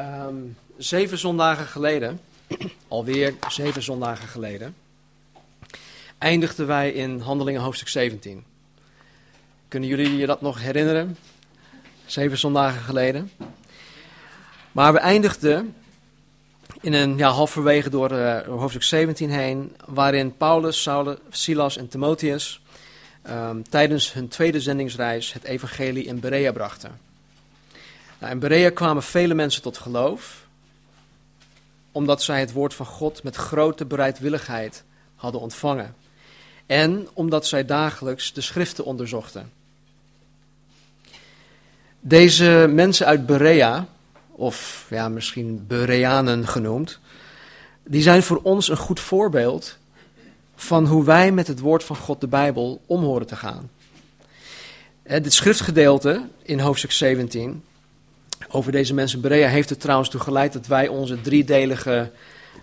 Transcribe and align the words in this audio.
Ehm, 0.00 0.34
zeven 0.76 1.18
zondagen 1.18 1.66
geleden, 1.66 2.20
alweer 2.88 3.34
zeven 3.48 3.82
zondagen 3.82 4.28
geleden, 4.28 4.76
eindigden 6.18 6.66
wij 6.66 6.90
in 6.92 7.20
Handelingen 7.20 7.60
hoofdstuk 7.60 7.88
17. 7.88 8.44
Kunnen 9.68 9.88
jullie 9.88 10.16
je 10.16 10.26
dat 10.26 10.40
nog 10.40 10.60
herinneren? 10.60 11.16
Zeven 12.06 12.38
zondagen 12.38 12.80
geleden. 12.80 13.30
Maar 14.72 14.92
we 14.92 14.98
eindigden 14.98 15.74
in 16.80 16.92
een 16.92 17.16
ja, 17.16 17.30
halverwege 17.30 17.90
door, 17.90 18.12
uh, 18.12 18.40
hoofdstuk 18.40 18.82
17 18.82 19.30
heen, 19.30 19.76
waarin 19.86 20.36
Paulus, 20.36 20.82
Saulus, 20.82 21.16
Silas 21.30 21.76
en 21.76 21.88
Timotheus 21.88 22.62
um, 23.28 23.68
tijdens 23.68 24.12
hun 24.12 24.28
tweede 24.28 24.60
zendingsreis 24.60 25.32
het 25.32 25.44
evangelie 25.44 26.04
in 26.04 26.20
Berea 26.20 26.52
brachten. 26.52 27.09
Nou, 28.20 28.32
in 28.32 28.38
Berea 28.38 28.70
kwamen 28.70 29.02
vele 29.02 29.34
mensen 29.34 29.62
tot 29.62 29.78
geloof, 29.78 30.46
omdat 31.92 32.22
zij 32.22 32.40
het 32.40 32.52
woord 32.52 32.74
van 32.74 32.86
God 32.86 33.22
met 33.22 33.36
grote 33.36 33.84
bereidwilligheid 33.84 34.84
hadden 35.16 35.40
ontvangen. 35.40 35.94
En 36.66 37.08
omdat 37.12 37.46
zij 37.46 37.64
dagelijks 37.64 38.32
de 38.32 38.40
schriften 38.40 38.84
onderzochten. 38.84 39.52
Deze 42.00 42.66
mensen 42.70 43.06
uit 43.06 43.26
Berea, 43.26 43.86
of 44.30 44.86
ja, 44.90 45.08
misschien 45.08 45.64
Bereanen 45.66 46.48
genoemd, 46.48 46.98
die 47.82 48.02
zijn 48.02 48.22
voor 48.22 48.40
ons 48.42 48.68
een 48.68 48.76
goed 48.76 49.00
voorbeeld 49.00 49.76
van 50.54 50.86
hoe 50.86 51.04
wij 51.04 51.32
met 51.32 51.46
het 51.46 51.60
woord 51.60 51.84
van 51.84 51.96
God, 51.96 52.20
de 52.20 52.28
Bijbel, 52.28 52.80
om 52.86 53.02
horen 53.02 53.26
te 53.26 53.36
gaan. 53.36 53.70
Dit 55.02 55.32
schriftgedeelte 55.32 56.28
in 56.42 56.60
hoofdstuk 56.60 56.92
17 56.92 57.64
over 58.50 58.72
deze 58.72 58.94
mensen 58.94 59.20
Berea 59.20 59.48
heeft 59.48 59.70
er 59.70 59.76
trouwens 59.76 60.08
toe 60.08 60.20
geleid 60.20 60.52
dat 60.52 60.66
wij 60.66 60.88
onze 60.88 61.20
driedelige 61.20 62.10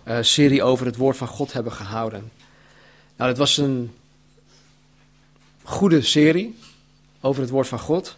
uh, 0.04 0.18
serie 0.20 0.62
over 0.62 0.86
het 0.86 0.96
woord 0.96 1.16
van 1.16 1.26
God 1.26 1.52
hebben 1.52 1.72
gehouden. 1.72 2.30
Nou, 3.16 3.30
het 3.30 3.38
was 3.38 3.56
een 3.56 3.94
goede 5.62 6.02
serie 6.02 6.58
over 7.20 7.42
het 7.42 7.50
woord 7.50 7.68
van 7.68 7.78
God. 7.78 8.16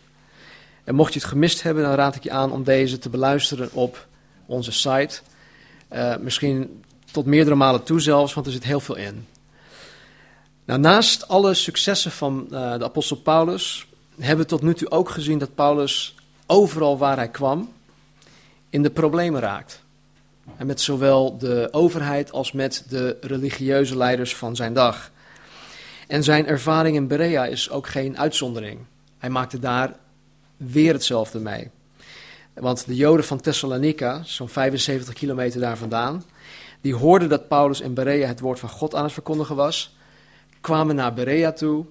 En 0.85 0.95
mocht 0.95 1.13
je 1.13 1.19
het 1.19 1.29
gemist 1.29 1.63
hebben, 1.63 1.83
dan 1.83 1.95
raad 1.95 2.15
ik 2.15 2.23
je 2.23 2.31
aan 2.31 2.53
om 2.53 2.65
deze 2.65 2.99
te 2.99 3.09
beluisteren 3.09 3.73
op 3.73 4.07
onze 4.47 4.73
site. 4.73 5.21
Uh, 5.93 6.17
misschien 6.17 6.83
tot 7.13 7.27
meerdere 7.27 7.57
malen 7.57 7.83
toe 7.83 8.01
zelfs, 8.01 8.35
want 8.35 8.47
er 8.47 8.53
zit 8.53 8.65
heel 8.65 8.81
veel 8.81 8.97
in. 8.97 9.27
Nou, 10.65 10.81
naast 10.81 11.29
alle 11.29 11.55
successen 11.55 12.11
van 12.11 12.47
uh, 12.51 12.79
de 12.79 12.85
apostel 12.85 13.17
Paulus 13.17 13.87
hebben 14.19 14.45
we 14.45 14.51
tot 14.51 14.63
nu 14.63 14.75
toe 14.75 14.91
ook 14.91 15.09
gezien 15.09 15.39
dat 15.39 15.55
Paulus 15.55 16.15
overal 16.51 16.99
waar 16.99 17.17
hij 17.17 17.29
kwam 17.29 17.73
in 18.71 18.83
de 18.83 18.91
problemen 18.91 19.41
raakt. 19.41 19.83
En 20.57 20.67
met 20.67 20.81
zowel 20.81 21.39
de 21.39 21.69
overheid 21.71 22.33
als 22.33 22.53
met 22.53 22.85
de 22.89 23.17
religieuze 23.21 23.97
leiders 23.97 24.37
van 24.37 24.57
zijn 24.57 24.73
dag. 24.73 25.11
En 26.07 26.23
zijn 26.25 26.47
ervaring 26.47 26.97
in 26.97 27.07
Berea 27.07 27.47
is 27.47 27.71
ook 27.71 27.87
geen 27.87 28.19
uitzondering. 28.19 28.81
Hij 29.19 29.31
maakte 29.31 29.59
daar 29.59 29.97
weer 30.57 30.93
hetzelfde 30.93 31.39
mee. 31.39 31.71
Want 32.55 32.87
de 32.87 32.97
Joden 32.97 33.25
van 33.25 33.41
Thessalonica, 33.41 34.23
zo'n 34.25 34.49
75 34.49 35.15
kilometer 35.15 35.61
daar 35.61 35.77
vandaan, 35.77 36.25
die 36.81 36.95
hoorden 36.95 37.29
dat 37.29 37.49
Paulus 37.49 37.81
in 37.81 37.95
Berea 37.95 38.27
het 38.27 38.41
woord 38.41 38.59
van 38.59 38.69
God 38.69 38.95
aan 38.95 39.05
het 39.05 39.13
verkondigen 39.13 39.57
was, 39.57 39.97
kwamen 40.61 40.97
naar 40.97 41.15
Berea 41.15 41.53
toe 41.53 41.85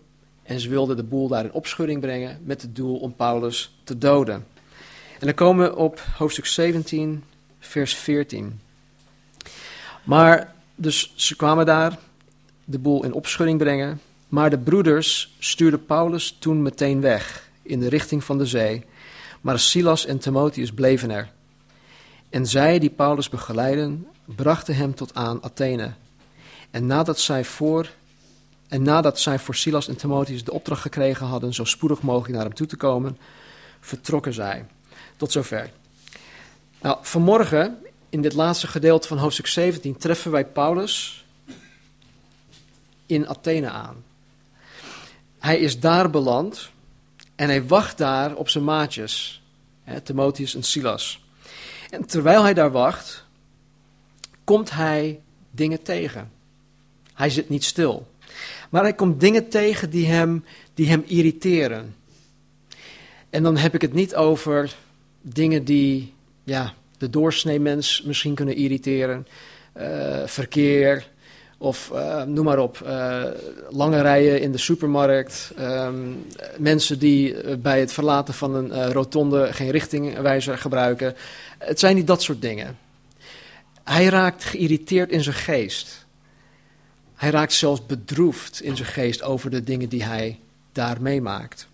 en 0.49 0.59
ze 0.59 0.69
wilden 0.69 0.95
de 0.95 1.03
boel 1.03 1.27
daar 1.27 1.43
in 1.43 1.51
opschudding 1.51 2.01
brengen 2.01 2.39
met 2.43 2.61
het 2.61 2.75
doel 2.75 2.97
om 2.97 3.15
Paulus 3.15 3.79
te 3.83 3.97
doden. 3.97 4.45
En 5.19 5.25
dan 5.25 5.33
komen 5.33 5.69
we 5.69 5.75
op 5.75 6.03
hoofdstuk 6.17 6.45
17, 6.45 7.23
vers 7.59 7.95
14. 7.95 8.59
Maar, 10.03 10.53
dus 10.75 11.13
ze 11.15 11.35
kwamen 11.35 11.65
daar 11.65 11.97
de 12.65 12.79
boel 12.79 13.03
in 13.03 13.13
opschudding 13.13 13.57
brengen. 13.57 14.01
Maar 14.27 14.49
de 14.49 14.57
broeders 14.57 15.35
stuurden 15.39 15.85
Paulus 15.85 16.35
toen 16.39 16.61
meteen 16.61 17.01
weg 17.01 17.49
in 17.61 17.79
de 17.79 17.89
richting 17.89 18.23
van 18.23 18.37
de 18.37 18.45
zee. 18.45 18.85
Maar 19.41 19.59
Silas 19.59 20.05
en 20.05 20.19
Timotheus 20.19 20.71
bleven 20.71 21.11
er. 21.11 21.29
En 22.29 22.45
zij 22.45 22.79
die 22.79 22.89
Paulus 22.89 23.29
begeleiden, 23.29 24.07
brachten 24.25 24.75
hem 24.75 24.95
tot 24.95 25.15
aan 25.15 25.43
Athene. 25.43 25.91
En 26.71 26.85
nadat 26.85 27.19
zij 27.19 27.45
voor 27.45 27.89
en 28.69 28.81
nadat 28.81 29.19
zij 29.19 29.39
voor 29.39 29.55
Silas 29.55 29.87
en 29.87 29.95
Timotheus 29.95 30.43
de 30.43 30.53
opdracht 30.53 30.81
gekregen 30.81 31.25
hadden 31.25 31.53
zo 31.53 31.63
spoedig 31.63 32.01
mogelijk 32.01 32.33
naar 32.33 32.45
hem 32.45 32.53
toe 32.53 32.67
te 32.67 32.77
komen, 32.77 33.17
vertrokken 33.79 34.33
zij. 34.33 34.65
Tot 35.17 35.31
zover. 35.31 35.71
Nou, 36.81 36.97
vanmorgen, 37.01 37.77
in 38.09 38.21
dit 38.21 38.33
laatste 38.33 38.67
gedeelte 38.67 39.07
van 39.07 39.17
hoofdstuk 39.17 39.47
17, 39.47 39.97
treffen 39.97 40.31
wij 40.31 40.45
Paulus 40.45 41.25
in 43.05 43.27
Athene 43.27 43.69
aan. 43.69 44.03
Hij 45.39 45.59
is 45.59 45.79
daar 45.79 46.09
beland 46.09 46.69
en 47.35 47.47
hij 47.47 47.67
wacht 47.67 47.97
daar 47.97 48.35
op 48.35 48.49
zijn 48.49 48.63
maatjes, 48.63 49.41
hè, 49.83 50.01
Timotheus 50.01 50.55
en 50.55 50.63
Silas. 50.63 51.23
En 51.89 52.05
terwijl 52.05 52.43
hij 52.43 52.53
daar 52.53 52.71
wacht, 52.71 53.25
komt 54.43 54.71
hij 54.71 55.21
dingen 55.51 55.83
tegen. 55.83 56.31
Hij 57.13 57.29
zit 57.29 57.49
niet 57.49 57.63
stil. 57.63 58.07
Maar 58.69 58.81
hij 58.81 58.93
komt 58.93 59.19
dingen 59.19 59.49
tegen 59.49 59.89
die 59.89 60.05
hem, 60.05 60.45
die 60.73 60.89
hem 60.89 61.03
irriteren. 61.05 61.95
En 63.29 63.43
dan 63.43 63.57
heb 63.57 63.73
ik 63.73 63.81
het 63.81 63.93
niet 63.93 64.15
over 64.15 64.75
dingen 65.21 65.63
die 65.63 66.13
ja, 66.43 66.73
de 66.97 67.09
doorsnee 67.09 67.59
mens 67.59 68.01
misschien 68.05 68.35
kunnen 68.35 68.55
irriteren. 68.55 69.27
Uh, 69.77 70.25
verkeer 70.25 71.07
of 71.57 71.91
uh, 71.93 72.23
noem 72.23 72.45
maar 72.45 72.59
op. 72.59 72.81
Uh, 72.85 73.23
lange 73.69 74.01
rijen 74.01 74.41
in 74.41 74.51
de 74.51 74.57
supermarkt. 74.57 75.53
Um, 75.59 76.25
mensen 76.57 76.99
die 76.99 77.57
bij 77.57 77.79
het 77.79 77.91
verlaten 77.91 78.33
van 78.33 78.55
een 78.55 78.91
rotonde 78.91 79.53
geen 79.53 79.71
richtingwijzer 79.71 80.57
gebruiken. 80.57 81.15
Het 81.57 81.79
zijn 81.79 81.95
niet 81.95 82.07
dat 82.07 82.21
soort 82.21 82.41
dingen. 82.41 82.77
Hij 83.83 84.05
raakt 84.05 84.43
geïrriteerd 84.43 85.11
in 85.11 85.23
zijn 85.23 85.35
geest. 85.35 86.05
Hij 87.19 87.29
raakt 87.29 87.53
zelfs 87.53 87.85
bedroefd 87.85 88.61
in 88.61 88.75
zijn 88.75 88.89
geest 88.89 89.21
over 89.21 89.49
de 89.49 89.63
dingen 89.63 89.89
die 89.89 90.03
hij 90.03 90.39
daar 90.71 91.01
meemaakt. 91.01 91.67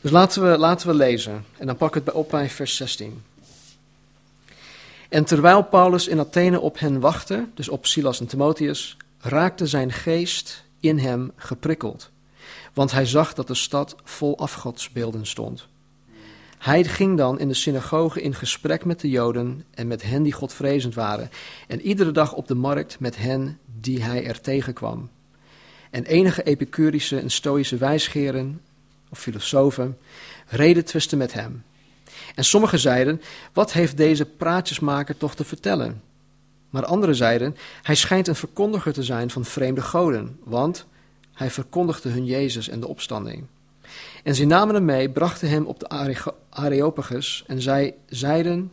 Dus 0.00 0.10
laten 0.10 0.50
we, 0.50 0.58
laten 0.58 0.88
we 0.88 0.94
lezen. 0.94 1.44
En 1.58 1.66
dan 1.66 1.76
pak 1.76 1.96
ik 1.96 2.04
het 2.04 2.14
op 2.14 2.30
bij 2.30 2.50
vers 2.50 2.76
16. 2.76 3.22
En 5.08 5.24
terwijl 5.24 5.62
Paulus 5.62 6.06
in 6.06 6.18
Athene 6.18 6.60
op 6.60 6.78
hen 6.78 7.00
wachtte, 7.00 7.46
dus 7.54 7.68
op 7.68 7.86
Silas 7.86 8.20
en 8.20 8.26
Timotheus, 8.26 8.96
raakte 9.20 9.66
zijn 9.66 9.92
geest 9.92 10.64
in 10.80 10.98
hem 10.98 11.32
geprikkeld. 11.36 12.10
Want 12.72 12.92
hij 12.92 13.06
zag 13.06 13.34
dat 13.34 13.46
de 13.46 13.54
stad 13.54 13.96
vol 14.04 14.38
afgodsbeelden 14.38 15.26
stond. 15.26 15.66
Hij 16.58 16.84
ging 16.84 17.16
dan 17.16 17.38
in 17.38 17.48
de 17.48 17.54
synagoge 17.54 18.22
in 18.22 18.34
gesprek 18.34 18.84
met 18.84 19.00
de 19.00 19.10
Joden 19.10 19.64
en 19.74 19.86
met 19.86 20.02
hen 20.02 20.22
die 20.22 20.32
godvrezend 20.32 20.94
waren, 20.94 21.30
en 21.68 21.80
iedere 21.80 22.12
dag 22.12 22.32
op 22.32 22.48
de 22.48 22.54
markt 22.54 23.00
met 23.00 23.16
hen 23.16 23.58
die 23.82 24.02
hij 24.02 24.26
er 24.26 24.40
tegenkwam. 24.40 25.10
En 25.90 26.04
enige 26.04 26.42
epicurische 26.42 27.18
en 27.18 27.30
stoïsche 27.30 27.76
wijsgeren 27.76 28.60
of 29.10 29.18
filosofen 29.18 29.98
reden 30.46 30.84
twisten 30.84 31.18
met 31.18 31.32
hem. 31.32 31.64
En 32.34 32.44
sommigen 32.44 32.78
zeiden: 32.78 33.22
Wat 33.52 33.72
heeft 33.72 33.96
deze 33.96 34.24
praatjesmaker 34.24 35.16
toch 35.16 35.34
te 35.34 35.44
vertellen? 35.44 36.02
Maar 36.70 36.84
anderen 36.84 37.14
zeiden: 37.14 37.56
Hij 37.82 37.94
schijnt 37.94 38.28
een 38.28 38.34
verkondiger 38.34 38.92
te 38.92 39.02
zijn 39.02 39.30
van 39.30 39.44
vreemde 39.44 39.80
goden, 39.80 40.38
want 40.44 40.86
hij 41.32 41.50
verkondigde 41.50 42.08
hun 42.08 42.24
Jezus 42.24 42.68
en 42.68 42.80
de 42.80 42.88
opstanding. 42.88 43.44
En 44.22 44.34
ze 44.34 44.44
namen 44.44 44.74
hem 44.74 44.84
mee, 44.84 45.10
brachten 45.10 45.48
hem 45.48 45.66
op 45.66 45.80
de 45.80 45.88
Areopagus 46.50 47.44
en 47.46 47.62
zij 47.62 47.94
zeiden: 48.06 48.72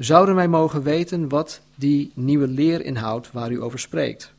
Zouden 0.00 0.34
wij 0.34 0.48
mogen 0.48 0.82
weten 0.82 1.28
wat 1.28 1.60
die 1.74 2.12
nieuwe 2.14 2.48
leer 2.48 2.84
inhoudt 2.84 3.32
waar 3.32 3.50
u 3.50 3.62
over 3.62 3.78
spreekt? 3.78 4.32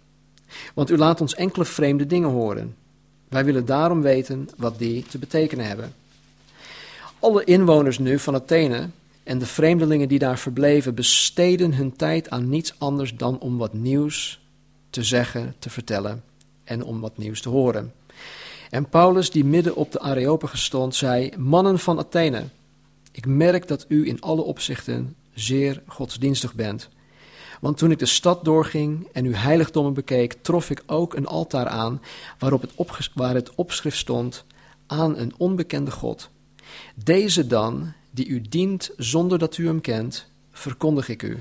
Want 0.73 0.89
u 0.89 0.97
laat 0.97 1.21
ons 1.21 1.35
enkele 1.35 1.65
vreemde 1.65 2.05
dingen 2.05 2.29
horen. 2.29 2.75
Wij 3.27 3.45
willen 3.45 3.65
daarom 3.65 4.01
weten 4.01 4.49
wat 4.57 4.77
die 4.77 5.03
te 5.03 5.17
betekenen 5.17 5.65
hebben. 5.65 5.93
Alle 7.19 7.43
inwoners 7.43 7.99
nu 7.99 8.19
van 8.19 8.35
Athene 8.35 8.89
en 9.23 9.39
de 9.39 9.45
vreemdelingen 9.45 10.07
die 10.07 10.19
daar 10.19 10.39
verbleven 10.39 10.95
besteden 10.95 11.73
hun 11.73 11.95
tijd 11.95 12.29
aan 12.29 12.49
niets 12.49 12.73
anders 12.77 13.15
dan 13.15 13.39
om 13.39 13.57
wat 13.57 13.73
nieuws 13.73 14.39
te 14.89 15.03
zeggen, 15.03 15.55
te 15.59 15.69
vertellen 15.69 16.23
en 16.63 16.83
om 16.83 16.99
wat 16.99 17.17
nieuws 17.17 17.41
te 17.41 17.49
horen. 17.49 17.93
En 18.69 18.89
Paulus, 18.89 19.31
die 19.31 19.45
midden 19.45 19.75
op 19.75 19.91
de 19.91 19.99
Areopagus 19.99 20.63
stond, 20.63 20.95
zei: 20.95 21.31
Mannen 21.37 21.79
van 21.79 21.97
Athene, 21.97 22.43
ik 23.11 23.25
merk 23.25 23.67
dat 23.67 23.85
u 23.87 24.07
in 24.07 24.21
alle 24.21 24.41
opzichten 24.41 25.15
zeer 25.33 25.83
godsdienstig 25.87 26.53
bent. 26.53 26.89
Want 27.61 27.77
toen 27.77 27.91
ik 27.91 27.99
de 27.99 28.05
stad 28.05 28.45
doorging 28.45 29.07
en 29.11 29.25
uw 29.25 29.33
heiligdommen 29.33 29.93
bekeek, 29.93 30.33
trof 30.41 30.69
ik 30.69 30.83
ook 30.85 31.13
een 31.13 31.27
altaar 31.27 31.67
aan 31.67 32.01
waarop 32.39 32.61
het 32.61 33.11
waar 33.13 33.33
het 33.33 33.55
opschrift 33.55 33.97
stond 33.97 34.45
aan 34.87 35.17
een 35.17 35.33
onbekende 35.37 35.91
God. 35.91 36.29
Deze 36.95 37.47
dan, 37.47 37.93
die 38.11 38.27
u 38.27 38.41
dient 38.41 38.91
zonder 38.97 39.39
dat 39.39 39.57
u 39.57 39.65
hem 39.65 39.81
kent, 39.81 40.29
verkondig 40.51 41.09
ik 41.09 41.23
u. 41.23 41.39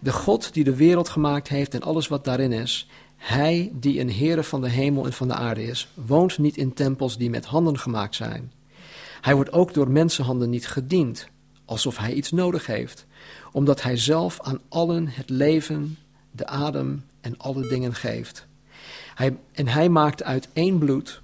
De 0.00 0.12
God 0.12 0.52
die 0.52 0.64
de 0.64 0.76
wereld 0.76 1.08
gemaakt 1.08 1.48
heeft 1.48 1.74
en 1.74 1.82
alles 1.82 2.08
wat 2.08 2.24
daarin 2.24 2.52
is, 2.52 2.88
hij 3.16 3.70
die 3.74 4.00
een 4.00 4.12
Heere 4.12 4.42
van 4.42 4.60
de 4.60 4.68
hemel 4.68 5.04
en 5.04 5.12
van 5.12 5.28
de 5.28 5.34
aarde 5.34 5.64
is, 5.64 5.88
woont 5.94 6.38
niet 6.38 6.56
in 6.56 6.72
tempels 6.72 7.18
die 7.18 7.30
met 7.30 7.44
handen 7.44 7.78
gemaakt 7.78 8.14
zijn. 8.14 8.52
Hij 9.20 9.34
wordt 9.34 9.52
ook 9.52 9.74
door 9.74 9.90
mensenhanden 9.90 10.50
niet 10.50 10.66
gediend, 10.66 11.28
alsof 11.64 11.96
hij 11.98 12.12
iets 12.12 12.30
nodig 12.30 12.66
heeft, 12.66 13.06
omdat 13.52 13.82
hij 13.82 13.96
zelf 13.96 14.40
aan 14.40 14.60
allen 14.68 15.08
het 15.08 15.30
leven, 15.30 15.98
de 16.30 16.46
adem 16.46 17.04
en 17.20 17.38
alle 17.38 17.68
dingen 17.68 17.94
geeft. 17.94 18.46
Hij, 19.14 19.36
en 19.52 19.68
hij 19.68 19.88
maakt 19.88 20.22
uit 20.22 20.48
één 20.52 20.78
bloed 20.78 21.22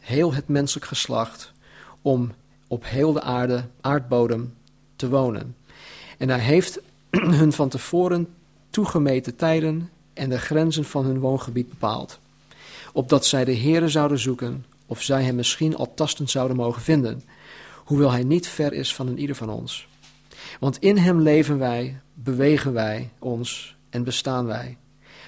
heel 0.00 0.34
het 0.34 0.48
menselijk 0.48 0.86
geslacht 0.86 1.52
om 2.02 2.32
op 2.68 2.84
heel 2.86 3.12
de 3.12 3.22
aarde, 3.22 3.64
aardbodem 3.80 4.54
te 4.96 5.08
wonen. 5.08 5.56
En 6.18 6.28
hij 6.28 6.38
heeft 6.38 6.80
hun 7.40 7.52
van 7.52 7.68
tevoren 7.68 8.28
toegemeten 8.70 9.36
tijden 9.36 9.90
en 10.12 10.28
de 10.28 10.38
grenzen 10.38 10.84
van 10.84 11.04
hun 11.04 11.18
woongebied 11.18 11.68
bepaald. 11.68 12.18
Opdat 12.92 13.26
zij 13.26 13.44
de 13.44 13.56
Heere 13.56 13.88
zouden 13.88 14.18
zoeken, 14.18 14.64
of 14.86 15.02
zij 15.02 15.22
hem 15.22 15.34
misschien 15.34 15.76
al 15.76 15.94
tastend 15.94 16.30
zouden 16.30 16.56
mogen 16.56 16.82
vinden, 16.82 17.22
hoewel 17.84 18.10
hij 18.10 18.24
niet 18.24 18.48
ver 18.48 18.72
is 18.72 18.94
van 18.94 19.08
een 19.08 19.18
ieder 19.18 19.36
van 19.36 19.50
ons. 19.50 19.88
Want 20.60 20.78
in 20.78 20.96
hem 20.96 21.20
leven 21.20 21.58
wij, 21.58 22.00
bewegen 22.14 22.72
wij 22.72 23.10
ons 23.18 23.76
en 23.90 24.04
bestaan 24.04 24.46
wij, 24.46 24.76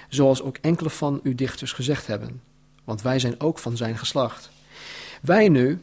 zoals 0.09 0.41
ook 0.41 0.57
enkele 0.61 0.89
van 0.89 1.19
uw 1.23 1.35
dichters 1.35 1.71
gezegd 1.71 2.07
hebben, 2.07 2.41
want 2.83 3.01
wij 3.01 3.19
zijn 3.19 3.39
ook 3.39 3.59
van 3.59 3.77
zijn 3.77 3.97
geslacht. 3.97 4.49
Wij 5.21 5.49
nu, 5.49 5.81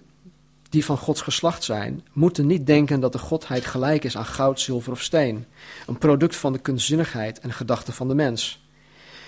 die 0.71 0.85
van 0.85 0.99
Gods 0.99 1.21
geslacht 1.21 1.65
zijn, 1.65 2.07
moeten 2.13 2.47
niet 2.47 2.67
denken 2.67 3.01
dat 3.01 3.13
de 3.13 3.19
Godheid 3.19 3.65
gelijk 3.65 4.05
is 4.05 4.17
aan 4.17 4.25
goud, 4.25 4.61
zilver 4.61 4.93
of 4.93 5.03
steen, 5.03 5.47
een 5.87 5.99
product 5.99 6.37
van 6.37 6.53
de 6.53 6.59
kunstzinnigheid 6.59 7.41
en 7.41 7.53
gedachten 7.53 7.93
van 7.93 8.09
de 8.09 8.15
mens. 8.15 8.63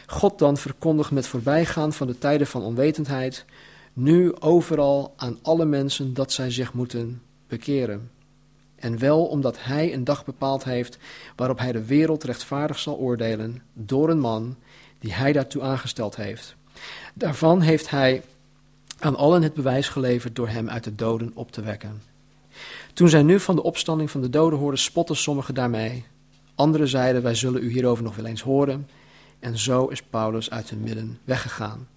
God 0.07 0.39
dan 0.39 0.57
verkondigt 0.57 1.11
met 1.11 1.27
voorbijgaan 1.27 1.93
van 1.93 2.07
de 2.07 2.19
tijden 2.19 2.47
van 2.47 2.63
onwetendheid, 2.63 3.45
nu 3.93 4.41
overal 4.41 5.15
aan 5.17 5.39
alle 5.43 5.65
mensen 5.65 6.15
dat 6.15 6.33
zij 6.33 6.51
zich 6.51 6.73
moeten 6.73 7.23
bekeren. 7.49 8.11
En 8.77 8.99
wel 8.99 9.27
omdat 9.27 9.65
Hij 9.65 9.93
een 9.93 10.05
dag 10.05 10.25
bepaald 10.25 10.65
heeft 10.65 10.99
waarop 11.37 11.59
Hij 11.59 11.73
de 11.73 11.85
wereld 11.85 12.25
rechtvaardig 12.25 12.79
zal 12.79 12.97
oordelen 12.97 13.63
door 13.73 14.11
een 14.11 14.21
man 14.21 14.57
die 14.99 15.15
Hij 15.15 15.33
daartoe 15.33 15.63
aangesteld 15.63 16.17
heeft. 16.17 16.57
Daarvan 17.15 17.61
heeft 17.61 17.91
Hij 17.91 18.23
aan 18.99 19.17
allen 19.17 19.43
het 19.43 19.55
bewijs 19.55 19.89
geleverd 19.89 20.37
door 20.37 20.49
Hem 20.49 20.69
uit 20.69 20.85
de 20.85 20.95
doden 20.95 21.31
op 21.35 21.53
te 21.53 21.63
wekken. 21.63 22.03
Toen 22.93 23.09
zij 23.09 23.23
nu 23.23 23.41
van 23.41 23.57
de 23.57 23.63
opstanding 23.63 24.11
van 24.11 24.21
de 24.21 24.31
doden 24.31 24.59
hoorden, 24.59 24.81
spotten 24.81 25.17
sommigen 25.17 25.55
daarmee. 25.55 26.05
Anderen 26.55 26.89
zeiden: 26.89 27.23
Wij 27.23 27.35
zullen 27.35 27.63
u 27.63 27.71
hierover 27.71 28.05
nog 28.05 28.17
wel 28.17 28.25
eens 28.25 28.43
horen. 28.43 28.89
En 29.39 29.59
zo 29.59 29.87
is 29.87 30.03
Paulus 30.03 30.51
uit 30.51 30.71
hun 30.71 30.81
midden 30.81 31.19
weggegaan. 31.25 31.89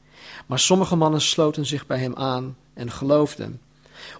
Maar 0.46 0.60
sommige 0.60 0.96
mannen 0.96 1.22
sloten 1.22 1.66
zich 1.66 1.88
bij 1.88 2.00
hem 2.00 2.16
aan 2.16 2.56
en 2.74 2.92
geloofden. 2.92 3.60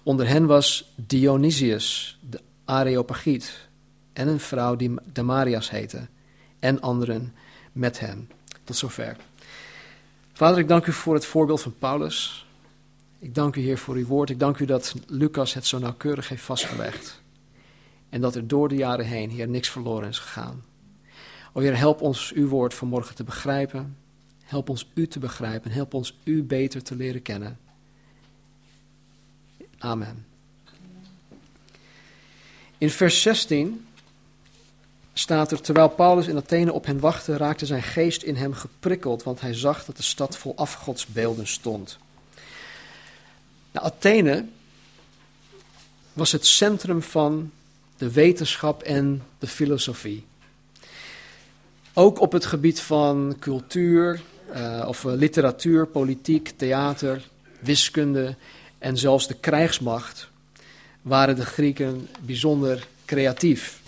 Onder 0.02 0.28
hen 0.28 0.46
was 0.46 0.92
Dionysius, 0.94 2.18
de 2.30 2.40
Areopagiet, 2.64 3.68
en 4.12 4.28
een 4.28 4.40
vrouw 4.40 4.76
die 4.76 4.94
Damarias 5.12 5.70
heette, 5.70 6.06
en 6.58 6.80
anderen 6.80 7.34
met 7.72 8.00
hen. 8.00 8.30
Tot 8.64 8.76
zover. 8.76 9.16
Vader, 10.32 10.58
ik 10.58 10.68
dank 10.68 10.86
u 10.86 10.92
voor 10.92 11.14
het 11.14 11.26
voorbeeld 11.26 11.60
van 11.60 11.74
Paulus. 11.78 12.46
Ik 13.18 13.34
dank 13.34 13.56
u, 13.56 13.60
Heer, 13.60 13.78
voor 13.78 13.94
uw 13.94 14.06
woord. 14.06 14.30
Ik 14.30 14.38
dank 14.38 14.58
u 14.58 14.64
dat 14.64 14.94
Lucas 15.06 15.54
het 15.54 15.66
zo 15.66 15.78
nauwkeurig 15.78 16.28
heeft 16.28 16.42
vastgelegd. 16.42 17.20
En 18.08 18.20
dat 18.20 18.34
er 18.34 18.46
door 18.46 18.68
de 18.68 18.74
jaren 18.74 19.06
heen, 19.06 19.30
Heer, 19.30 19.48
niks 19.48 19.68
verloren 19.68 20.08
is 20.08 20.18
gegaan. 20.18 20.64
O 21.52 21.60
Heer, 21.60 21.76
help 21.76 22.00
ons 22.00 22.32
uw 22.32 22.48
woord 22.48 22.74
vanmorgen 22.74 23.14
te 23.14 23.24
begrijpen. 23.24 23.96
Help 24.44 24.68
ons 24.68 24.90
u 24.94 25.06
te 25.06 25.18
begrijpen. 25.18 25.70
Help 25.70 25.94
ons 25.94 26.18
u 26.24 26.42
beter 26.42 26.82
te 26.82 26.96
leren 26.96 27.22
kennen. 27.22 27.58
Amen. 29.82 30.26
In 32.78 32.90
vers 32.90 33.22
16 33.22 33.86
staat 35.12 35.52
er, 35.52 35.60
terwijl 35.60 35.88
Paulus 35.88 36.26
in 36.26 36.36
Athene 36.36 36.72
op 36.72 36.86
hen 36.86 37.00
wachtte, 37.00 37.36
raakte 37.36 37.66
zijn 37.66 37.82
geest 37.82 38.22
in 38.22 38.36
hem 38.36 38.54
geprikkeld, 38.54 39.22
want 39.22 39.40
hij 39.40 39.54
zag 39.54 39.84
dat 39.84 39.96
de 39.96 40.02
stad 40.02 40.36
vol 40.36 40.56
afgodsbeelden 40.56 41.46
stond. 41.46 41.98
Nou, 43.72 43.86
Athene 43.86 44.46
was 46.12 46.32
het 46.32 46.46
centrum 46.46 47.02
van 47.02 47.50
de 47.96 48.12
wetenschap 48.12 48.82
en 48.82 49.22
de 49.38 49.46
filosofie. 49.46 50.24
Ook 51.92 52.20
op 52.20 52.32
het 52.32 52.46
gebied 52.46 52.80
van 52.80 53.36
cultuur, 53.38 54.20
uh, 54.54 54.84
of 54.86 55.04
eh, 55.04 55.12
literatuur, 55.12 55.86
politiek, 55.86 56.52
theater, 56.56 57.28
wiskunde 57.60 58.36
en 58.80 58.98
zelfs 58.98 59.26
de 59.26 59.34
krijgsmacht 59.34 60.28
waren 61.02 61.36
de 61.36 61.46
Grieken 61.46 62.08
bijzonder 62.20 62.86
creatief. 63.04 63.80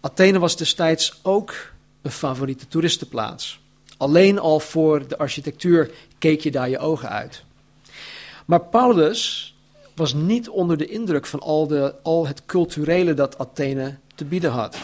Athene 0.00 0.38
was 0.38 0.56
destijds 0.56 1.18
ook 1.22 1.72
een 2.02 2.10
favoriete 2.10 2.68
toeristenplaats. 2.68 3.60
Alleen 3.96 4.38
al 4.38 4.60
voor 4.60 5.08
de 5.08 5.18
architectuur 5.18 5.90
keek 6.18 6.40
je 6.40 6.50
daar 6.50 6.68
je 6.68 6.78
ogen 6.78 7.08
uit. 7.08 7.44
Maar 8.44 8.60
Paulus 8.60 9.54
was 9.94 10.14
niet 10.14 10.48
onder 10.48 10.76
de 10.76 10.86
indruk 10.86 11.26
van 11.26 11.40
al, 11.40 11.66
de, 11.66 11.94
al 12.02 12.26
het 12.26 12.42
culturele 12.46 13.14
dat 13.14 13.38
Athene 13.38 13.96
te 14.14 14.24
bieden 14.24 14.50
had. 14.50 14.76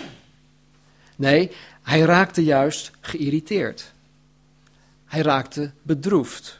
Nee, 1.16 1.50
hij 1.82 2.00
raakte 2.00 2.44
juist 2.44 2.90
geïrriteerd. 3.00 3.93
Hij 5.05 5.23
raakte 5.23 5.70
bedroefd. 5.82 6.60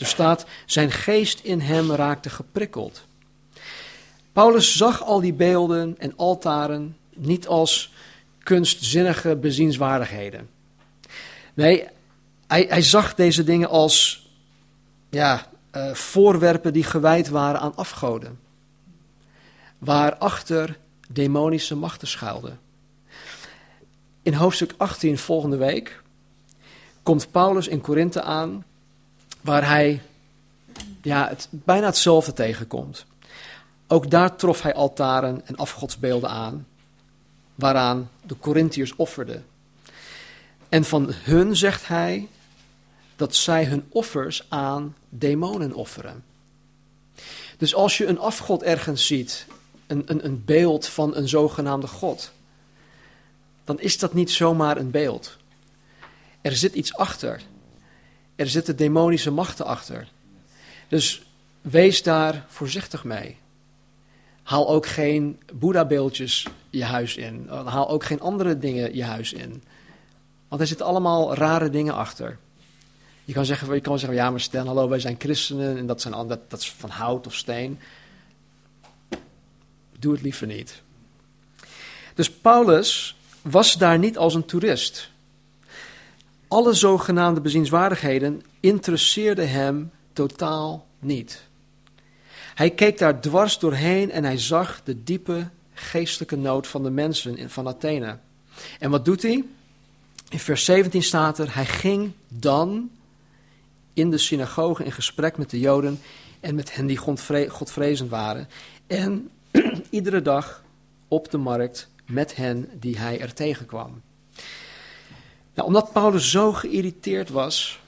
Er 0.00 0.06
staat, 0.06 0.46
zijn 0.66 0.90
geest 0.90 1.40
in 1.40 1.60
hem 1.60 1.92
raakte 1.92 2.30
geprikkeld. 2.30 3.06
Paulus 4.32 4.76
zag 4.76 5.02
al 5.02 5.20
die 5.20 5.32
beelden 5.32 5.94
en 5.98 6.12
altaren 6.16 6.96
niet 7.14 7.46
als 7.46 7.92
kunstzinnige 8.42 9.36
bezienswaardigheden. 9.36 10.48
Nee, 11.54 11.86
hij, 12.46 12.66
hij 12.68 12.82
zag 12.82 13.14
deze 13.14 13.44
dingen 13.44 13.68
als 13.68 14.28
ja, 15.10 15.46
uh, 15.76 15.94
voorwerpen 15.94 16.72
die 16.72 16.84
gewijd 16.84 17.28
waren 17.28 17.60
aan 17.60 17.76
afgoden. 17.76 18.38
Waarachter 19.78 20.78
demonische 21.08 21.76
machten 21.76 22.08
schuilden. 22.08 22.58
In 24.22 24.34
hoofdstuk 24.34 24.74
18 24.76 25.18
volgende 25.18 25.56
week 25.56 26.02
komt 27.02 27.30
Paulus 27.30 27.68
in 27.68 27.80
Korinthe 27.80 28.22
aan, 28.22 28.64
waar 29.40 29.66
hij 29.66 30.02
ja, 31.02 31.28
het, 31.28 31.48
bijna 31.50 31.86
hetzelfde 31.86 32.32
tegenkomt. 32.32 33.06
Ook 33.86 34.10
daar 34.10 34.36
trof 34.36 34.62
hij 34.62 34.74
altaren 34.74 35.46
en 35.46 35.56
afgodsbeelden 35.56 36.30
aan, 36.30 36.66
waaraan 37.54 38.10
de 38.26 38.38
Corinthiërs 38.38 38.96
offerden. 38.96 39.44
En 40.68 40.84
van 40.84 41.12
hun 41.12 41.56
zegt 41.56 41.86
hij 41.86 42.28
dat 43.16 43.34
zij 43.34 43.64
hun 43.64 43.86
offers 43.88 44.46
aan 44.48 44.96
demonen 45.08 45.72
offeren. 45.72 46.24
Dus 47.56 47.74
als 47.74 47.98
je 47.98 48.06
een 48.06 48.18
afgod 48.18 48.62
ergens 48.62 49.06
ziet, 49.06 49.46
een, 49.86 50.02
een, 50.06 50.24
een 50.24 50.44
beeld 50.44 50.86
van 50.86 51.16
een 51.16 51.28
zogenaamde 51.28 51.86
god, 51.86 52.32
dan 53.64 53.80
is 53.80 53.98
dat 53.98 54.14
niet 54.14 54.30
zomaar 54.30 54.76
een 54.76 54.90
beeld. 54.90 55.36
Er 56.40 56.56
zit 56.56 56.74
iets 56.74 56.94
achter. 56.94 57.42
Er 58.40 58.48
zitten 58.48 58.76
demonische 58.76 59.30
machten 59.30 59.66
achter. 59.66 60.08
Dus 60.88 61.22
wees 61.60 62.02
daar 62.02 62.44
voorzichtig 62.48 63.04
mee. 63.04 63.36
Haal 64.42 64.68
ook 64.68 64.86
geen 64.86 65.40
Boeddha-beeldjes 65.52 66.46
je 66.70 66.84
huis 66.84 67.16
in. 67.16 67.48
Haal 67.48 67.88
ook 67.88 68.04
geen 68.04 68.20
andere 68.20 68.58
dingen 68.58 68.96
je 68.96 69.04
huis 69.04 69.32
in. 69.32 69.62
Want 70.48 70.60
er 70.60 70.66
zitten 70.66 70.86
allemaal 70.86 71.34
rare 71.34 71.70
dingen 71.70 71.94
achter. 71.94 72.38
Je 73.24 73.32
kan 73.32 73.44
zeggen, 73.44 73.74
je 73.74 73.80
kan 73.80 73.98
zeggen 73.98 74.18
ja 74.18 74.30
maar 74.30 74.40
stel, 74.40 74.66
hallo, 74.66 74.88
wij 74.88 75.00
zijn 75.00 75.16
christenen 75.18 75.76
en 75.76 75.86
dat, 75.86 76.00
zijn, 76.00 76.28
dat, 76.28 76.50
dat 76.50 76.60
is 76.60 76.70
van 76.70 76.90
hout 76.90 77.26
of 77.26 77.34
steen. 77.34 77.78
Doe 79.98 80.12
het 80.12 80.22
liever 80.22 80.46
niet. 80.46 80.82
Dus 82.14 82.30
Paulus 82.30 83.16
was 83.42 83.78
daar 83.78 83.98
niet 83.98 84.18
als 84.18 84.34
een 84.34 84.44
toerist. 84.44 85.09
Alle 86.50 86.74
zogenaamde 86.74 87.40
bezienswaardigheden 87.40 88.42
interesseerden 88.60 89.50
hem 89.50 89.90
totaal 90.12 90.86
niet. 90.98 91.48
Hij 92.54 92.70
keek 92.70 92.98
daar 92.98 93.20
dwars 93.20 93.58
doorheen 93.58 94.10
en 94.10 94.24
hij 94.24 94.38
zag 94.38 94.80
de 94.84 95.02
diepe 95.02 95.48
geestelijke 95.74 96.36
nood 96.36 96.66
van 96.66 96.82
de 96.82 96.90
mensen 96.90 97.50
van 97.50 97.66
Athene. 97.66 98.18
En 98.78 98.90
wat 98.90 99.04
doet 99.04 99.22
hij? 99.22 99.44
In 100.28 100.38
vers 100.38 100.64
17 100.64 101.02
staat 101.02 101.38
er: 101.38 101.54
Hij 101.54 101.66
ging 101.66 102.12
dan 102.28 102.90
in 103.92 104.10
de 104.10 104.18
synagoge 104.18 104.84
in 104.84 104.92
gesprek 104.92 105.36
met 105.36 105.50
de 105.50 105.60
Joden 105.60 106.00
en 106.40 106.54
met 106.54 106.74
hen 106.74 106.86
die 106.86 106.96
godvrezend 107.48 108.10
waren. 108.10 108.48
En 108.86 109.30
iedere 109.90 110.22
dag 110.22 110.64
op 111.08 111.30
de 111.30 111.38
markt 111.38 111.88
met 112.06 112.36
hen 112.36 112.68
die 112.80 112.98
hij 112.98 113.20
er 113.20 113.34
tegenkwam. 113.34 114.02
Nou, 115.60 115.72
omdat 115.72 115.92
Paulus 115.92 116.30
zo 116.30 116.52
geïrriteerd 116.52 117.30
was 117.30 117.80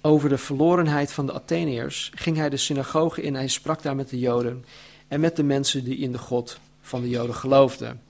over 0.00 0.28
de 0.28 0.38
verlorenheid 0.38 1.12
van 1.12 1.26
de 1.26 1.32
Atheniërs, 1.32 2.12
ging 2.14 2.36
hij 2.36 2.48
de 2.48 2.56
synagoge 2.56 3.22
in 3.22 3.34
en 3.34 3.34
hij 3.34 3.48
sprak 3.48 3.82
daar 3.82 3.96
met 3.96 4.08
de 4.08 4.18
Joden 4.18 4.64
en 5.08 5.20
met 5.20 5.36
de 5.36 5.42
mensen 5.42 5.84
die 5.84 5.96
in 5.96 6.12
de 6.12 6.18
God 6.18 6.58
van 6.80 7.00
de 7.00 7.08
Joden 7.08 7.34
geloofden. 7.34 8.00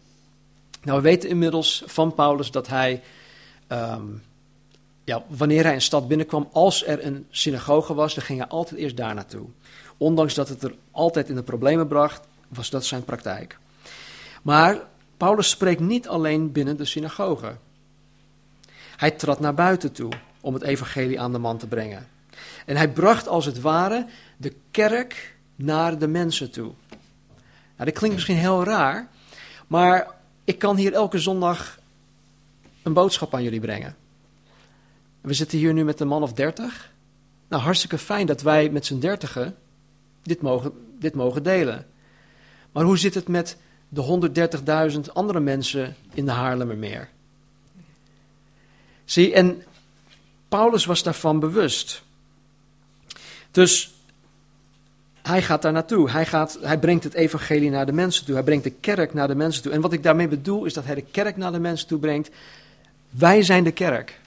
Nou, 0.83 0.97
we 0.97 1.03
weten 1.03 1.29
inmiddels 1.29 1.83
van 1.87 2.15
Paulus 2.15 2.51
dat 2.51 2.67
hij, 2.67 3.03
ehm, 3.67 4.07
ja, 5.05 5.25
wanneer 5.29 5.65
hij 5.65 5.75
een 5.75 5.83
stad 5.83 6.09
binnenkwam, 6.09 6.49
als 6.53 6.87
er 6.87 7.07
een 7.07 7.27
synagoge 7.31 7.95
was, 7.95 8.15
dan 8.15 8.25
ging 8.25 8.39
hij 8.39 8.49
altijd 8.49 8.81
eerst 8.81 8.97
daar 8.97 9.15
naartoe. 9.15 9.47
Ondanks 9.97 10.35
dat 10.35 10.49
het 10.49 10.63
er 10.63 10.75
altijd 10.91 11.29
in 11.29 11.35
de 11.35 11.43
problemen 11.43 11.89
bracht, 11.89 12.27
was 12.49 12.71
dat 12.71 12.85
zijn 12.85 13.05
praktijk. 13.05 13.59
Maar 14.43 14.91
Paulus 15.23 15.49
spreekt 15.49 15.81
niet 15.81 16.09
alleen 16.09 16.53
binnen 16.53 16.77
de 16.77 16.85
synagoge. 16.85 17.57
Hij 18.97 19.11
trad 19.11 19.41
naar 19.41 19.55
buiten 19.55 19.93
toe 19.93 20.13
om 20.41 20.55
het 20.55 20.63
evangelie 20.63 21.21
aan 21.21 21.33
de 21.33 21.39
man 21.39 21.59
te 21.59 21.67
brengen. 21.67 22.09
En 22.67 22.77
hij 22.77 22.91
bracht 22.91 23.29
als 23.29 23.45
het 23.45 23.61
ware 23.61 24.07
de 24.37 24.55
kerk 24.71 25.37
naar 25.55 25.99
de 25.99 26.07
mensen 26.07 26.51
toe. 26.51 26.73
Nou, 27.77 27.91
dat 27.91 27.93
klinkt 27.93 28.15
misschien 28.17 28.37
heel 28.37 28.65
raar, 28.65 29.09
maar 29.67 30.11
ik 30.45 30.59
kan 30.59 30.77
hier 30.77 30.93
elke 30.93 31.19
zondag 31.19 31.79
een 32.83 32.93
boodschap 32.93 33.35
aan 33.35 33.43
jullie 33.43 33.61
brengen. 33.61 33.97
We 35.21 35.35
zitten 35.35 35.59
hier 35.59 35.73
nu 35.73 35.85
met 35.85 36.01
een 36.01 36.09
man 36.09 36.23
of 36.23 36.33
dertig. 36.33 36.93
Nou, 37.49 37.63
hartstikke 37.63 37.99
fijn 37.99 38.27
dat 38.27 38.43
wij 38.43 38.71
met 38.71 38.87
z'n 38.87 38.99
dertigen 38.99 39.57
dit 40.23 40.43
mogen, 40.43 40.73
dit 40.99 41.15
mogen 41.15 41.43
delen. 41.43 41.87
Maar 42.73 42.85
hoe 42.85 42.99
zit 42.99 43.15
het 43.15 43.29
met 43.29 43.57
de 43.93 44.31
130.000 44.93 45.13
andere 45.13 45.41
mensen 45.41 45.97
in 46.15 46.25
de 46.25 46.31
Haarlemmermeer? 46.31 47.09
Zie, 49.05 49.33
en 49.33 49.63
Paulus 50.49 50.85
was 50.85 51.03
daarvan 51.03 51.41
bewust. 51.41 52.03
Dus 53.51 53.95
hij 55.23 55.43
gaat 55.43 55.63
daar 55.63 55.73
naartoe. 55.73 56.11
Hij, 56.11 56.27
gaat, 56.27 56.59
hij 56.61 56.79
brengt 56.79 57.05
het 57.05 57.15
evangelie 57.15 57.71
naar 57.71 57.87
de 57.87 57.93
mensen 57.93 58.25
toe. 58.25 58.35
Hij 58.35 58.45
brengt 58.45 58.65
de 58.65 58.71
kerk 58.71 59.15
naar 59.15 59.29
de 59.29 59.35
mensen 59.35 59.63
toe. 59.63 59.73
En 59.73 59.81
wat 59.81 59.93
ik 59.93 60.03
daarmee 60.03 60.29
bedoel 60.29 60.65
is 60.65 60.75
dat 60.75 60.85
hij 60.85 60.95
de 60.95 61.05
kerk 61.11 61.37
naar 61.37 61.53
de 61.53 61.59
mensen 61.59 61.89
toe 61.89 61.99
brengt. 61.99 62.31
Wij 63.11 63.43
zijn 63.43 63.65
de 63.65 63.73
kerk. 63.73 64.21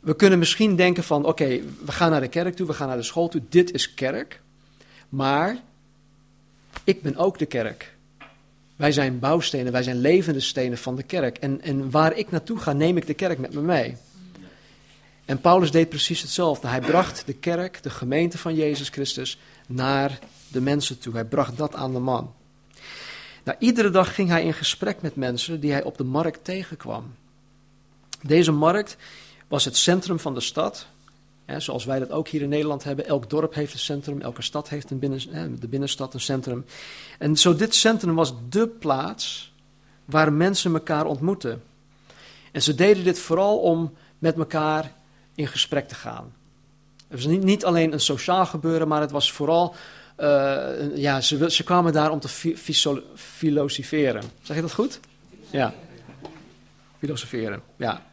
We 0.00 0.16
kunnen 0.16 0.38
misschien 0.38 0.76
denken 0.76 1.04
van, 1.04 1.24
oké, 1.24 1.60
we 1.84 1.92
gaan 1.92 2.10
naar 2.10 2.20
de 2.20 2.28
kerk 2.28 2.56
toe, 2.56 2.66
we 2.66 2.72
gaan 2.72 2.88
naar 2.88 2.96
de 2.96 3.02
school 3.02 3.28
toe. 3.28 3.42
Dit 3.48 3.72
is 3.72 3.94
kerk. 3.94 4.40
Maar 5.08 5.56
ik 6.84 7.02
ben 7.02 7.16
ook 7.16 7.38
de 7.38 7.46
kerk. 7.46 7.96
Wij 8.78 8.92
zijn 8.92 9.18
bouwstenen, 9.18 9.72
wij 9.72 9.82
zijn 9.82 10.00
levende 10.00 10.40
stenen 10.40 10.78
van 10.78 10.96
de 10.96 11.02
kerk. 11.02 11.38
En, 11.38 11.60
en 11.60 11.90
waar 11.90 12.16
ik 12.16 12.30
naartoe 12.30 12.58
ga, 12.58 12.72
neem 12.72 12.96
ik 12.96 13.06
de 13.06 13.14
kerk 13.14 13.38
met 13.38 13.54
me 13.54 13.60
mee. 13.60 13.96
En 15.24 15.40
Paulus 15.40 15.70
deed 15.70 15.88
precies 15.88 16.22
hetzelfde. 16.22 16.68
Hij 16.68 16.80
bracht 16.80 17.22
de 17.26 17.32
kerk, 17.32 17.82
de 17.82 17.90
gemeente 17.90 18.38
van 18.38 18.54
Jezus 18.54 18.88
Christus, 18.88 19.38
naar 19.66 20.18
de 20.48 20.60
mensen 20.60 20.98
toe. 20.98 21.12
Hij 21.12 21.24
bracht 21.24 21.56
dat 21.56 21.74
aan 21.74 21.92
de 21.92 21.98
man. 21.98 22.34
Nou, 23.44 23.56
iedere 23.58 23.90
dag 23.90 24.14
ging 24.14 24.28
hij 24.28 24.44
in 24.44 24.54
gesprek 24.54 25.02
met 25.02 25.16
mensen 25.16 25.60
die 25.60 25.72
hij 25.72 25.82
op 25.82 25.96
de 25.96 26.04
markt 26.04 26.44
tegenkwam. 26.44 27.14
Deze 28.22 28.52
markt 28.52 28.96
was 29.48 29.64
het 29.64 29.76
centrum 29.76 30.18
van 30.18 30.34
de 30.34 30.40
stad. 30.40 30.86
Hè, 31.48 31.60
zoals 31.60 31.84
wij 31.84 31.98
dat 31.98 32.10
ook 32.10 32.28
hier 32.28 32.42
in 32.42 32.48
Nederland 32.48 32.84
hebben. 32.84 33.06
Elk 33.06 33.30
dorp 33.30 33.54
heeft 33.54 33.72
een 33.72 33.78
centrum, 33.78 34.20
elke 34.20 34.42
stad 34.42 34.68
heeft 34.68 34.90
een 34.90 34.98
binnen, 34.98 35.20
hè, 35.30 35.54
de 35.54 35.68
binnenstad 35.68 36.14
een 36.14 36.20
centrum. 36.20 36.64
En 37.18 37.36
zo 37.36 37.54
dit 37.54 37.74
centrum 37.74 38.14
was 38.14 38.32
dé 38.48 38.66
plaats 38.66 39.52
waar 40.04 40.32
mensen 40.32 40.72
elkaar 40.72 41.06
ontmoetten. 41.06 41.62
En 42.52 42.62
ze 42.62 42.74
deden 42.74 43.04
dit 43.04 43.18
vooral 43.18 43.58
om 43.58 43.94
met 44.18 44.36
elkaar 44.36 44.92
in 45.34 45.46
gesprek 45.46 45.88
te 45.88 45.94
gaan. 45.94 46.34
Het 47.08 47.22
was 47.22 47.26
niet, 47.26 47.42
niet 47.42 47.64
alleen 47.64 47.92
een 47.92 48.00
sociaal 48.00 48.46
gebeuren, 48.46 48.88
maar 48.88 49.00
het 49.00 49.10
was 49.10 49.32
vooral, 49.32 49.74
uh, 50.18 50.96
ja, 50.96 51.20
ze, 51.20 51.50
ze, 51.50 51.64
kwamen 51.64 51.92
daar 51.92 52.10
om 52.10 52.20
te 52.20 52.54
filosoferen. 53.14 54.22
Zeg 54.42 54.56
je 54.56 54.62
dat 54.62 54.72
goed? 54.72 55.00
Ja. 55.50 55.74
Filosoferen, 56.98 57.62
ja. 57.76 58.06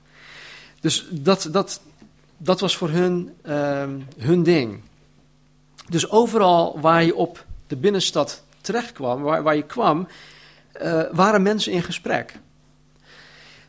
Dus 0.80 1.06
dat, 1.12 1.48
dat, 1.51 1.82
dat 2.38 2.60
was 2.60 2.77
voor 2.77 2.89
hun 2.89 3.34
uh, 3.46 3.84
hun 4.18 4.44
ding. 4.44 4.82
Dus 5.89 6.10
overal 6.10 6.80
waar 6.80 7.04
je 7.04 7.15
op 7.15 7.46
de 7.68 7.75
binnenstad 7.75 8.44
terecht 8.62 8.92
kwam, 8.92 9.22
waar, 9.22 9.44
waar 9.44 9.56
je 9.56 9.65
kwam, 9.65 10.08
uh, 10.82 11.01
waren 11.12 11.42
mensen 11.42 11.72
in 11.72 11.84
gesprek. 11.84 12.39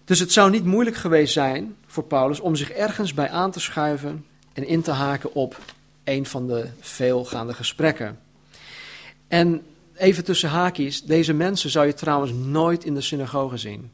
Dus 0.05 0.19
het 0.19 0.33
zou 0.33 0.51
niet 0.51 0.65
moeilijk 0.65 0.97
geweest 0.97 1.33
zijn 1.33 1.77
voor 1.87 2.05
Paulus 2.05 2.41
om 2.41 2.57
zich 2.57 2.71
ergens 2.71 3.15
bij 3.15 3.31
aan 3.31 3.51
te 3.51 3.61
schuiven 3.61 4.27
en 4.53 4.67
in 4.67 4.83
te 4.83 4.91
haken 4.91 5.35
op 5.35 5.61
een 6.05 6.27
van 6.27 6.47
de 6.47 6.69
veelgaande 6.81 7.55
gesprekken. 7.55 8.19
En 9.29 9.63
even 9.95 10.25
tussen 10.25 10.49
haakjes, 10.49 11.03
deze 11.03 11.33
mensen 11.33 11.71
zou 11.71 11.87
je 11.87 11.95
trouwens 11.95 12.33
nooit 12.33 12.85
in 12.85 12.95
de 12.95 13.01
synagoge 13.01 13.57
zien. 13.57 13.91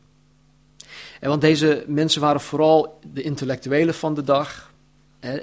En 1.22 1.28
want 1.28 1.40
deze 1.40 1.84
mensen 1.86 2.20
waren 2.20 2.40
vooral 2.40 2.98
de 3.12 3.22
intellectuelen 3.22 3.94
van 3.94 4.14
de 4.14 4.22
dag. 4.22 4.72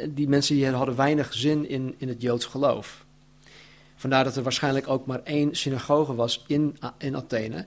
Die 0.10 0.28
mensen 0.28 0.56
die 0.56 0.70
hadden 0.70 0.96
weinig 0.96 1.34
zin 1.34 1.70
in, 1.70 1.96
in 1.98 2.08
het 2.08 2.22
Joods 2.22 2.46
geloof. 2.46 3.06
Vandaar 3.96 4.24
dat 4.24 4.36
er 4.36 4.44
waarschijnlijk 4.44 4.88
ook 4.88 5.06
maar 5.06 5.22
één 5.24 5.56
synagoge 5.56 6.16
was 6.16 6.44
in, 6.48 6.78
in 6.98 7.16
Athene. 7.16 7.66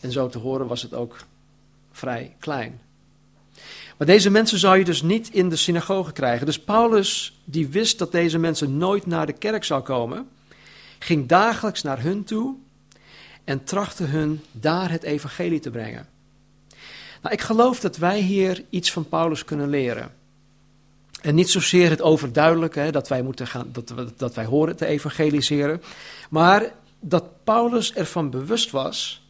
En 0.00 0.12
zo 0.12 0.28
te 0.28 0.38
horen 0.38 0.66
was 0.66 0.82
het 0.82 0.94
ook 0.94 1.16
vrij 1.92 2.34
klein. 2.38 2.80
Maar 3.96 4.06
deze 4.06 4.30
mensen 4.30 4.58
zou 4.58 4.78
je 4.78 4.84
dus 4.84 5.02
niet 5.02 5.28
in 5.30 5.48
de 5.48 5.56
synagoge 5.56 6.12
krijgen. 6.12 6.46
Dus 6.46 6.60
Paulus, 6.60 7.40
die 7.44 7.68
wist 7.68 7.98
dat 7.98 8.12
deze 8.12 8.38
mensen 8.38 8.76
nooit 8.76 9.06
naar 9.06 9.26
de 9.26 9.32
kerk 9.32 9.64
zou 9.64 9.82
komen, 9.82 10.28
ging 10.98 11.28
dagelijks 11.28 11.82
naar 11.82 12.02
hun 12.02 12.24
toe 12.24 12.54
en 13.44 13.64
trachtte 13.64 14.04
hun 14.04 14.40
daar 14.52 14.90
het 14.90 15.02
evangelie 15.02 15.60
te 15.60 15.70
brengen. 15.70 16.16
Nou, 17.22 17.34
ik 17.34 17.40
geloof 17.40 17.80
dat 17.80 17.96
wij 17.96 18.20
hier 18.20 18.64
iets 18.70 18.92
van 18.92 19.08
Paulus 19.08 19.44
kunnen 19.44 19.68
leren. 19.68 20.12
En 21.20 21.34
niet 21.34 21.50
zozeer 21.50 21.90
het 21.90 22.02
overduidelijke, 22.02 22.90
dat 22.90 23.08
wij, 23.08 23.22
moeten 23.22 23.46
gaan, 23.46 23.68
dat, 23.72 23.92
dat 24.16 24.34
wij 24.34 24.44
horen 24.44 24.76
te 24.76 24.86
evangeliseren, 24.86 25.82
maar 26.30 26.72
dat 27.00 27.44
Paulus 27.44 27.94
ervan 27.94 28.30
bewust 28.30 28.70
was 28.70 29.26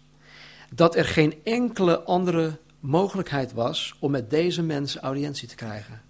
dat 0.71 0.97
er 0.97 1.05
geen 1.05 1.35
enkele 1.45 2.01
andere 2.01 2.59
mogelijkheid 2.81 3.53
was 3.53 3.97
om 3.99 4.11
met 4.11 4.31
deze 4.31 4.63
mensen 4.63 5.01
audiëntie 5.01 5.49
te 5.49 5.55
krijgen. 5.55 6.03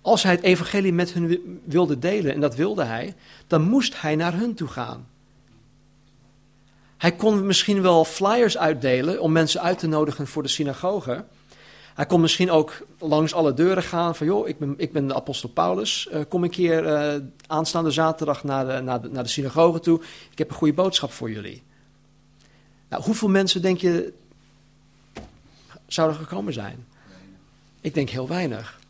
Als 0.00 0.22
hij 0.22 0.32
het 0.32 0.42
evangelie 0.42 0.92
met 0.92 1.12
hun 1.12 1.60
wilde 1.64 1.98
delen, 1.98 2.34
en 2.34 2.40
dat 2.40 2.54
wilde 2.54 2.84
hij, 2.84 3.14
dan 3.46 3.62
moest 3.62 4.00
hij 4.00 4.16
naar 4.16 4.34
hun 4.34 4.54
toe 4.54 4.68
gaan. 4.68 5.06
Hij 6.98 7.12
kon 7.12 7.46
misschien 7.46 7.82
wel 7.82 8.04
flyers 8.04 8.58
uitdelen 8.58 9.20
om 9.20 9.32
mensen 9.32 9.60
uit 9.60 9.78
te 9.78 9.86
nodigen 9.86 10.26
voor 10.26 10.42
de 10.42 10.48
synagoge. 10.48 11.24
Hij 11.94 12.06
kon 12.06 12.20
misschien 12.20 12.50
ook 12.50 12.86
langs 12.98 13.34
alle 13.34 13.54
deuren 13.54 13.82
gaan 13.82 14.14
van, 14.14 14.26
joh, 14.26 14.48
ik 14.48 14.58
ben, 14.58 14.74
ik 14.76 14.92
ben 14.92 15.06
de 15.06 15.14
apostel 15.14 15.48
Paulus, 15.48 16.08
uh, 16.12 16.20
kom 16.28 16.42
een 16.42 16.50
keer 16.50 16.84
uh, 16.86 17.22
aanstaande 17.46 17.90
zaterdag 17.90 18.44
naar 18.44 18.66
de, 18.66 18.80
naar, 18.82 19.00
naar 19.10 19.22
de 19.22 19.28
synagoge 19.28 19.80
toe, 19.80 20.00
ik 20.30 20.38
heb 20.38 20.50
een 20.50 20.56
goede 20.56 20.74
boodschap 20.74 21.12
voor 21.12 21.30
jullie. 21.30 21.62
Nou, 22.88 23.02
hoeveel 23.02 23.28
mensen 23.28 23.62
denk 23.62 23.78
je 23.78 24.12
zouden 25.86 26.16
gekomen 26.16 26.52
zijn? 26.52 26.86
Ik 27.80 27.94
denk 27.94 28.08
heel 28.10 28.28
weinig. 28.28 28.80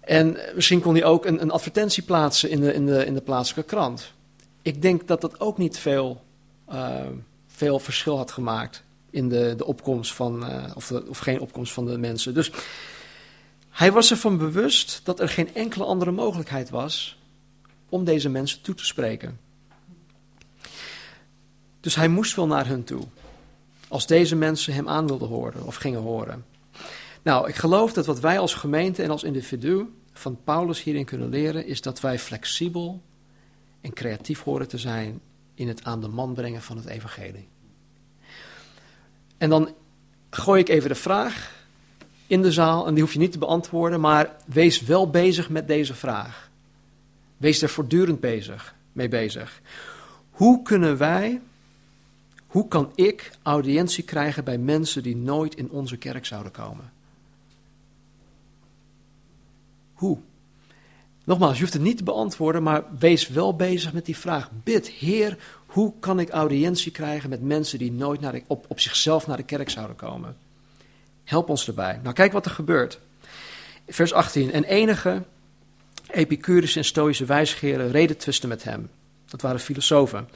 En 0.00 0.36
misschien 0.54 0.80
kon 0.80 0.94
hij 0.94 1.04
ook 1.04 1.26
een, 1.26 1.42
een 1.42 1.50
advertentie 1.50 2.02
plaatsen 2.02 2.50
in 2.50 2.60
de, 2.60 2.74
in, 2.74 2.86
de, 2.86 3.06
in 3.06 3.14
de 3.14 3.20
plaatselijke 3.20 3.74
krant. 3.74 4.12
Ik 4.62 4.82
denk 4.82 5.08
dat 5.08 5.20
dat 5.20 5.40
ook 5.40 5.58
niet 5.58 5.78
veel, 5.78 6.24
veel 7.46 7.78
verschil 7.78 8.16
had 8.16 8.30
gemaakt 8.32 8.84
in 9.10 9.28
de, 9.28 9.54
de 9.56 9.64
opkomst 9.64 10.14
van, 10.14 10.50
uh, 10.50 10.64
of, 10.74 10.86
de, 10.86 11.04
of 11.08 11.18
geen 11.18 11.40
opkomst 11.40 11.72
van 11.72 11.86
de 11.86 11.98
mensen. 11.98 12.34
Dus 12.34 12.50
hij 13.70 13.92
was 13.92 14.10
ervan 14.10 14.38
bewust 14.38 15.00
dat 15.04 15.20
er 15.20 15.28
geen 15.28 15.54
enkele 15.54 15.84
andere 15.84 16.10
mogelijkheid 16.10 16.70
was 16.70 17.18
om 17.88 18.04
deze 18.04 18.28
mensen 18.28 18.60
toe 18.60 18.74
te 18.74 18.84
spreken. 18.84 19.40
Dus 21.80 21.94
hij 21.94 22.08
moest 22.08 22.36
wel 22.36 22.46
naar 22.46 22.66
hun 22.66 22.84
toe. 22.84 23.02
Als 23.88 24.06
deze 24.06 24.36
mensen 24.36 24.74
hem 24.74 24.88
aan 24.88 25.06
wilden 25.06 25.28
horen 25.28 25.62
of 25.66 25.76
gingen 25.76 26.00
horen. 26.00 26.44
Nou, 27.22 27.48
ik 27.48 27.54
geloof 27.54 27.92
dat 27.92 28.06
wat 28.06 28.20
wij 28.20 28.38
als 28.38 28.54
gemeente 28.54 29.02
en 29.02 29.10
als 29.10 29.22
individu 29.22 29.94
van 30.12 30.38
Paulus 30.44 30.82
hierin 30.82 31.04
kunnen 31.04 31.28
leren, 31.28 31.66
is 31.66 31.80
dat 31.80 32.00
wij 32.00 32.18
flexibel 32.18 33.02
en 33.80 33.92
creatief 33.92 34.42
horen 34.42 34.68
te 34.68 34.78
zijn 34.78 35.20
in 35.56 35.68
het 35.68 35.84
aan 35.84 36.00
de 36.00 36.08
man 36.08 36.34
brengen 36.34 36.62
van 36.62 36.76
het 36.76 36.86
evangelie. 36.86 37.48
En 39.38 39.50
dan 39.50 39.74
gooi 40.30 40.60
ik 40.60 40.68
even 40.68 40.88
de 40.88 40.94
vraag 40.94 41.54
in 42.26 42.42
de 42.42 42.52
zaal, 42.52 42.86
en 42.86 42.94
die 42.94 43.02
hoef 43.02 43.12
je 43.12 43.18
niet 43.18 43.32
te 43.32 43.38
beantwoorden, 43.38 44.00
maar 44.00 44.36
wees 44.46 44.80
wel 44.80 45.10
bezig 45.10 45.48
met 45.48 45.66
deze 45.66 45.94
vraag. 45.94 46.50
Wees 47.36 47.62
er 47.62 47.68
voortdurend 47.68 48.20
bezig, 48.20 48.74
mee 48.92 49.08
bezig. 49.08 49.60
Hoe 50.30 50.62
kunnen 50.62 50.98
wij 50.98 51.40
Hoe 52.46 52.68
kan 52.68 52.92
ik 52.94 53.30
audiëntie 53.42 54.04
krijgen 54.04 54.44
bij 54.44 54.58
mensen 54.58 55.02
die 55.02 55.16
nooit 55.16 55.54
in 55.54 55.70
onze 55.70 55.96
kerk 55.96 56.26
zouden 56.26 56.52
komen? 56.52 56.92
Hoe? 59.94 60.18
Nogmaals, 61.26 61.54
je 61.54 61.60
hoeft 61.60 61.72
het 61.72 61.82
niet 61.82 61.96
te 61.96 62.04
beantwoorden, 62.04 62.62
maar 62.62 62.82
wees 62.98 63.28
wel 63.28 63.56
bezig 63.56 63.92
met 63.92 64.04
die 64.04 64.16
vraag. 64.16 64.50
Bid, 64.64 64.88
Heer, 64.88 65.36
hoe 65.66 65.92
kan 66.00 66.20
ik 66.20 66.30
audiëntie 66.30 66.92
krijgen 66.92 67.30
met 67.30 67.42
mensen 67.42 67.78
die 67.78 67.92
nooit 67.92 68.20
naar 68.20 68.40
op, 68.46 68.64
op 68.68 68.80
zichzelf 68.80 69.26
naar 69.26 69.36
de 69.36 69.42
kerk 69.42 69.70
zouden 69.70 69.96
komen? 69.96 70.36
Help 71.24 71.48
ons 71.48 71.66
erbij. 71.66 72.00
Nou, 72.02 72.14
kijk 72.14 72.32
wat 72.32 72.44
er 72.44 72.50
gebeurt. 72.50 72.98
Vers 73.88 74.12
18. 74.12 74.52
En 74.52 74.64
enige 74.64 75.22
Epicurus 76.10 76.76
en 76.76 76.84
Stoïsche 76.84 77.24
wijsgeren 77.24 77.90
reden 77.90 78.16
twisten 78.16 78.48
met 78.48 78.64
hem. 78.64 78.90
Dat 79.24 79.40
waren 79.40 79.60
filosofen. 79.60 80.28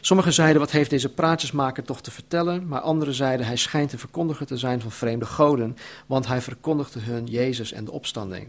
Sommigen 0.00 0.32
zeiden, 0.32 0.60
wat 0.60 0.70
heeft 0.70 0.90
deze 0.90 1.08
praatjesmaker 1.08 1.82
toch 1.84 2.00
te 2.00 2.10
vertellen? 2.10 2.68
Maar 2.68 2.80
anderen 2.80 3.14
zeiden, 3.14 3.46
hij 3.46 3.56
schijnt 3.56 3.92
een 3.92 3.98
verkondiger 3.98 4.46
te 4.46 4.56
zijn 4.56 4.80
van 4.80 4.90
vreemde 4.90 5.26
goden, 5.26 5.76
want 6.06 6.26
hij 6.26 6.40
verkondigde 6.40 7.00
hun 7.00 7.26
Jezus 7.26 7.72
en 7.72 7.84
de 7.84 7.92
opstanding. 7.92 8.48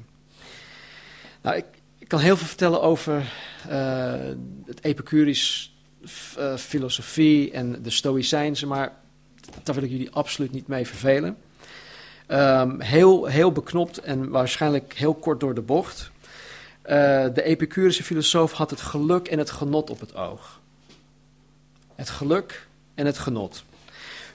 Nou, 1.41 1.57
ik, 1.57 1.65
ik 2.05 2.11
kan 2.11 2.19
heel 2.19 2.37
veel 2.37 2.47
vertellen 2.47 2.81
over 2.81 3.31
uh, 3.69 4.13
het 4.65 4.83
Epicurisch 4.83 5.75
uh, 6.37 6.55
filosofie 6.55 7.51
en 7.51 7.81
de 7.81 7.89
Stoïcijnse, 7.89 8.67
maar 8.67 8.91
daar 9.63 9.75
wil 9.75 9.83
ik 9.83 9.89
jullie 9.89 10.11
absoluut 10.11 10.51
niet 10.51 10.67
mee 10.67 10.87
vervelen. 10.87 11.37
Um, 12.27 12.81
heel, 12.81 13.25
heel 13.25 13.51
beknopt 13.51 13.97
en 13.97 14.29
waarschijnlijk 14.29 14.93
heel 14.93 15.13
kort 15.13 15.39
door 15.39 15.55
de 15.55 15.61
bocht. 15.61 16.11
Uh, 16.83 16.89
de 17.33 17.43
Epicurische 17.43 18.03
filosoof 18.03 18.51
had 18.51 18.69
het 18.69 18.81
geluk 18.81 19.27
en 19.27 19.37
het 19.37 19.51
genot 19.51 19.89
op 19.89 19.99
het 19.99 20.15
oog. 20.15 20.61
Het 21.95 22.09
geluk 22.09 22.67
en 22.95 23.05
het 23.05 23.17
genot. 23.17 23.63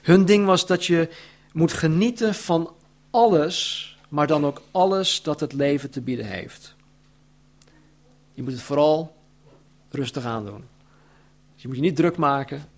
Hun 0.01 0.25
ding 0.25 0.45
was 0.45 0.65
dat 0.65 0.85
je 0.85 1.09
moet 1.53 1.73
genieten 1.73 2.35
van 2.35 2.73
alles, 3.11 3.87
maar 4.09 4.27
dan 4.27 4.45
ook 4.45 4.61
alles 4.71 5.21
dat 5.21 5.39
het 5.39 5.53
leven 5.53 5.89
te 5.89 6.01
bieden 6.01 6.25
heeft. 6.25 6.79
Je 8.33 8.43
moet 8.43 8.51
het 8.51 8.61
vooral 8.61 9.15
rustig 9.89 10.25
aandoen. 10.25 10.63
Dus 11.53 11.61
je 11.61 11.67
moet 11.67 11.77
je 11.77 11.83
niet 11.83 11.95
druk 11.95 12.17
maken. 12.17 12.69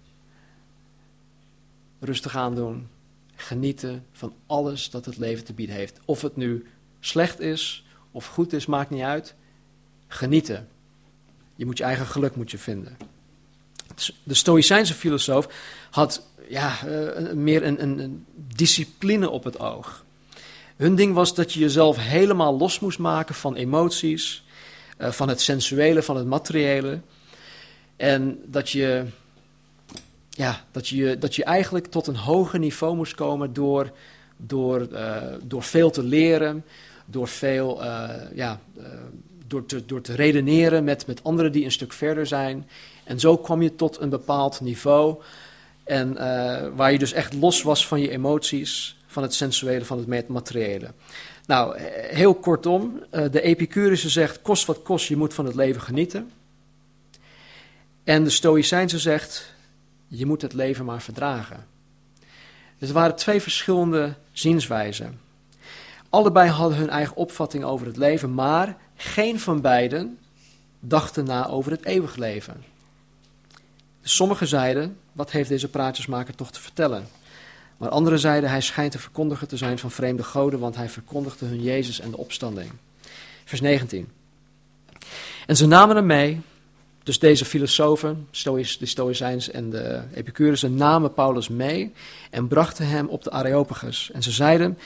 Rustig 2.00 2.36
aandoen. 2.36 2.88
Genieten 3.36 4.06
van 4.12 4.34
alles 4.46 4.90
dat 4.90 5.06
het 5.06 5.18
leven 5.18 5.44
te 5.44 5.54
bieden 5.54 5.76
heeft. 5.76 6.00
Of 6.06 6.22
het 6.22 6.36
nu 6.36 6.68
slecht 7.00 7.40
is 7.40 7.86
of 8.12 8.28
goed 8.28 8.54
is, 8.54 8.66
maakt 8.66 8.90
niet 8.90 9.02
uit. 9.02 9.36
Genieten. 10.08 10.68
Je 11.56 11.66
moet 11.66 11.78
je 11.78 11.84
eigen 11.84 12.06
geluk 12.06 12.36
moet 12.36 12.52
je 12.52 12.58
vinden. 12.58 12.98
De 14.24 14.34
Stoïcijnse 14.34 14.94
filosoof 14.94 15.48
had 15.92 16.28
ja, 16.50 16.86
uh, 16.86 17.32
meer 17.32 17.64
een, 17.64 17.82
een 17.84 18.26
discipline 18.56 19.30
op 19.30 19.44
het 19.44 19.60
oog. 19.60 20.06
Hun 20.76 20.96
ding 20.96 21.14
was 21.14 21.36
dat 21.36 21.54
je 21.54 21.60
jezelf 21.60 21.98
helemaal 21.98 22.58
los 22.58 22.80
moest 22.80 23.00
maken 23.00 23.36
van 23.36 23.56
emoties, 23.56 24.43
uh, 25.04 25.12
van 25.12 25.30
het 25.30 25.42
sensuele, 25.42 26.04
van 26.04 26.18
het 26.18 26.26
materiële. 26.26 27.00
En 27.96 28.40
dat 28.46 28.70
je, 28.70 29.04
ja, 30.30 30.64
dat 30.72 30.88
je, 30.88 31.18
dat 31.18 31.36
je 31.36 31.44
eigenlijk 31.44 31.88
tot 31.88 32.08
een 32.08 32.16
hoger 32.16 32.60
niveau 32.60 32.96
moest 32.96 33.16
komen 33.16 33.54
door, 33.54 33.92
door, 34.38 34.88
uh, 34.92 35.18
door 35.44 35.64
veel 35.64 35.92
te 35.92 36.04
leren, 36.04 36.66
door 37.06 37.28
veel, 37.28 37.84
uh, 37.84 38.10
ja, 38.34 38.60
door, 39.48 39.66
te, 39.66 39.86
door 39.86 40.02
te 40.02 40.16
redeneren 40.16 40.84
met, 40.84 41.08
met 41.08 41.24
anderen 41.24 41.52
die 41.52 41.66
een 41.66 41.72
stuk 41.72 41.94
verder 41.94 42.28
zijn. 42.28 42.68
En 43.04 43.20
zo 43.20 43.38
kwam 43.38 43.62
je 43.62 43.76
tot 43.76 44.00
een 44.00 44.10
bepaald 44.10 44.62
niveau. 44.62 45.22
En 45.84 46.14
waar 46.76 46.92
je 46.92 47.00
dus 47.00 47.14
echt 47.14 47.34
los 47.34 47.62
was 47.62 47.88
van 47.88 48.02
je 48.02 48.10
emoties, 48.10 48.98
van 49.14 49.24
het 49.24 49.34
sensuele, 49.34 49.86
van 49.86 49.98
het 49.98 50.28
materiële. 50.28 50.94
Nou, 51.46 51.80
heel 52.12 52.36
kortom, 52.36 53.04
de 53.10 53.42
Epicurus 53.42 54.06
zegt, 54.06 54.42
kost 54.42 54.66
wat 54.66 54.82
kost, 54.82 55.08
je 55.08 55.18
moet 55.18 55.34
van 55.34 55.46
het 55.46 55.56
leven 55.56 55.82
genieten. 55.82 56.32
En 58.04 58.24
de 58.24 58.30
Stoïcijnse 58.30 59.00
zegt, 59.00 59.54
je 60.08 60.26
moet 60.26 60.42
het 60.42 60.54
leven 60.54 60.86
maar 60.86 61.02
verdragen. 61.02 61.68
Dus 62.78 62.88
er 62.88 62.94
waren 62.94 63.16
twee 63.16 63.42
verschillende 63.42 64.16
zienswijzen. 64.32 65.20
Allebei 66.10 66.50
hadden 66.50 66.78
hun 66.78 66.90
eigen 66.90 67.16
opvatting 67.16 67.64
over 67.64 67.88
het 67.88 67.98
leven, 67.98 68.34
maar 68.34 68.78
geen 68.96 69.40
van 69.40 69.62
beiden 69.62 70.20
dachten 70.80 71.26
na 71.26 71.48
over 71.48 71.72
het 71.72 71.86
eeuwig 71.86 72.16
leven. 72.16 72.64
Dus 74.02 74.16
sommigen 74.16 74.48
zeiden, 74.48 74.98
wat 75.12 75.32
heeft 75.32 75.50
deze 75.50 75.70
praatjesmaker 75.70 76.36
toch 76.36 76.52
te 76.52 76.62
vertellen? 76.62 77.08
Maar 77.84 77.92
anderen 77.92 78.20
zeiden, 78.20 78.50
hij 78.50 78.62
schijnt 78.62 78.92
de 78.92 79.00
verkondiger 79.00 79.48
te 79.48 79.58
zijn 79.58 79.80
van 79.80 79.92
vreemde 79.92 80.24
goden, 80.24 80.60
want 80.60 80.76
hij 80.76 80.90
verkondigde 80.90 81.46
hun 81.46 81.62
Jezus 81.62 82.00
en 82.00 82.12
de 82.12 82.18
opstanding. 82.18 82.72
Vers 83.46 83.62
19. 83.62 84.08
En 85.48 85.56
ze 85.56 85.68
namen 85.68 85.96
hem 85.96 86.06
mee 86.06 86.42
dus 87.04 87.20
deze 87.20 87.46
filosofen, 87.46 88.28
de 88.80 88.86
Stoïcijns 88.86 89.52
en 89.52 89.70
de 89.70 90.02
Epicurus, 90.14 90.62
namen 90.62 91.14
Paulus 91.14 91.48
mee 91.48 91.94
en 92.30 92.48
brachten 92.48 92.88
hem 92.88 93.08
op 93.08 93.24
de 93.24 93.32
Areopagus. 93.32 94.12
En 94.14 94.24
ze 94.24 94.32
zeiden, 94.32 94.78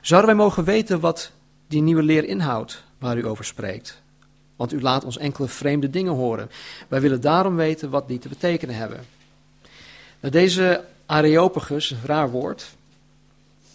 zouden 0.00 0.36
wij 0.36 0.44
mogen 0.44 0.64
weten 0.64 1.00
wat 1.00 1.30
die 1.68 1.82
nieuwe 1.82 2.02
leer 2.02 2.24
inhoudt 2.24 2.82
waar 2.98 3.16
u 3.16 3.26
over 3.26 3.44
spreekt? 3.44 4.02
Want 4.56 4.72
u 4.72 4.80
laat 4.80 5.04
ons 5.04 5.18
enkele 5.18 5.48
vreemde 5.48 5.90
dingen 5.90 6.12
horen. 6.12 6.50
Wij 6.88 7.00
willen 7.00 7.20
daarom 7.20 7.56
weten 7.56 7.90
wat 7.90 8.08
die 8.08 8.18
te 8.18 8.28
betekenen 8.28 8.74
hebben. 8.74 9.04
Nou, 10.20 10.32
deze 10.32 10.84
Areopagus, 11.06 11.90
een 11.90 11.98
raar 12.04 12.30
woord, 12.30 12.76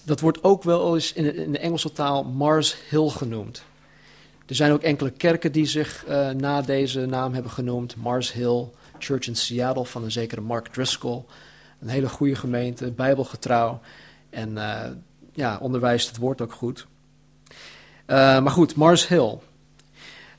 dat 0.04 0.20
wordt 0.20 0.44
ook 0.44 0.64
wel 0.64 0.96
eens 0.96 1.14
in 1.14 1.52
de, 1.52 1.60
Engelse 1.60 1.92
taal 1.92 2.24
Mars 2.24 2.76
Hill 2.90 3.10
genoemd. 3.10 3.64
Er 4.46 4.56
zijn 4.56 4.72
ook 4.72 4.82
enkele 4.82 5.12
kerken 5.12 5.52
die 5.52 5.66
zich 5.66 6.06
uh, 6.08 6.30
na 6.30 6.62
deze 6.62 7.06
naam 7.06 7.34
hebben 7.34 7.52
genoemd. 7.52 7.96
Mars 7.96 8.32
Hill 8.32 8.68
Church 8.98 9.28
in 9.28 9.36
Seattle 9.36 9.86
van 9.86 10.04
een 10.04 10.12
zekere 10.12 10.42
Mark 10.42 10.68
Driscoll. 10.68 11.24
Een 11.80 11.88
hele 11.88 12.10
goede 12.10 12.36
gemeente, 12.36 12.92
bijbelgetrouw. 12.92 13.80
En 14.30 14.52
uh, 14.52 14.82
ja, 15.34 15.58
onderwijst 15.62 16.08
het 16.08 16.18
woord 16.18 16.42
ook 16.42 16.54
goed. 16.54 16.88
Uh, 18.08 18.16
maar 18.16 18.52
goed, 18.52 18.76
Mars 18.76 19.08
Hill. 19.08 19.38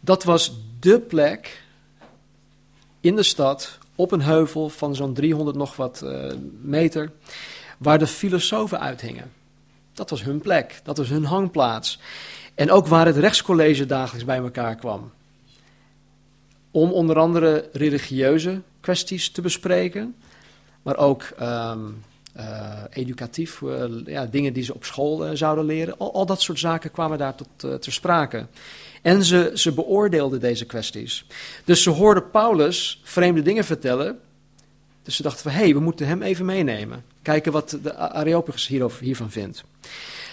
Dat 0.00 0.24
was 0.24 0.52
dé 0.78 1.00
plek 1.00 1.62
in 3.00 3.16
de 3.16 3.22
stad, 3.22 3.78
op 3.94 4.12
een 4.12 4.22
heuvel 4.22 4.68
van 4.68 4.94
zo'n 4.94 5.14
300 5.14 5.57
nog 5.57 5.76
wat 5.76 6.05
meter, 6.62 7.12
waar 7.78 7.98
de 7.98 8.07
filosofen 8.07 8.81
uithingen. 8.81 9.33
Dat 9.92 10.11
was 10.11 10.22
hun 10.22 10.40
plek, 10.40 10.81
dat 10.85 10.96
was 10.96 11.09
hun 11.09 11.24
hangplaats. 11.24 11.98
En 12.55 12.70
ook 12.70 12.87
waar 12.87 13.07
het 13.07 13.16
rechtscollege 13.16 13.87
dagelijks 13.87 14.24
bij 14.24 14.37
elkaar 14.37 14.74
kwam. 14.74 15.12
Om 16.70 16.92
onder 16.92 17.18
andere 17.18 17.68
religieuze 17.72 18.61
kwesties 18.81 19.31
te 19.31 19.40
bespreken, 19.40 20.14
maar 20.83 20.96
ook 20.96 21.28
um, 21.40 22.02
uh, 22.37 22.83
educatief, 22.90 23.61
uh, 23.61 23.85
ja, 24.05 24.26
dingen 24.26 24.52
die 24.52 24.62
ze 24.62 24.74
op 24.74 24.85
school 24.85 25.37
zouden 25.37 25.64
leren. 25.64 25.98
Al, 25.98 26.14
al, 26.14 26.26
dat 26.26 26.40
soort 26.40 26.59
zaken 26.59 26.90
kwamen 26.90 27.18
daar 27.18 27.35
tot 27.35 27.48
ter 27.59 27.92
sprake. 27.92 28.46
En 29.02 29.24
ze, 29.24 29.50
ze 29.54 29.72
beoordeelden 29.72 30.40
deze 30.40 30.64
kwesties. 30.64 31.26
Dus 31.64 31.82
ze 31.82 31.90
hoorden 31.90 32.30
Paulus 32.30 33.00
vreemde 33.02 33.42
dingen 33.42 33.64
vertellen. 33.64 34.18
Dus 35.02 35.16
ze 35.16 35.22
dachten 35.22 35.42
van, 35.42 35.52
hé, 35.52 35.58
hey, 35.58 35.74
we 35.74 35.80
moeten 35.80 36.06
hem 36.06 36.22
even 36.22 36.44
meenemen. 36.44 37.04
Kijken 37.22 37.52
wat 37.52 37.78
de 37.82 37.94
Areopagus 37.94 38.66
hiervan 39.00 39.30
vindt. 39.30 39.64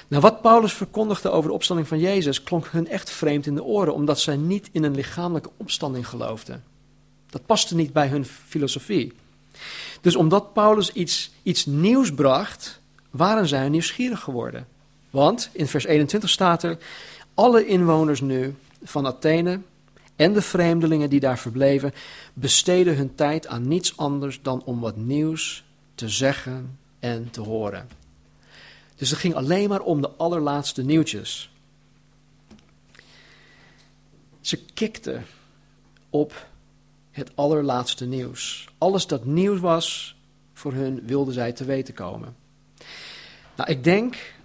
Nou, 0.08 0.22
wat 0.22 0.42
Paulus 0.42 0.74
verkondigde 0.74 1.30
over 1.30 1.50
de 1.50 1.56
opstanding 1.56 1.88
van 1.88 2.00
Jezus 2.00 2.44
klonk 2.44 2.68
hun 2.68 2.88
echt 2.88 3.10
vreemd 3.10 3.46
in 3.46 3.56
de 3.56 3.64
oren, 3.64 3.94
omdat 3.94 4.20
zij 4.20 4.36
niet 4.36 4.70
in 4.72 4.84
een 4.84 4.96
lichamelijke 4.96 5.50
opstanding 5.58 6.08
geloofden. 6.08 6.64
Dat 7.30 7.46
paste 7.46 7.76
niet 7.76 7.94
bij 7.94 8.08
hun 8.08 8.26
filosofie. 8.26 9.14
Dus 10.02 10.16
omdat 10.16 10.54
Paulus 10.54 10.92
iets, 10.92 11.32
iets 11.44 11.66
nieuws 11.66 12.14
bracht, 12.14 12.80
waren 13.10 13.48
zij 13.48 13.70
nieuwsgierig 13.70 14.20
geworden. 14.20 14.68
Want 15.10 15.50
in 15.52 15.68
vers 15.68 15.86
21 15.86 16.30
staat 16.30 16.64
er: 16.64 16.78
Alle 17.40 17.66
inwoners 17.66 18.22
nu 18.22 18.56
van 18.84 19.06
Athene 19.06 19.62
en 20.16 20.34
de 20.34 20.42
vreemdelingen 20.42 21.10
die 21.10 21.20
daar 21.20 21.40
verbleven, 21.40 21.94
besteden 22.34 22.96
hun 22.96 23.16
tijd 23.16 23.48
aan 23.48 23.68
niets 23.68 23.98
anders 23.98 24.42
dan 24.42 24.64
om 24.64 24.80
wat 24.80 24.96
nieuws 24.96 25.64
te 25.96 26.10
zeggen 26.10 26.80
en 27.00 27.30
te 27.30 27.42
horen. 27.42 27.90
Dus 28.96 29.10
het 29.10 29.20
ging 29.20 29.36
alleen 29.36 29.70
maar 29.70 29.82
om 29.82 30.02
de 30.02 30.10
allerlaatste 30.10 30.84
nieuwtjes. 30.84 31.52
Ze 34.42 34.64
kikten 34.74 35.26
op 36.10 36.48
het 37.12 37.32
allerlaatste 37.36 38.06
nieuws. 38.06 38.70
Alles 38.78 39.08
dat 39.08 39.26
nieuws 39.26 39.60
was 39.60 40.16
voor 40.54 40.74
hun 40.74 41.02
wilden 41.06 41.34
zij 41.34 41.52
te 41.52 41.66
weten 41.66 41.94
komen. 41.94 42.36
Nou, 43.56 43.70
ik 43.72 43.84
denk 43.84 44.38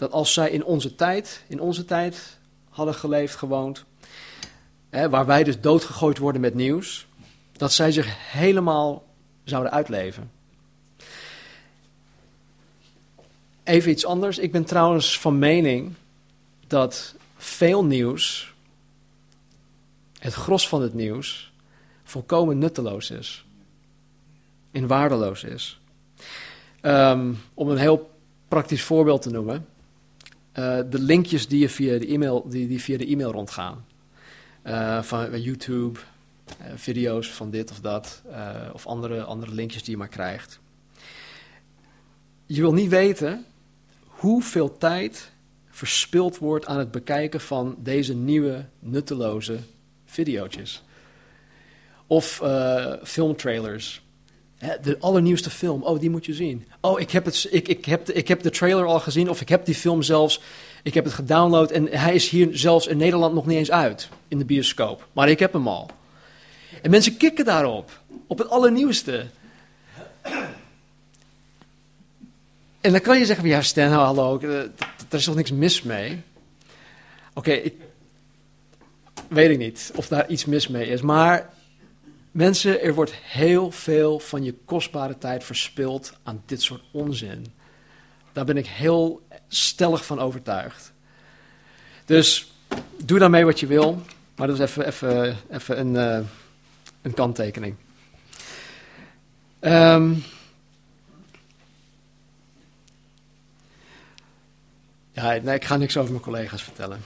dat 0.00 0.12
als 0.12 0.32
zij 0.32 0.50
in 0.50 0.64
onze 0.64 0.94
tijd, 0.94 1.44
in 1.48 1.60
onze 1.60 1.84
tijd 1.84 2.38
hadden 2.68 2.94
geleefd, 2.94 3.36
gewoond, 3.36 3.84
hè, 4.90 5.08
waar 5.08 5.26
wij 5.26 5.44
dus 5.44 5.60
doodgegooid 5.60 6.18
worden 6.18 6.40
met 6.40 6.54
nieuws, 6.54 7.06
dat 7.52 7.72
zij 7.72 7.92
zich 7.92 8.32
helemaal 8.32 9.04
zouden 9.44 9.72
uitleven. 9.72 10.30
even 13.64 13.90
iets 13.90 14.06
anders. 14.06 14.38
Ik 14.38 14.52
ben 14.52 14.64
trouwens 14.64 15.20
van 15.20 15.38
mening 15.38 15.92
dat 16.66 17.14
veel 17.36 17.84
nieuws, 17.84 18.54
het 20.18 20.34
gros 20.34 20.68
van 20.68 20.82
het 20.82 20.94
nieuws, 20.94 21.52
volkomen 22.04 22.58
nutteloos 22.58 23.10
is. 23.10 23.44
En 24.70 24.86
waardeloos 24.86 25.44
is. 25.44 25.80
Ehm, 26.80 27.32
om 27.54 27.68
een 27.68 27.78
heel 27.78 28.10
praktisch 28.48 28.82
voorbeeld 28.82 29.22
te 29.22 29.30
noemen. 29.30 29.66
Uh, 30.60 30.78
de 30.90 30.98
linkjes 30.98 31.48
die, 31.48 31.60
je 31.60 31.68
via 31.68 31.98
de 31.98 32.06
e-mail, 32.06 32.48
die, 32.48 32.68
die 32.68 32.80
via 32.80 32.98
de 32.98 33.06
e-mail 33.06 33.32
rondgaan. 33.32 33.84
Uh, 34.64 35.02
van 35.02 35.40
YouTube, 35.40 35.98
uh, 36.60 36.66
video's 36.74 37.30
van 37.30 37.50
dit 37.50 37.70
of 37.70 37.80
dat. 37.80 38.22
of 38.72 38.86
andere, 38.86 39.22
andere 39.22 39.54
linkjes 39.54 39.82
die 39.82 39.90
je 39.90 39.98
maar 39.98 40.08
krijgt. 40.08 40.60
Je 42.46 42.60
wil 42.60 42.72
niet 42.72 42.88
weten 42.88 43.44
hoeveel 44.06 44.76
tijd 44.78 45.32
verspild 45.70 46.38
wordt 46.38 46.66
aan 46.66 46.78
het 46.78 46.90
bekijken 46.90 47.40
van 47.40 47.76
deze 47.78 48.14
nieuwe 48.14 48.64
nutteloze 48.78 49.58
video's. 50.04 50.82
Of 52.06 52.42
filmtrailers 53.02 54.02
de 54.60 54.96
allernieuwste 55.00 55.50
film, 55.50 55.82
oh, 55.82 56.00
die 56.00 56.10
moet 56.10 56.26
je 56.26 56.34
zien. 56.34 56.66
Oh, 56.80 57.00
ik 57.00 57.10
heb, 57.10 57.24
het, 57.24 57.48
ik, 57.50 57.68
ik, 57.68 57.84
heb 57.84 58.06
de, 58.06 58.12
ik 58.12 58.28
heb 58.28 58.42
de 58.42 58.50
trailer 58.50 58.84
al 58.84 59.00
gezien, 59.00 59.30
of 59.30 59.40
ik 59.40 59.48
heb 59.48 59.64
die 59.64 59.74
film 59.74 60.02
zelfs, 60.02 60.40
ik 60.82 60.94
heb 60.94 61.04
het 61.04 61.12
gedownload 61.12 61.70
en 61.70 61.86
hij 61.86 62.14
is 62.14 62.28
hier 62.28 62.48
zelfs 62.52 62.86
in 62.86 62.96
Nederland 62.96 63.34
nog 63.34 63.46
niet 63.46 63.58
eens 63.58 63.70
uit, 63.70 64.08
in 64.28 64.38
de 64.38 64.44
bioscoop. 64.44 65.08
Maar 65.12 65.28
ik 65.28 65.38
heb 65.38 65.52
hem 65.52 65.68
al. 65.68 65.90
En 66.82 66.90
mensen 66.90 67.16
kikken 67.16 67.44
daarop, 67.44 68.00
op 68.26 68.38
het 68.38 68.48
allernieuwste. 68.48 69.26
En 72.80 72.92
dan 72.92 73.00
kan 73.00 73.18
je 73.18 73.24
zeggen, 73.24 73.48
ja 73.48 73.62
Stan, 73.62 73.90
nou, 73.90 74.04
hallo, 74.04 74.40
er 74.40 74.70
is 75.10 75.24
toch 75.24 75.34
niks 75.34 75.52
mis 75.52 75.82
mee? 75.82 76.22
Oké, 77.34 77.52
ik 77.52 77.74
weet 79.28 79.50
ik 79.50 79.58
niet 79.58 79.92
of 79.94 80.08
daar 80.08 80.28
iets 80.28 80.44
mis 80.44 80.68
mee 80.68 80.88
is, 80.88 81.00
maar 81.00 81.50
Mensen, 82.30 82.82
er 82.82 82.94
wordt 82.94 83.14
heel 83.14 83.70
veel 83.70 84.20
van 84.20 84.42
je 84.44 84.54
kostbare 84.64 85.18
tijd 85.18 85.44
verspild 85.44 86.12
aan 86.22 86.42
dit 86.46 86.62
soort 86.62 86.82
onzin. 86.90 87.46
Daar 88.32 88.44
ben 88.44 88.56
ik 88.56 88.66
heel 88.66 89.26
stellig 89.48 90.04
van 90.04 90.20
overtuigd. 90.20 90.92
Dus 92.04 92.52
doe 93.04 93.18
daarmee 93.18 93.44
wat 93.44 93.60
je 93.60 93.66
wil, 93.66 94.02
maar 94.36 94.46
dat 94.46 94.58
is 94.58 94.68
even, 94.68 94.86
even, 94.86 95.36
even 95.50 95.80
een, 95.80 95.94
uh, 95.94 96.26
een 97.02 97.14
kanttekening. 97.14 97.74
Um, 99.60 100.24
ja, 105.12 105.38
nee, 105.42 105.54
ik 105.54 105.64
ga 105.64 105.76
niks 105.76 105.96
over 105.96 106.10
mijn 106.10 106.22
collega's 106.22 106.62
vertellen. 106.62 107.00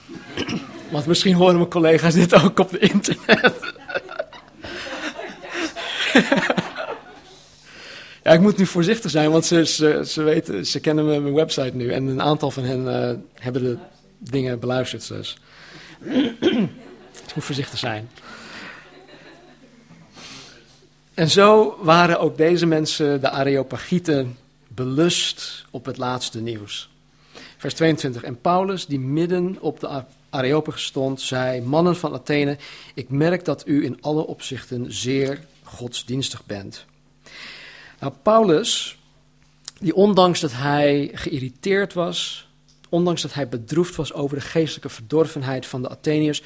Want 0.91 1.07
misschien 1.07 1.35
horen 1.35 1.57
mijn 1.57 1.69
collega's 1.69 2.15
dit 2.15 2.35
ook 2.35 2.59
op 2.59 2.71
de 2.71 2.79
internet. 2.79 3.75
Ja, 8.23 8.33
ik 8.33 8.41
moet 8.41 8.57
nu 8.57 8.67
voorzichtig 8.67 9.11
zijn, 9.11 9.31
want 9.31 9.45
ze, 9.45 9.67
ze, 9.67 10.03
ze, 10.07 10.23
weten, 10.23 10.67
ze 10.67 10.81
kennen 10.81 11.07
mijn 11.07 11.35
website 11.35 11.77
nu. 11.77 11.93
En 11.93 12.07
een 12.07 12.23
aantal 12.23 12.51
van 12.51 12.65
hen 12.65 12.81
uh, 12.81 13.11
hebben 13.35 13.63
de 13.63 13.79
dingen 14.19 14.61
beluisterd. 14.61 15.09
Dus 15.09 15.39
ik 17.27 17.35
moet 17.35 17.45
voorzichtig 17.45 17.79
zijn. 17.79 18.09
En 21.15 21.31
zo 21.31 21.79
waren 21.81 22.21
ook 22.21 22.37
deze 22.37 22.67
mensen, 22.67 23.21
de 23.21 23.31
Areopagieten, 23.31 24.37
belust 24.69 25.65
op 25.71 25.85
het 25.85 25.97
laatste 25.97 26.41
nieuws. 26.41 26.91
Vers 27.57 27.75
22. 27.75 28.23
En 28.23 28.41
Paulus, 28.41 28.87
die 28.87 29.01
midden 29.01 29.57
op 29.61 29.81
de 29.81 30.05
Areopagus 30.31 30.85
stond, 30.85 31.21
zei: 31.21 31.61
Mannen 31.61 31.97
van 31.97 32.13
Athene, 32.13 32.57
ik 32.95 33.09
merk 33.09 33.45
dat 33.45 33.67
u 33.67 33.85
in 33.85 33.99
alle 34.01 34.27
opzichten 34.27 34.93
zeer 34.93 35.39
godsdienstig 35.65 36.45
bent. 36.45 36.85
Nou, 38.01 38.13
Paulus, 38.23 38.99
die 39.81 39.95
ondanks 39.95 40.41
dat 40.41 40.53
hij 40.53 41.11
geïrriteerd 41.15 41.93
was, 41.93 42.49
ondanks 42.89 43.23
dat 43.23 43.35
hij 43.35 43.49
bedroefd 43.49 43.97
was 43.97 44.13
over 44.13 44.37
de 44.37 44.45
geestelijke 44.45 44.89
verdorvenheid 44.89 45.67
van 45.67 45.83
de 45.83 45.89
Atheniërs, 45.89 46.43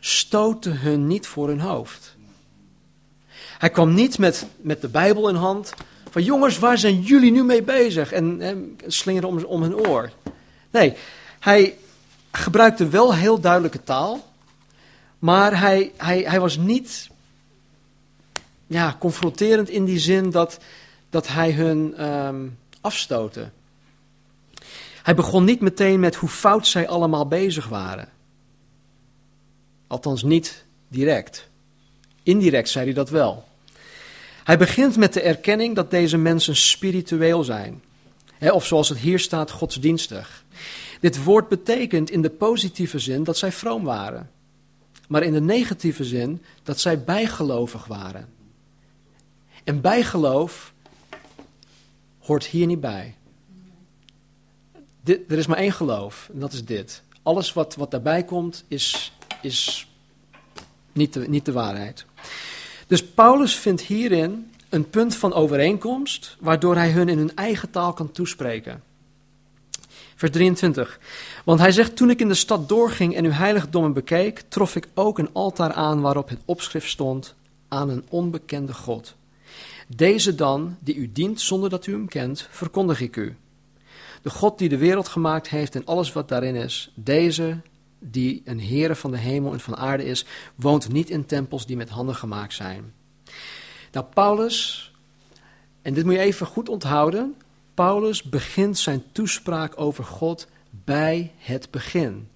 stootte 0.00 0.70
hun 0.70 1.06
niet 1.06 1.26
voor 1.26 1.48
hun 1.48 1.60
hoofd. 1.60 2.16
Hij 3.58 3.70
kwam 3.70 3.94
niet 3.94 4.18
met, 4.18 4.46
met 4.56 4.80
de 4.80 4.88
Bijbel 4.88 5.28
in 5.28 5.34
hand, 5.34 5.72
van 6.10 6.22
jongens, 6.22 6.58
waar 6.58 6.78
zijn 6.78 7.00
jullie 7.00 7.32
nu 7.32 7.44
mee 7.44 7.62
bezig? 7.62 8.12
En, 8.12 8.40
en 8.40 8.78
slingerde 8.86 9.26
om, 9.26 9.44
om 9.44 9.62
hun 9.62 9.76
oor. 9.76 10.10
Nee, 10.70 10.94
hij 11.38 11.76
gebruikte 12.32 12.88
wel 12.88 13.14
heel 13.14 13.40
duidelijke 13.40 13.82
taal, 13.82 14.32
maar 15.18 15.60
hij, 15.60 15.92
hij, 15.96 16.20
hij 16.20 16.40
was 16.40 16.56
niet 16.56 17.08
ja, 18.68 18.96
confronterend 18.98 19.68
in 19.68 19.84
die 19.84 19.98
zin 19.98 20.30
dat, 20.30 20.58
dat 21.10 21.28
hij 21.28 21.52
hun 21.52 22.06
um, 22.06 22.58
afstootte. 22.80 23.50
Hij 25.02 25.14
begon 25.14 25.44
niet 25.44 25.60
meteen 25.60 26.00
met 26.00 26.14
hoe 26.14 26.28
fout 26.28 26.66
zij 26.66 26.88
allemaal 26.88 27.26
bezig 27.26 27.68
waren. 27.68 28.08
Althans 29.86 30.22
niet 30.22 30.64
direct. 30.88 31.48
Indirect 32.22 32.68
zei 32.68 32.84
hij 32.84 32.94
dat 32.94 33.10
wel. 33.10 33.46
Hij 34.44 34.58
begint 34.58 34.96
met 34.96 35.12
de 35.12 35.20
erkenning 35.20 35.74
dat 35.74 35.90
deze 35.90 36.16
mensen 36.16 36.56
spiritueel 36.56 37.44
zijn. 37.44 37.82
of 38.40 38.66
zoals 38.66 38.88
het 38.88 38.98
hier 38.98 39.18
staat, 39.18 39.50
godsdienstig. 39.50 40.44
Dit 41.00 41.24
woord 41.24 41.48
betekent 41.48 42.10
in 42.10 42.22
de 42.22 42.30
positieve 42.30 42.98
zin 42.98 43.24
dat 43.24 43.38
zij 43.38 43.52
vroom 43.52 43.84
waren. 43.84 44.30
Maar 45.08 45.22
in 45.22 45.32
de 45.32 45.40
negatieve 45.40 46.04
zin 46.04 46.42
dat 46.62 46.80
zij 46.80 47.04
bijgelovig 47.04 47.86
waren. 47.86 48.28
En 49.68 49.80
bijgeloof 49.80 50.72
hoort 52.18 52.46
hier 52.46 52.66
niet 52.66 52.80
bij. 52.80 53.14
Er 55.04 55.38
is 55.38 55.46
maar 55.46 55.56
één 55.56 55.72
geloof, 55.72 56.30
en 56.32 56.40
dat 56.40 56.52
is 56.52 56.64
dit. 56.64 57.02
Alles 57.22 57.52
wat, 57.52 57.74
wat 57.74 57.90
daarbij 57.90 58.24
komt, 58.24 58.64
is, 58.68 59.12
is 59.42 59.88
niet, 60.92 61.12
de, 61.12 61.28
niet 61.28 61.44
de 61.44 61.52
waarheid. 61.52 62.06
Dus 62.86 63.04
Paulus 63.04 63.54
vindt 63.54 63.80
hierin 63.80 64.50
een 64.68 64.90
punt 64.90 65.14
van 65.14 65.32
overeenkomst, 65.32 66.36
waardoor 66.40 66.74
hij 66.76 66.90
hun 66.90 67.08
in 67.08 67.18
hun 67.18 67.36
eigen 67.36 67.70
taal 67.70 67.92
kan 67.92 68.12
toespreken. 68.12 68.82
Vers 70.14 70.32
23. 70.32 71.00
Want 71.44 71.60
hij 71.60 71.72
zegt: 71.72 71.96
Toen 71.96 72.10
ik 72.10 72.20
in 72.20 72.28
de 72.28 72.34
stad 72.34 72.68
doorging 72.68 73.16
en 73.16 73.24
uw 73.24 73.30
heiligdommen 73.30 73.92
bekeek, 73.92 74.42
trof 74.48 74.76
ik 74.76 74.88
ook 74.94 75.18
een 75.18 75.32
altaar 75.32 75.72
aan 75.72 76.00
waarop 76.00 76.28
het 76.28 76.40
opschrift 76.44 76.88
stond: 76.88 77.34
aan 77.68 77.88
een 77.88 78.04
onbekende 78.08 78.74
God. 78.74 79.16
Deze 79.96 80.34
dan, 80.34 80.76
die 80.80 80.94
u 80.94 81.12
dient 81.12 81.40
zonder 81.40 81.70
dat 81.70 81.86
u 81.86 81.92
hem 81.92 82.08
kent, 82.08 82.48
verkondig 82.50 83.00
ik 83.00 83.16
u. 83.16 83.36
De 84.22 84.30
God 84.30 84.58
die 84.58 84.68
de 84.68 84.76
wereld 84.76 85.08
gemaakt 85.08 85.48
heeft 85.48 85.74
en 85.74 85.84
alles 85.84 86.12
wat 86.12 86.28
daarin 86.28 86.54
is, 86.54 86.92
deze 86.94 87.60
die 87.98 88.42
een 88.44 88.60
Heere 88.60 88.94
van 88.94 89.10
de 89.10 89.18
hemel 89.18 89.52
en 89.52 89.60
van 89.60 89.76
aarde 89.76 90.04
is, 90.04 90.24
woont 90.54 90.88
niet 90.88 91.10
in 91.10 91.26
tempels 91.26 91.66
die 91.66 91.76
met 91.76 91.88
handen 91.88 92.14
gemaakt 92.14 92.54
zijn. 92.54 92.92
Nou, 93.92 94.06
Paulus, 94.14 94.92
en 95.82 95.94
dit 95.94 96.04
moet 96.04 96.14
je 96.14 96.18
even 96.18 96.46
goed 96.46 96.68
onthouden, 96.68 97.34
Paulus 97.74 98.22
begint 98.22 98.78
zijn 98.78 99.04
toespraak 99.12 99.80
over 99.80 100.04
God 100.04 100.46
bij 100.70 101.32
het 101.36 101.70
begin. 101.70 102.28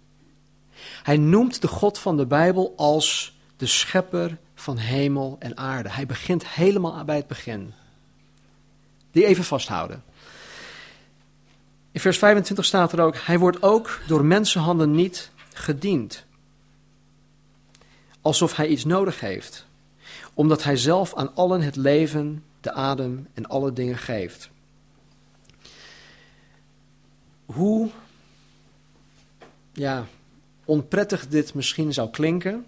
Hij 1.02 1.16
noemt 1.16 1.60
de 1.60 1.68
God 1.68 1.98
van 1.98 2.16
de 2.16 2.26
Bijbel 2.26 2.72
als 2.76 3.36
de 3.56 3.66
schepper 3.66 4.38
van 4.62 4.76
hemel 4.76 5.36
en 5.38 5.56
aarde. 5.56 5.90
Hij 5.90 6.06
begint 6.06 6.48
helemaal 6.48 7.04
bij 7.04 7.16
het 7.16 7.26
begin. 7.26 7.72
Die 9.10 9.24
even 9.24 9.44
vasthouden. 9.44 10.04
In 11.92 12.00
vers 12.00 12.18
25 12.18 12.64
staat 12.64 12.92
er 12.92 13.00
ook: 13.00 13.16
Hij 13.16 13.38
wordt 13.38 13.62
ook 13.62 14.00
door 14.06 14.24
mensenhanden 14.24 14.90
niet 14.90 15.30
gediend. 15.52 16.24
Alsof 18.20 18.56
hij 18.56 18.66
iets 18.66 18.84
nodig 18.84 19.20
heeft, 19.20 19.66
omdat 20.34 20.62
hij 20.62 20.76
zelf 20.76 21.14
aan 21.14 21.34
allen 21.34 21.60
het 21.60 21.76
leven, 21.76 22.44
de 22.60 22.72
adem 22.72 23.28
en 23.34 23.46
alle 23.46 23.72
dingen 23.72 23.98
geeft. 23.98 24.50
Hoe 27.44 27.90
ja, 29.72 30.06
onprettig 30.64 31.28
dit 31.28 31.54
misschien 31.54 31.92
zou 31.92 32.10
klinken, 32.10 32.66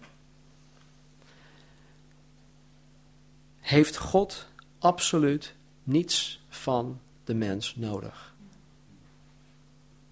heeft 3.64 3.96
God 3.96 4.46
absoluut 4.78 5.54
niets 5.82 6.40
van 6.48 7.00
de 7.24 7.34
mens 7.34 7.74
nodig. 7.76 8.34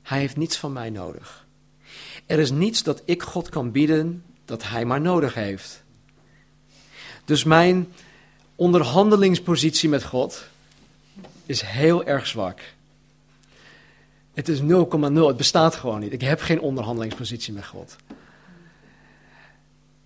Hij 0.03 0.19
heeft 0.19 0.37
niets 0.37 0.57
van 0.57 0.73
mij 0.73 0.91
nodig. 0.91 1.47
Er 2.27 2.38
is 2.38 2.51
niets 2.51 2.83
dat 2.83 3.03
ik 3.05 3.23
God 3.23 3.49
kan 3.49 3.71
bieden 3.71 4.25
dat 4.45 4.62
hij 4.62 4.85
maar 4.85 5.01
nodig 5.01 5.35
heeft. 5.35 5.83
Dus 7.25 7.45
mijn 7.45 7.93
onderhandelingspositie 8.55 9.88
met 9.88 10.05
God 10.05 10.45
is 11.47 11.61
heel 11.61 12.05
erg 12.05 12.27
zwak. 12.27 12.61
Het 14.35 14.49
is 14.49 14.61
0,0. 14.61 14.67
Het 14.67 15.37
bestaat 15.37 15.75
gewoon 15.75 16.01
niet. 16.01 16.12
Ik 16.12 16.21
heb 16.21 16.41
geen 16.41 16.61
onderhandelingspositie 16.61 17.53
met 17.53 17.67
God. 17.67 17.97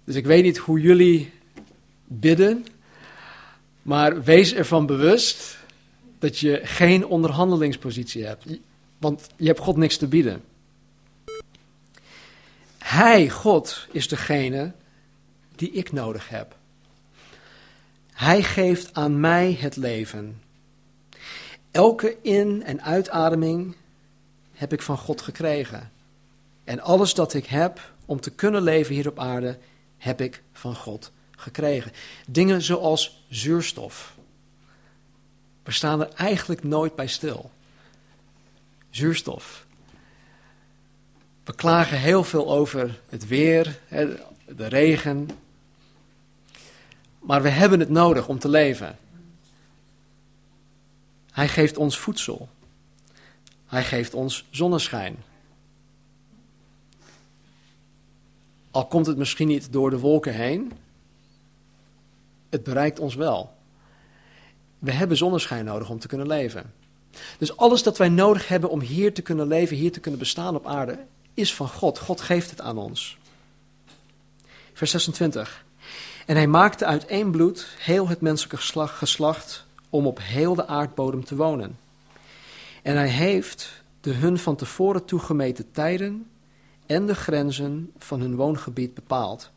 Dus 0.05 0.15
ik 0.15 0.27
weet 0.27 0.43
niet 0.43 0.59
hoe 0.59 0.81
jullie 0.81 1.33
bidden, 2.05 2.67
maar 3.87 4.23
wees 4.23 4.55
ervan 4.55 4.87
bewust 4.87 5.59
dat 6.19 6.39
je 6.39 6.61
geen 6.63 7.07
onderhandelingspositie 7.07 8.25
hebt. 8.25 8.45
Want 8.99 9.27
je 9.37 9.47
hebt 9.47 9.59
God 9.61 9.77
niks 9.77 9.97
te 9.97 10.07
bieden. 10.07 10.43
Hij, 12.79 13.31
God, 13.31 13.87
is 13.91 14.09
degene 14.09 14.73
die 15.55 15.71
ik 15.71 15.93
nodig 15.93 16.29
heb. 16.29 16.57
Hij 18.13 18.43
geeft 18.43 18.95
aan 18.95 19.21
mij 19.21 19.57
het 19.61 19.77
leven. 19.77 20.43
Elke 21.71 22.17
in- 22.23 22.63
en 22.65 22.83
uitademing 22.83 23.77
heb 24.53 24.73
ik 24.73 24.83
van 24.83 24.99
God 24.99 25.21
gekregen. 25.21 25.93
En 26.65 26.81
alles 26.81 27.15
dat 27.15 27.35
ik 27.35 27.47
heb 27.47 27.93
om 28.07 28.21
te 28.21 28.31
kunnen 28.31 28.63
leven 28.63 28.95
hier 28.95 29.09
op 29.09 29.19
aarde, 29.19 29.59
heb 29.99 30.21
ik 30.21 30.43
van 30.53 30.75
God 30.75 31.13
gekregen. 31.47 31.93
Dingen 32.27 32.63
zoals 32.63 33.25
zuurstof. 33.29 34.15
We 35.63 35.73
staan 35.73 36.01
er 36.01 36.09
eigenlijk 36.15 36.65
nooit 36.65 36.95
bij 36.95 37.07
stil. 37.07 37.51
Zuurstof. 38.91 39.67
We 41.45 41.55
klagen 41.55 41.99
heel 41.99 42.25
veel 42.25 42.51
over 42.51 43.01
het 43.09 43.27
weer, 43.27 43.79
de 44.47 44.67
regen. 44.67 45.29
Maar 47.19 47.43
we 47.43 47.49
hebben 47.49 47.81
het 47.81 47.89
nodig 47.89 48.29
om 48.29 48.39
te 48.39 48.49
leven. 48.49 48.99
Hij 51.31 51.49
geeft 51.49 51.77
ons 51.77 51.99
voedsel. 51.99 52.49
Hij 53.67 53.85
geeft 53.85 54.15
ons 54.15 54.45
zonneschijn. 54.51 55.17
Al 58.71 58.87
komt 58.87 59.07
het 59.07 59.17
misschien 59.17 59.49
niet 59.49 59.73
door 59.73 59.91
de 59.91 59.99
wolken 59.99 60.35
heen, 60.35 60.73
het 62.57 62.65
bereikt 62.65 62.99
ons 62.99 63.15
wel. 63.15 63.55
We 64.79 64.93
hebben 64.93 65.17
zonneschijn 65.17 65.65
nodig 65.65 65.91
om 65.91 65.99
te 65.99 66.09
kunnen 66.09 66.27
leven. 66.27 66.73
Dus 67.39 67.57
alles 67.57 67.83
dat 67.83 67.99
wij 67.99 68.09
nodig 68.09 68.49
hebben 68.49 68.71
om 68.71 68.81
hier 68.81 69.15
te 69.15 69.23
kunnen 69.23 69.47
leven, 69.47 69.77
hier 69.77 69.93
te 69.93 70.01
kunnen 70.01 70.21
bestaan 70.21 70.55
op 70.55 70.67
aarde, 70.67 70.99
is 71.35 71.55
van 71.55 71.69
God. 71.69 71.99
God 71.99 72.21
geeft 72.21 72.51
het 72.51 72.61
aan 72.61 72.79
ons. 72.79 73.19
Vers 74.73 74.91
26. 74.91 75.65
En 76.27 76.37
hij 76.37 76.47
maakte 76.47 76.85
uit 76.85 77.07
één 77.07 77.31
bloed 77.31 77.67
heel 77.79 78.09
het 78.09 78.21
menselijke 78.21 78.87
geslacht 78.87 79.67
om 79.91 80.07
op 80.07 80.19
heel 80.23 80.55
de 80.55 80.67
aardbodem 80.67 81.25
te 81.25 81.37
wonen. 81.37 81.79
En 82.83 82.97
hij 82.97 83.09
heeft 83.09 83.83
de 84.01 84.13
hun 84.13 84.39
van 84.39 84.57
tevoren 84.57 85.05
toegemeten 85.05 85.71
tijden 85.73 86.31
en 86.87 87.07
de 87.07 87.15
grenzen 87.15 87.93
van 87.99 88.21
hun 88.21 88.37
woongebied 88.37 88.95
bepaald, 88.95 89.51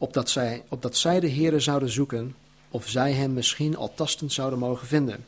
opdat 0.00 0.30
zij, 0.30 0.62
opdat 0.68 0.96
zij 0.96 1.20
de 1.20 1.30
Heere 1.30 1.60
zouden 1.60 1.90
zoeken 1.90 2.34
of 2.70 2.88
zij 2.88 3.12
hem 3.12 3.32
misschien 3.32 3.76
al 3.76 3.94
tastend 3.94 4.32
zouden 4.32 4.58
mogen 4.58 4.86
vinden, 4.86 5.24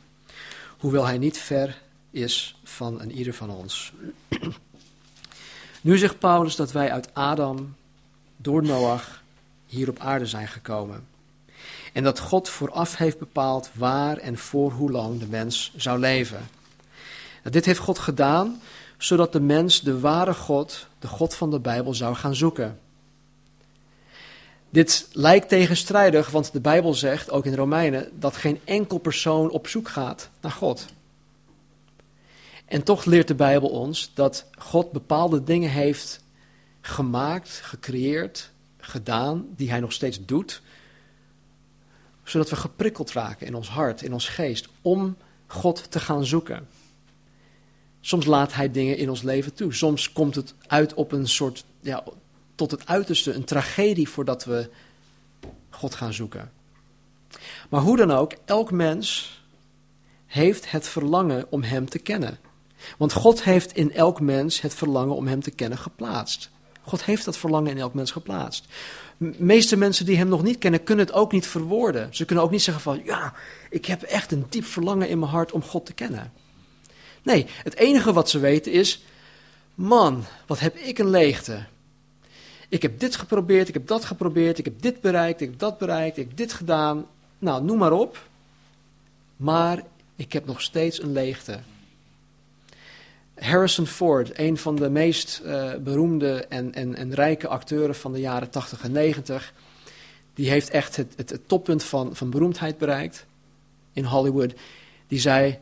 hoewel 0.77 1.05
hij 1.05 1.17
niet 1.17 1.37
ver 1.37 1.81
is 2.11 2.55
van 2.63 3.01
een 3.01 3.11
ieder 3.11 3.33
van 3.33 3.49
ons. 3.49 3.93
nu 5.81 5.97
zegt 5.97 6.19
Paulus 6.19 6.55
dat 6.55 6.71
wij 6.71 6.91
uit 6.91 7.13
Adam 7.13 7.75
door 8.37 8.63
Noach 8.63 9.23
hier 9.65 9.89
op 9.89 9.99
aarde 9.99 10.25
zijn 10.25 10.47
gekomen. 10.47 11.07
En 11.93 12.03
dat 12.03 12.19
God 12.19 12.49
vooraf 12.49 12.97
heeft 12.97 13.19
bepaald 13.19 13.69
waar 13.73 14.17
en 14.17 14.37
voor 14.37 14.71
hoe 14.71 14.91
lang 14.91 15.19
de 15.19 15.27
mens 15.27 15.73
zou 15.75 15.99
leven. 15.99 16.49
Nou, 17.41 17.53
dit 17.55 17.65
heeft 17.65 17.79
God 17.79 17.99
gedaan 17.99 18.61
zodat 18.97 19.31
de 19.31 19.39
mens 19.39 19.81
de 19.81 19.99
ware 19.99 20.33
God, 20.33 20.87
de 20.99 21.07
God 21.07 21.35
van 21.35 21.51
de 21.51 21.59
Bijbel, 21.59 21.93
zou 21.93 22.15
gaan 22.15 22.35
zoeken. 22.35 22.79
Dit 24.73 25.07
lijkt 25.11 25.49
tegenstrijdig, 25.49 26.29
want 26.29 26.51
de 26.51 26.61
Bijbel 26.61 26.93
zegt, 26.93 27.31
ook 27.31 27.45
in 27.45 27.55
Romeinen, 27.55 28.19
dat 28.19 28.35
geen 28.35 28.59
enkel 28.63 28.97
persoon 28.97 29.49
op 29.49 29.67
zoek 29.67 29.89
gaat 29.89 30.29
naar 30.41 30.51
God. 30.51 30.85
En 32.65 32.83
toch 32.83 33.05
leert 33.05 33.27
de 33.27 33.35
Bijbel 33.35 33.69
ons 33.69 34.11
dat 34.13 34.45
God 34.57 34.91
bepaalde 34.91 35.43
dingen 35.43 35.69
heeft 35.69 36.23
gemaakt, 36.81 37.49
gecreëerd, 37.49 38.49
gedaan, 38.77 39.45
die 39.55 39.69
Hij 39.69 39.79
nog 39.79 39.91
steeds 39.91 40.25
doet, 40.25 40.61
zodat 42.23 42.49
we 42.49 42.55
geprikkeld 42.55 43.11
raken 43.11 43.47
in 43.47 43.55
ons 43.55 43.69
hart, 43.69 44.01
in 44.01 44.13
ons 44.13 44.29
geest, 44.29 44.67
om 44.81 45.17
God 45.47 45.91
te 45.91 45.99
gaan 45.99 46.25
zoeken. 46.25 46.67
Soms 48.01 48.25
laat 48.25 48.53
Hij 48.53 48.71
dingen 48.71 48.97
in 48.97 49.09
ons 49.09 49.21
leven 49.21 49.53
toe. 49.53 49.73
Soms 49.73 50.11
komt 50.11 50.35
het 50.35 50.53
uit 50.67 50.93
op 50.93 51.11
een 51.11 51.27
soort, 51.27 51.65
ja, 51.81 52.03
tot 52.67 52.79
het 52.79 52.89
uiterste, 52.89 53.33
een 53.33 53.43
tragedie 53.43 54.09
voordat 54.09 54.43
we 54.45 54.69
God 55.69 55.95
gaan 55.95 56.13
zoeken. 56.13 56.51
Maar 57.69 57.81
hoe 57.81 57.97
dan 57.97 58.11
ook, 58.11 58.33
elk 58.45 58.71
mens 58.71 59.31
heeft 60.25 60.71
het 60.71 60.87
verlangen 60.87 61.45
om 61.49 61.63
Hem 61.63 61.89
te 61.89 61.99
kennen. 61.99 62.39
Want 62.97 63.13
God 63.13 63.43
heeft 63.43 63.73
in 63.75 63.93
elk 63.93 64.19
mens 64.19 64.61
het 64.61 64.73
verlangen 64.73 65.15
om 65.15 65.27
Hem 65.27 65.41
te 65.41 65.51
kennen 65.51 65.77
geplaatst. 65.77 66.49
God 66.81 67.03
heeft 67.03 67.25
dat 67.25 67.37
verlangen 67.37 67.71
in 67.71 67.77
elk 67.77 67.93
mens 67.93 68.11
geplaatst. 68.11 68.65
De 69.17 69.35
meeste 69.37 69.77
mensen 69.77 70.05
die 70.05 70.17
Hem 70.17 70.27
nog 70.27 70.43
niet 70.43 70.57
kennen, 70.57 70.83
kunnen 70.83 71.05
het 71.05 71.15
ook 71.15 71.31
niet 71.31 71.47
verwoorden. 71.47 72.15
Ze 72.15 72.25
kunnen 72.25 72.43
ook 72.43 72.51
niet 72.51 72.61
zeggen 72.61 72.83
van, 72.83 73.01
ja, 73.03 73.33
ik 73.69 73.85
heb 73.85 74.01
echt 74.01 74.31
een 74.31 74.45
diep 74.49 74.65
verlangen 74.65 75.09
in 75.09 75.19
mijn 75.19 75.31
hart 75.31 75.51
om 75.51 75.63
God 75.63 75.85
te 75.85 75.93
kennen. 75.93 76.31
Nee, 77.23 77.45
het 77.63 77.75
enige 77.75 78.13
wat 78.13 78.29
ze 78.29 78.39
weten 78.39 78.71
is: 78.71 79.03
man, 79.75 80.25
wat 80.45 80.59
heb 80.59 80.75
ik 80.75 80.97
een 80.99 81.09
leegte. 81.09 81.65
Ik 82.73 82.81
heb 82.81 82.99
dit 82.99 83.15
geprobeerd, 83.15 83.67
ik 83.67 83.73
heb 83.73 83.87
dat 83.87 84.05
geprobeerd, 84.05 84.57
ik 84.57 84.65
heb 84.65 84.81
dit 84.81 85.01
bereikt, 85.01 85.41
ik 85.41 85.49
heb 85.49 85.59
dat 85.59 85.77
bereikt, 85.77 86.17
ik 86.17 86.27
heb 86.27 86.37
dit 86.37 86.53
gedaan. 86.53 87.05
Nou, 87.39 87.63
noem 87.63 87.77
maar 87.77 87.91
op. 87.91 88.27
Maar 89.37 89.83
ik 90.15 90.33
heb 90.33 90.45
nog 90.45 90.61
steeds 90.61 91.01
een 91.01 91.11
leegte. 91.11 91.59
Harrison 93.35 93.85
Ford, 93.85 94.39
een 94.39 94.57
van 94.57 94.75
de 94.75 94.89
meest 94.89 95.41
uh, 95.45 95.75
beroemde 95.75 96.45
en, 96.45 96.73
en, 96.73 96.95
en 96.95 97.13
rijke 97.13 97.47
acteuren 97.47 97.95
van 97.95 98.13
de 98.13 98.19
jaren 98.19 98.49
80 98.49 98.83
en 98.83 98.91
90, 98.91 99.53
die 100.33 100.49
heeft 100.49 100.69
echt 100.69 100.95
het, 100.95 101.13
het, 101.15 101.29
het 101.29 101.47
toppunt 101.47 101.83
van, 101.83 102.15
van 102.15 102.29
beroemdheid 102.29 102.77
bereikt 102.77 103.25
in 103.91 104.05
Hollywood. 104.05 104.53
Die 105.07 105.19
zei: 105.19 105.59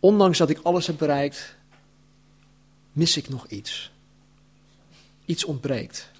ondanks 0.00 0.38
dat 0.38 0.50
ik 0.50 0.60
alles 0.62 0.86
heb 0.86 0.98
bereikt, 0.98 1.56
mis 2.92 3.16
ik 3.16 3.28
nog 3.28 3.46
iets. 3.46 3.92
Iets 5.24 5.44
ontbreekt. 5.44 6.12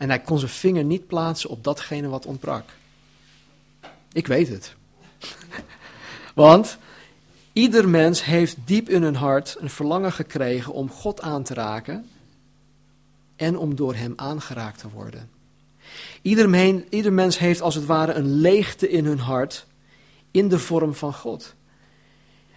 En 0.00 0.08
hij 0.08 0.20
kon 0.20 0.38
zijn 0.38 0.50
vinger 0.50 0.84
niet 0.84 1.06
plaatsen 1.06 1.50
op 1.50 1.64
datgene 1.64 2.08
wat 2.08 2.26
ontbrak. 2.26 2.64
Ik 4.12 4.26
weet 4.26 4.48
het. 4.48 4.74
Want 6.34 6.78
ieder 7.52 7.88
mens 7.88 8.24
heeft 8.24 8.56
diep 8.64 8.88
in 8.88 9.02
hun 9.02 9.14
hart 9.14 9.56
een 9.58 9.70
verlangen 9.70 10.12
gekregen 10.12 10.72
om 10.72 10.90
God 10.90 11.20
aan 11.20 11.42
te 11.42 11.54
raken 11.54 12.08
en 13.36 13.58
om 13.58 13.74
door 13.74 13.94
Hem 13.94 14.12
aangeraakt 14.16 14.78
te 14.78 14.88
worden. 14.88 15.30
Ieder, 16.22 16.84
ieder 16.90 17.12
mens 17.12 17.38
heeft 17.38 17.60
als 17.60 17.74
het 17.74 17.86
ware 17.86 18.12
een 18.12 18.34
leegte 18.34 18.88
in 18.88 19.04
hun 19.04 19.18
hart 19.18 19.66
in 20.30 20.48
de 20.48 20.58
vorm 20.58 20.94
van 20.94 21.14
God. 21.14 21.54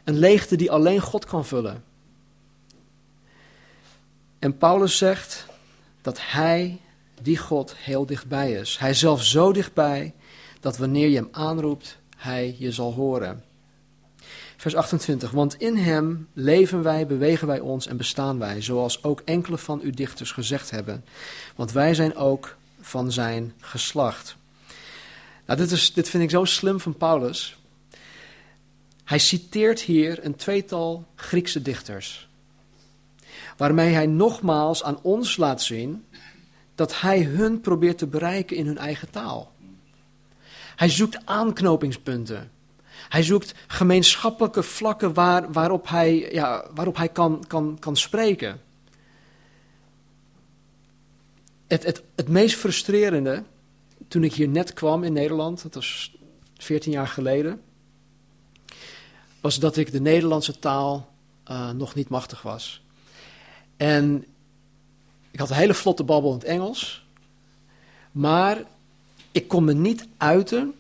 Een 0.04 0.18
leegte 0.18 0.56
die 0.56 0.72
alleen 0.72 1.02
God 1.02 1.26
kan 1.26 1.46
vullen. 1.46 1.84
En 4.40 4.58
Paulus 4.58 4.98
zegt 4.98 5.46
dat 6.02 6.18
hij, 6.22 6.80
die 7.24 7.38
God, 7.38 7.76
heel 7.76 8.06
dichtbij 8.06 8.52
is. 8.52 8.78
Hij 8.78 8.94
zelf 8.94 9.24
zo 9.24 9.54
dichtbij 9.54 10.14
dat 10.60 10.78
wanneer 10.78 11.08
je 11.08 11.16
hem 11.16 11.28
aanroept, 11.32 11.98
hij 12.18 12.56
je 12.60 12.72
zal 12.72 12.94
horen. 12.94 13.44
Vers 14.58 14.76
28. 14.76 15.32
Want 15.32 15.56
in 15.60 15.78
hem 15.78 16.28
leven 16.34 16.84
wij, 16.84 17.08
bewegen 17.08 17.48
wij 17.48 17.60
ons 17.60 17.88
en 17.88 17.98
bestaan 17.98 18.40
wij, 18.40 18.62
zoals 18.62 19.04
ook 19.04 19.22
enkele 19.26 19.58
van 19.58 19.80
uw 19.82 19.92
dichters 19.92 20.32
gezegd 20.32 20.70
hebben. 20.70 21.06
Want 21.56 21.72
wij 21.72 21.94
zijn 21.94 22.16
ook 22.16 22.56
van 22.82 23.12
zijn 23.12 23.54
geslacht. 23.60 24.36
Nou, 25.46 25.60
dit, 25.60 25.72
is, 25.72 25.94
dit 25.94 26.10
vind 26.10 26.24
ik 26.24 26.30
zo 26.30 26.46
slim 26.46 26.80
van 26.80 26.98
Paulus. 26.98 27.58
Hij 29.04 29.20
citeert 29.20 29.82
hier 29.82 30.26
een 30.26 30.36
tweetal 30.36 31.06
Griekse 31.16 31.62
dichters, 31.62 32.28
waarmee 33.58 33.94
hij 33.94 34.06
nogmaals 34.06 34.84
aan 34.84 35.00
ons 35.02 35.38
laat 35.38 35.62
zien 35.62 36.06
dat 36.76 37.02
hij 37.02 37.24
hun 37.24 37.62
probeert 37.62 37.98
te 37.98 38.08
bereiken 38.08 38.58
in 38.58 38.66
hun 38.66 38.78
eigen 38.78 39.10
taal. 39.10 39.52
Hij 40.76 40.90
zoekt 40.90 41.26
aanknopingspunten. 41.26 42.52
Hij 43.10 43.24
zoekt 43.24 43.54
gemeenschappelijke 43.68 44.64
vlakken 44.64 45.14
waar, 45.14 45.52
waarop 45.52 45.88
hij, 45.90 46.32
ja, 46.32 46.68
waarop 46.74 46.98
hij 46.98 47.10
kan, 47.10 47.44
kan, 47.48 47.78
kan 47.80 47.96
spreken. 47.96 48.62
Het, 51.68 51.84
het, 51.84 52.04
het 52.16 52.28
meest 52.28 52.56
frustrerende, 52.56 53.44
toen 54.08 54.24
ik 54.24 54.34
hier 54.34 54.48
net 54.48 54.74
kwam 54.74 55.04
in 55.04 55.14
Nederland, 55.14 55.62
dat 55.62 55.74
was 55.74 56.16
14 56.58 56.92
jaar 56.92 57.08
geleden, 57.08 57.62
was 59.42 59.60
dat 59.60 59.78
ik 59.78 59.92
de 59.92 60.02
Nederlandse 60.02 60.60
taal 60.60 61.14
uh, 61.52 61.72
nog 61.72 61.96
niet 61.96 62.10
machtig 62.10 62.42
was. 62.42 62.84
En 63.78 64.26
ik 65.34 65.40
had 65.40 65.50
een 65.50 65.56
hele 65.56 65.74
vlotte 65.74 66.04
babbel 66.04 66.32
in 66.32 66.38
het 66.38 66.48
Engels. 66.48 67.06
Maar 68.12 68.64
ik 69.32 69.48
kon 69.48 69.64
me 69.64 69.74
niet 69.74 70.08
uiten 70.18 70.74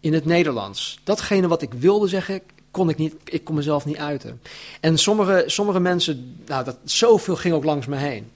in 0.00 0.12
het 0.12 0.24
Nederlands. 0.24 1.00
Datgene 1.04 1.48
wat 1.48 1.62
ik 1.62 1.72
wilde 1.72 2.08
zeggen, 2.08 2.42
kon 2.70 2.88
ik 2.88 2.96
niet, 2.96 3.14
ik 3.24 3.44
kon 3.44 3.54
mezelf 3.54 3.84
niet 3.84 3.96
uiten. 3.96 4.40
En 4.80 4.98
sommige, 4.98 5.44
sommige 5.46 5.80
mensen, 5.80 6.36
nou, 6.46 6.64
dat, 6.64 6.76
zoveel 6.84 7.36
ging 7.36 7.54
ook 7.54 7.64
langs 7.64 7.86
me 7.86 7.96
heen. 7.96 8.30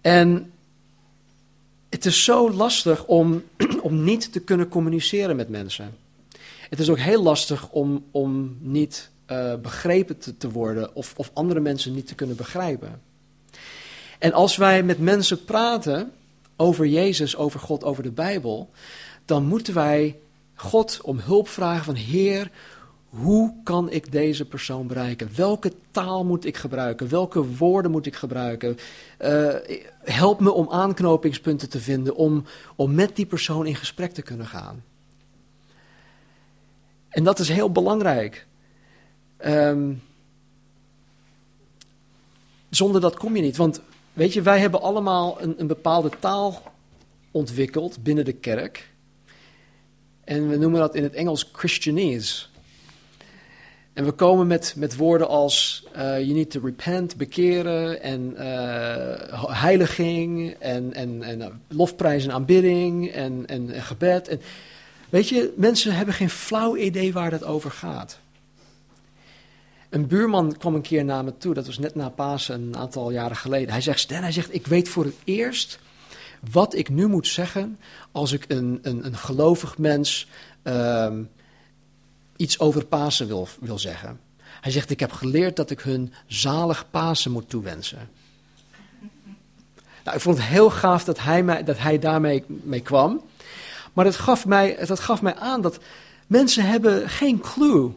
En 0.00 0.52
het 1.88 2.06
is 2.06 2.24
zo 2.24 2.50
lastig 2.50 3.04
om, 3.04 3.42
om 3.82 4.04
niet 4.04 4.32
te 4.32 4.40
kunnen 4.40 4.68
communiceren 4.68 5.36
met 5.36 5.48
mensen. 5.48 5.96
Het 6.68 6.80
is 6.80 6.90
ook 6.90 6.98
heel 6.98 7.22
lastig 7.22 7.68
om, 7.70 8.04
om 8.10 8.56
niet 8.60 9.10
uh, 9.30 9.54
begrepen 9.54 10.18
te, 10.18 10.36
te 10.36 10.50
worden 10.50 10.94
of, 10.94 11.14
of 11.16 11.30
andere 11.34 11.60
mensen 11.60 11.94
niet 11.94 12.06
te 12.06 12.14
kunnen 12.14 12.36
begrijpen. 12.36 13.08
En 14.20 14.32
als 14.32 14.56
wij 14.56 14.82
met 14.82 14.98
mensen 14.98 15.44
praten 15.44 16.12
over 16.56 16.86
Jezus, 16.86 17.36
over 17.36 17.60
God, 17.60 17.84
over 17.84 18.02
de 18.02 18.10
Bijbel, 18.10 18.70
dan 19.24 19.44
moeten 19.44 19.74
wij 19.74 20.18
God 20.54 21.00
om 21.02 21.18
hulp 21.18 21.48
vragen 21.48 21.84
van 21.84 21.94
Heer, 21.94 22.50
hoe 23.08 23.54
kan 23.64 23.90
ik 23.90 24.12
deze 24.12 24.44
persoon 24.44 24.86
bereiken? 24.86 25.30
Welke 25.36 25.72
taal 25.90 26.24
moet 26.24 26.44
ik 26.44 26.56
gebruiken? 26.56 27.08
Welke 27.08 27.56
woorden 27.56 27.90
moet 27.90 28.06
ik 28.06 28.14
gebruiken? 28.14 28.78
Uh, 29.20 29.54
help 30.04 30.40
me 30.40 30.52
om 30.52 30.70
aanknopingspunten 30.70 31.68
te 31.68 31.80
vinden, 31.80 32.14
om, 32.16 32.44
om 32.76 32.94
met 32.94 33.16
die 33.16 33.26
persoon 33.26 33.66
in 33.66 33.76
gesprek 33.76 34.12
te 34.12 34.22
kunnen 34.22 34.46
gaan. 34.46 34.84
En 37.08 37.24
dat 37.24 37.38
is 37.38 37.48
heel 37.48 37.72
belangrijk. 37.72 38.46
Um, 39.46 40.02
zonder 42.70 43.00
dat 43.00 43.16
kom 43.16 43.36
je 43.36 43.42
niet. 43.42 43.56
Want 43.56 43.80
weet 44.12 44.32
je, 44.32 44.42
wij 44.42 44.58
hebben 44.58 44.80
allemaal 44.80 45.42
een, 45.42 45.54
een 45.58 45.66
bepaalde 45.66 46.10
taal 46.18 46.62
ontwikkeld 47.30 48.02
binnen 48.02 48.24
de 48.24 48.32
kerk. 48.32 48.88
En 50.24 50.48
we 50.48 50.56
noemen 50.56 50.80
dat 50.80 50.94
in 50.94 51.02
het 51.02 51.14
Engels 51.14 51.48
Christianese. 51.52 52.46
En 53.92 54.04
we 54.04 54.12
komen 54.12 54.46
met, 54.46 54.74
met 54.76 54.96
woorden 54.96 55.28
als 55.28 55.84
uh, 55.96 56.00
you 56.00 56.32
need 56.32 56.50
to 56.50 56.60
repent, 56.64 57.16
bekeren 57.16 58.02
en 58.02 58.34
uh, 58.38 59.44
heiliging 59.60 60.54
en, 60.58 60.94
en, 60.94 61.22
en 61.22 61.40
uh, 61.40 61.46
lofprijs 61.68 62.24
en 62.24 62.32
aanbidding 62.32 63.10
en, 63.10 63.46
en, 63.46 63.70
en 63.70 63.82
gebed. 63.82 64.28
En, 64.28 64.40
weet 65.08 65.28
je, 65.28 65.52
mensen 65.56 65.94
hebben 65.94 66.14
geen 66.14 66.30
flauw 66.30 66.76
idee 66.76 67.12
waar 67.12 67.30
dat 67.30 67.44
over 67.44 67.70
gaat. 67.70 68.18
Een 69.90 70.06
buurman 70.06 70.56
kwam 70.56 70.74
een 70.74 70.82
keer 70.82 71.04
naar 71.04 71.24
me 71.24 71.36
toe, 71.36 71.54
dat 71.54 71.66
was 71.66 71.78
net 71.78 71.94
na 71.94 72.08
Pasen, 72.08 72.60
een 72.60 72.76
aantal 72.76 73.10
jaren 73.10 73.36
geleden. 73.36 73.70
Hij 73.70 73.80
zegt, 73.80 73.98
Stan, 73.98 74.22
hij 74.22 74.32
zegt, 74.32 74.54
ik 74.54 74.66
weet 74.66 74.88
voor 74.88 75.04
het 75.04 75.16
eerst 75.24 75.78
wat 76.52 76.74
ik 76.74 76.88
nu 76.88 77.06
moet 77.06 77.26
zeggen 77.26 77.78
als 78.12 78.32
ik 78.32 78.44
een, 78.48 78.78
een, 78.82 79.06
een 79.06 79.16
gelovig 79.16 79.78
mens 79.78 80.28
um, 80.62 81.30
iets 82.36 82.58
over 82.58 82.84
Pasen 82.84 83.26
wil, 83.26 83.48
wil 83.60 83.78
zeggen. 83.78 84.20
Hij 84.60 84.72
zegt, 84.72 84.90
ik 84.90 85.00
heb 85.00 85.12
geleerd 85.12 85.56
dat 85.56 85.70
ik 85.70 85.80
hun 85.80 86.12
zalig 86.26 86.90
Pasen 86.90 87.30
moet 87.30 87.48
toewensen. 87.48 88.08
Nou, 90.04 90.16
ik 90.16 90.22
vond 90.22 90.36
het 90.36 90.46
heel 90.46 90.70
gaaf 90.70 91.04
dat 91.04 91.20
hij, 91.20 91.42
mij, 91.42 91.64
dat 91.64 91.78
hij 91.78 91.98
daarmee 91.98 92.44
mee 92.46 92.80
kwam. 92.80 93.24
Maar 93.92 94.04
het 94.04 94.16
gaf, 94.16 94.46
mij, 94.46 94.86
dat 94.86 95.00
gaf 95.00 95.22
mij 95.22 95.34
aan 95.34 95.60
dat 95.60 95.78
mensen 96.26 96.64
hebben 96.64 97.08
geen 97.08 97.40
clue. 97.40 97.92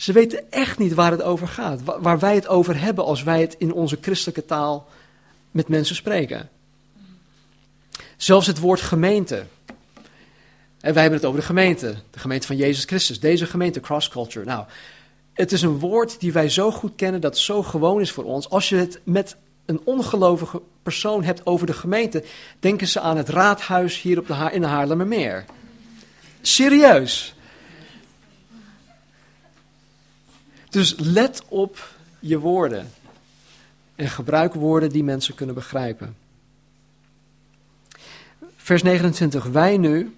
Ze 0.00 0.12
weten 0.12 0.52
echt 0.52 0.78
niet 0.78 0.94
waar 0.94 1.10
het 1.10 1.22
over 1.22 1.48
gaat. 1.48 1.80
Waar 1.84 2.18
wij 2.18 2.34
het 2.34 2.48
over 2.48 2.80
hebben 2.80 3.04
als 3.04 3.22
wij 3.22 3.40
het 3.40 3.54
in 3.58 3.72
onze 3.72 3.98
christelijke 4.00 4.44
taal 4.44 4.88
met 5.50 5.68
mensen 5.68 5.96
spreken. 5.96 6.48
Zelfs 8.16 8.46
het 8.46 8.58
woord 8.58 8.80
gemeente. 8.80 9.44
En 10.80 10.92
wij 10.92 11.02
hebben 11.02 11.20
het 11.20 11.24
over 11.24 11.40
de 11.40 11.46
gemeente, 11.46 11.94
de 12.10 12.18
gemeente 12.18 12.46
van 12.46 12.56
Jezus 12.56 12.84
Christus. 12.84 13.20
Deze 13.20 13.46
gemeente, 13.46 13.80
Cross 13.80 14.08
Culture. 14.08 14.44
Nou, 14.44 14.64
het 15.32 15.52
is 15.52 15.62
een 15.62 15.78
woord 15.78 16.20
die 16.20 16.32
wij 16.32 16.48
zo 16.48 16.70
goed 16.70 16.92
kennen, 16.96 17.20
dat 17.20 17.32
het 17.32 17.42
zo 17.42 17.62
gewoon 17.62 18.00
is 18.00 18.10
voor 18.10 18.24
ons. 18.24 18.50
Als 18.50 18.68
je 18.68 18.76
het 18.76 19.00
met 19.04 19.36
een 19.64 19.80
ongelovige 19.84 20.62
persoon 20.82 21.24
hebt 21.24 21.46
over 21.46 21.66
de 21.66 21.72
gemeente, 21.72 22.24
denken 22.60 22.88
ze 22.88 23.00
aan 23.00 23.16
het 23.16 23.28
raadhuis 23.28 24.02
hier 24.02 24.18
op 24.18 24.26
de 24.26 24.32
ha 24.32 24.50
in 24.50 24.60
de 24.60 24.66
Haarlemmermeer. 24.66 25.44
Serieus. 26.40 27.34
Dus 30.70 30.94
let 30.98 31.42
op 31.48 31.88
je 32.18 32.38
woorden. 32.38 32.90
En 33.94 34.08
gebruik 34.08 34.54
woorden 34.54 34.90
die 34.90 35.04
mensen 35.04 35.34
kunnen 35.34 35.54
begrijpen. 35.54 36.16
Vers 38.56 38.82
29. 38.82 39.44
Wij 39.44 39.76
nu, 39.76 40.16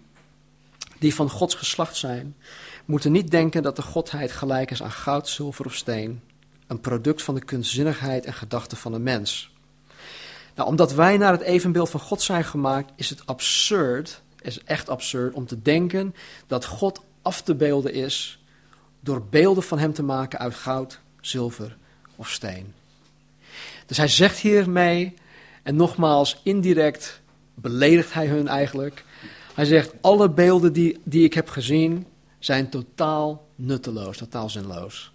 die 0.98 1.14
van 1.14 1.30
Gods 1.30 1.54
geslacht 1.54 1.96
zijn, 1.96 2.36
moeten 2.84 3.12
niet 3.12 3.30
denken 3.30 3.62
dat 3.62 3.76
de 3.76 3.82
Godheid 3.82 4.32
gelijk 4.32 4.70
is 4.70 4.82
aan 4.82 4.90
goud, 4.90 5.28
zilver 5.28 5.66
of 5.66 5.74
steen, 5.74 6.20
een 6.66 6.80
product 6.80 7.22
van 7.22 7.34
de 7.34 7.44
kunstzinnigheid 7.44 8.24
en 8.24 8.34
gedachten 8.34 8.76
van 8.76 8.92
een 8.92 9.02
mens. 9.02 9.50
Nou, 10.54 10.68
omdat 10.68 10.92
wij 10.92 11.16
naar 11.16 11.32
het 11.32 11.40
evenbeeld 11.40 11.90
van 11.90 12.00
God 12.00 12.22
zijn 12.22 12.44
gemaakt, 12.44 12.92
is 12.96 13.10
het 13.10 13.26
absurd, 13.26 14.22
is 14.40 14.64
echt 14.64 14.88
absurd 14.88 15.34
om 15.34 15.46
te 15.46 15.62
denken 15.62 16.14
dat 16.46 16.64
God 16.64 17.00
af 17.22 17.42
te 17.42 17.54
beelden 17.54 17.92
is 17.92 18.41
door 19.02 19.22
beelden 19.30 19.62
van 19.62 19.78
hem 19.78 19.92
te 19.92 20.02
maken 20.02 20.38
uit 20.38 20.54
goud, 20.54 21.00
zilver 21.20 21.76
of 22.16 22.30
steen. 22.30 22.74
Dus 23.86 23.96
hij 23.96 24.08
zegt 24.08 24.38
hiermee, 24.38 25.14
en 25.62 25.76
nogmaals 25.76 26.40
indirect 26.42 27.20
beledigt 27.54 28.12
hij 28.12 28.26
hun 28.26 28.48
eigenlijk. 28.48 29.04
Hij 29.54 29.64
zegt, 29.64 29.92
alle 30.00 30.30
beelden 30.30 30.72
die, 30.72 31.00
die 31.04 31.24
ik 31.24 31.34
heb 31.34 31.48
gezien 31.48 32.06
zijn 32.38 32.68
totaal 32.68 33.46
nutteloos, 33.54 34.16
totaal 34.16 34.50
zinloos. 34.50 35.12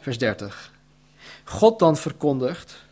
Vers 0.00 0.18
30. 0.18 0.72
God 1.44 1.78
dan 1.78 1.96
verkondigt, 1.96 2.84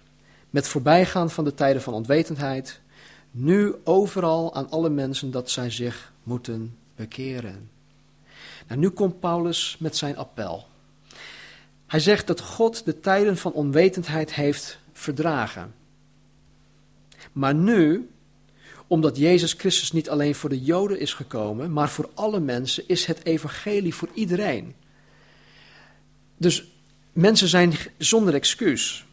met 0.50 0.68
voorbijgaan 0.68 1.30
van 1.30 1.44
de 1.44 1.54
tijden 1.54 1.82
van 1.82 1.94
onwetendheid, 1.94 2.80
nu 3.30 3.74
overal 3.84 4.54
aan 4.54 4.70
alle 4.70 4.88
mensen 4.88 5.30
dat 5.30 5.50
zij 5.50 5.70
zich 5.70 6.12
moeten 6.22 6.76
bekeren. 6.96 7.70
Nou, 8.66 8.80
nu 8.80 8.88
komt 8.88 9.20
Paulus 9.20 9.76
met 9.78 9.96
zijn 9.96 10.16
appel. 10.16 10.66
Hij 11.86 12.00
zegt 12.00 12.26
dat 12.26 12.40
God 12.40 12.84
de 12.84 13.00
tijden 13.00 13.36
van 13.36 13.52
onwetendheid 13.52 14.34
heeft 14.34 14.78
verdragen. 14.92 15.74
Maar 17.32 17.54
nu 17.54 18.10
omdat 18.86 19.16
Jezus 19.16 19.52
Christus 19.52 19.92
niet 19.92 20.10
alleen 20.10 20.34
voor 20.34 20.48
de 20.48 20.60
Joden 20.60 21.00
is 21.00 21.14
gekomen, 21.14 21.72
maar 21.72 21.88
voor 21.88 22.10
alle 22.14 22.40
mensen 22.40 22.88
is 22.88 23.06
het 23.06 23.24
evangelie 23.24 23.94
voor 23.94 24.08
iedereen. 24.14 24.74
Dus 26.36 26.64
mensen 27.12 27.48
zijn 27.48 27.74
zonder 27.98 28.34
excuus. 28.34 29.04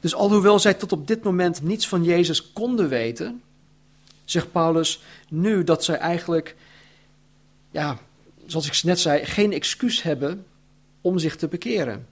Dus 0.00 0.14
alhoewel 0.14 0.58
zij 0.58 0.74
tot 0.74 0.92
op 0.92 1.06
dit 1.06 1.22
moment 1.22 1.62
niets 1.62 1.88
van 1.88 2.04
Jezus 2.04 2.52
konden 2.52 2.88
weten, 2.88 3.42
zegt 4.24 4.52
Paulus 4.52 5.02
nu 5.28 5.64
dat 5.64 5.84
zij 5.84 5.96
eigenlijk, 5.96 6.56
ja, 7.70 7.98
zoals 8.50 8.66
ik 8.66 8.82
net 8.82 9.00
zei, 9.00 9.24
geen 9.24 9.52
excuus 9.52 10.02
hebben 10.02 10.46
om 11.00 11.18
zich 11.18 11.36
te 11.36 11.48
bekeren. 11.48 12.06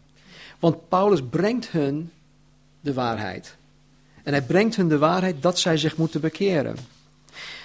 Want 0.59 0.88
Paulus 0.88 1.20
brengt 1.31 1.70
hun 1.70 2.12
de 2.81 2.92
waarheid. 2.92 3.57
En 4.22 4.33
hij 4.33 4.42
brengt 4.42 4.77
hun 4.77 4.88
de 4.88 4.98
waarheid 4.98 5.42
dat 5.42 5.59
zij 5.59 5.77
zich 5.77 5.96
moeten 5.96 6.20
bekeren. 6.20 6.77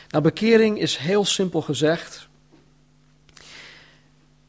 Nou, 0.10 0.24
bekering 0.24 0.80
is 0.80 0.98
heel 0.98 1.26
simpel 1.26 1.62
gezegd. 1.62 2.28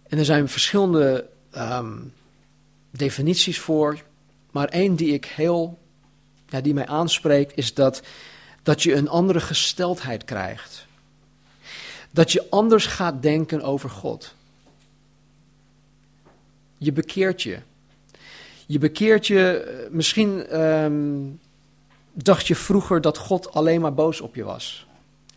En 0.08 0.18
er 0.18 0.24
zijn 0.24 0.48
verschillende 0.48 1.28
um, 1.56 2.12
definities 2.90 3.58
voor. 3.58 4.02
Maar 4.50 4.68
één 4.68 4.96
die 4.96 5.12
ik 5.12 5.24
heel, 5.24 5.78
ja, 6.48 6.60
die 6.60 6.74
mij 6.74 6.86
aanspreekt, 6.86 7.56
is 7.56 7.74
dat, 7.74 8.02
dat 8.62 8.82
je 8.82 8.94
een 8.94 9.08
andere 9.08 9.40
gesteldheid 9.40 10.24
krijgt. 10.24 10.86
Dat 12.14 12.32
je 12.32 12.46
anders 12.50 12.86
gaat 12.86 13.22
denken 13.22 13.62
over 13.62 13.90
God. 13.90 14.34
Je 16.78 16.92
bekeert 16.92 17.42
je. 17.42 17.58
Je 18.66 18.78
bekeert 18.78 19.26
je 19.26 19.56
eh, 19.56 19.90
misschien 19.90 20.60
um, 20.62 21.40
dacht 22.12 22.46
je 22.46 22.54
vroeger 22.54 23.00
dat 23.00 23.18
God 23.18 23.52
alleen 23.52 23.80
maar 23.80 23.94
boos 23.94 24.20
op 24.20 24.34
je 24.34 24.44
was. 24.44 24.86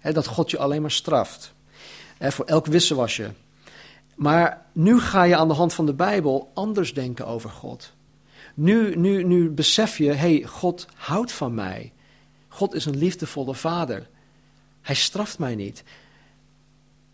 dat 0.02 0.28
God 0.28 0.52
je 0.52 0.58
alleen 0.58 0.82
maar 0.82 0.92
straft. 0.92 1.54
voor 2.20 2.46
elk 2.46 2.66
wisselwasje. 2.66 3.32
Maar 4.16 4.66
nu 4.72 5.00
ga 5.00 5.24
je 5.24 5.36
aan 5.36 5.48
de 5.48 5.54
hand 5.54 5.74
van 5.74 5.86
de 5.86 5.94
Bijbel 5.94 6.52
anders 6.54 6.94
denken 6.94 7.28
over 7.28 7.50
God. 7.50 7.92
Nu, 8.54 8.96
nu, 8.96 9.24
nu 9.24 9.50
besef 9.50 9.98
je, 9.98 10.12
hey, 10.12 10.44
God 10.44 10.88
houdt 10.96 11.32
van 11.32 11.54
mij. 11.54 11.92
God 12.48 12.74
is 12.74 12.86
een 12.86 12.98
liefdevolle 12.98 13.56
vader. 13.56 14.08
Hij 14.82 14.96
straft 14.96 15.40
mij 15.40 15.56
niet. 15.56 15.84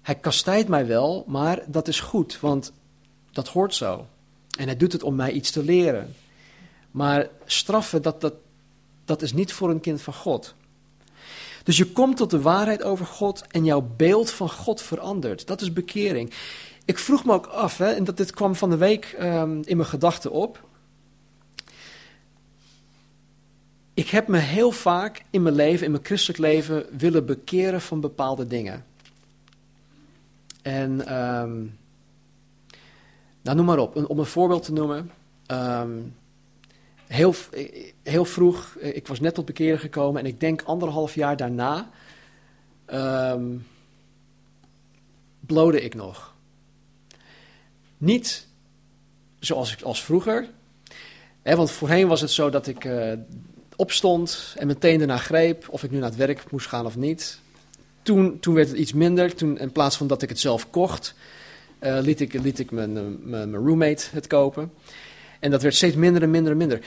Hij 0.04 0.16
kastijdt 0.16 0.70
mij 0.70 0.88
wel, 0.88 1.24
maar 1.28 1.64
dat 1.68 1.88
is 1.88 2.00
goed, 2.00 2.40
want 2.40 2.72
dat 3.32 3.48
hoort 3.48 3.76
zo. 3.76 4.08
En 4.58 4.66
hij 4.66 4.78
doet 4.78 4.92
het 4.92 5.04
om 5.04 5.16
mij 5.16 5.32
iets 5.32 5.52
te 5.52 5.64
leren. 5.64 6.16
Maar 6.92 7.30
straffen, 7.46 8.02
dat, 8.02 8.22
dat, 8.22 8.34
dat 9.06 9.22
is 9.22 9.34
niet 9.34 9.54
voor 9.54 9.70
een 9.70 9.80
kind 9.80 10.02
van 10.02 10.14
God. 10.14 10.56
Dus 11.64 11.78
je 11.78 11.92
komt 11.92 12.18
tot 12.18 12.30
de 12.30 12.42
waarheid 12.42 12.84
over 12.84 13.06
God 13.06 13.44
en 13.48 13.66
jouw 13.66 13.90
beeld 13.98 14.32
van 14.32 14.50
God 14.50 14.82
verandert. 14.82 15.48
Dat 15.48 15.62
is 15.62 15.74
bekering. 15.74 16.34
Ik 16.86 17.00
vroeg 17.00 17.26
me 17.26 17.34
ook 17.34 17.46
af, 17.46 17.78
hè, 17.78 17.92
en 17.92 18.04
dat, 18.04 18.18
dit 18.18 18.32
kwam 18.32 18.56
van 18.56 18.70
de 18.70 18.78
week 18.78 19.16
ehm, 19.18 19.62
in 19.64 19.78
mijn 19.78 19.90
gedachten 19.90 20.32
op. 20.32 20.64
Ik 23.94 24.10
heb 24.10 24.28
me 24.28 24.38
heel 24.38 24.72
vaak 24.72 25.24
in 25.30 25.42
mijn 25.42 25.56
leven, 25.56 25.86
in 25.86 25.92
mijn 25.92 26.06
christelijk 26.06 26.40
leven, 26.40 26.86
willen 26.98 27.26
bekeren 27.26 27.82
van 27.82 28.00
bepaalde 28.00 28.48
dingen. 28.48 28.86
En, 30.64 31.08
ehm, 31.08 31.66
nou 33.42 33.58
noem 33.58 33.66
maar 33.66 33.80
op, 33.80 34.10
om 34.10 34.20
een 34.20 34.26
voorbeeld 34.26 34.64
te 34.64 34.74
noemen. 34.74 35.12
Um, 35.48 36.16
heel, 37.08 37.34
heel 38.04 38.26
vroeg, 38.26 38.76
ik 38.76 39.08
was 39.08 39.20
net 39.20 39.34
tot 39.34 39.46
bekeren 39.46 39.80
gekomen 39.80 40.22
en 40.22 40.28
ik 40.28 40.40
denk 40.40 40.62
anderhalf 40.62 41.16
jaar 41.16 41.38
daarna 41.38 41.90
um, 42.94 43.68
blode 45.40 45.82
ik 45.82 45.96
nog. 45.96 46.34
Niet 47.98 48.48
zoals 49.40 49.74
ik 49.74 49.82
als 49.82 50.04
vroeger, 50.04 50.50
hè, 51.42 51.56
want 51.56 51.72
voorheen 51.72 52.08
was 52.08 52.22
het 52.22 52.32
zo 52.32 52.50
dat 52.50 52.68
ik 52.68 52.84
uh, 52.84 53.14
opstond 53.76 54.56
en 54.58 54.68
meteen 54.68 54.98
daarna 54.98 55.18
greep 55.18 55.70
of 55.70 55.84
ik 55.84 55.92
nu 55.92 55.98
naar 55.98 56.10
het 56.10 56.18
werk 56.18 56.52
moest 56.52 56.68
gaan 56.68 56.86
of 56.86 56.96
niet. 56.96 57.42
Toen, 58.04 58.40
toen 58.40 58.54
werd 58.54 58.68
het 58.68 58.78
iets 58.78 58.94
minder, 58.94 59.36
toen, 59.36 59.58
in 59.58 59.72
plaats 59.72 59.98
van 59.98 60.08
dat 60.08 60.22
ik 60.22 60.30
het 60.30 60.40
zelf 60.40 60.70
kocht, 60.70 61.16
uh, 61.80 61.98
liet 62.02 62.22
ik, 62.22 62.34
liet 62.34 62.60
ik 62.60 62.72
mijn, 62.72 62.94
mijn, 62.94 63.20
mijn 63.30 63.56
roommate 63.56 64.06
het 64.12 64.28
kopen. 64.28 64.72
En 65.40 65.52
dat 65.52 65.62
werd 65.62 65.76
steeds 65.76 65.96
minder 65.96 66.22
en 66.22 66.32
minder 66.32 66.52
en 66.52 66.58
minder. 66.58 66.80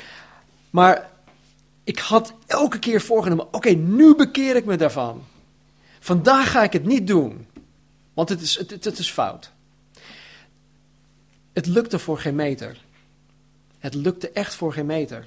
Maar 0.70 1.10
ik 1.84 1.98
had 1.98 2.34
elke 2.46 2.78
keer 2.78 3.00
voorgenomen: 3.00 3.54
oké, 3.54 3.70
nu 3.70 4.14
bekeer 4.14 4.56
ik 4.56 4.64
me 4.64 4.76
daarvan. 4.76 5.24
Vandaag 6.00 6.50
ga 6.50 6.62
ik 6.62 6.72
het 6.72 6.84
niet 6.84 7.06
doen, 7.06 7.46
want 8.14 8.28
het 8.28 8.40
is, 8.40 8.58
het, 8.58 8.84
het 8.84 8.98
is 8.98 9.10
fout. 9.10 9.52
Het 11.52 11.66
lukte 11.66 11.98
voor 11.98 12.18
geen 12.18 12.34
meter. 12.34 12.84
Het 13.78 13.94
lukte 13.94 14.30
echt 14.30 14.54
voor 14.54 14.72
geen 14.72 14.86
meter. 14.86 15.26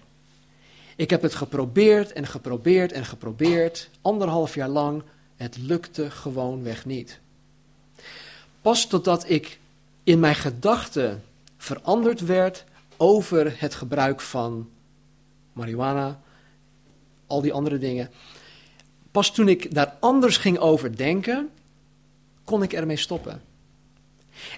Ik 0.95 1.09
heb 1.09 1.21
het 1.21 1.35
geprobeerd 1.35 2.13
en 2.13 2.27
geprobeerd 2.27 2.91
en 2.91 3.05
geprobeerd, 3.05 3.89
anderhalf 4.01 4.55
jaar 4.55 4.69
lang. 4.69 5.03
Het 5.39 5.57
lukte 5.57 6.11
gewoonweg 6.11 6.85
niet. 6.85 7.19
Pas 8.61 8.87
totdat 8.87 9.29
ik 9.29 9.59
in 10.03 10.19
mijn 10.19 10.35
gedachten 10.35 11.23
veranderd 11.57 12.19
werd 12.19 12.63
over 12.97 13.55
het 13.59 13.75
gebruik 13.75 14.21
van 14.21 14.69
marihuana, 15.53 16.21
al 17.27 17.41
die 17.41 17.53
andere 17.53 17.77
dingen. 17.77 18.09
Pas 19.11 19.31
toen 19.33 19.47
ik 19.47 19.73
daar 19.73 19.95
anders 19.99 20.37
ging 20.37 20.57
over 20.57 20.97
denken, 20.97 21.49
kon 22.43 22.63
ik 22.63 22.73
ermee 22.73 22.97
stoppen. 22.97 23.41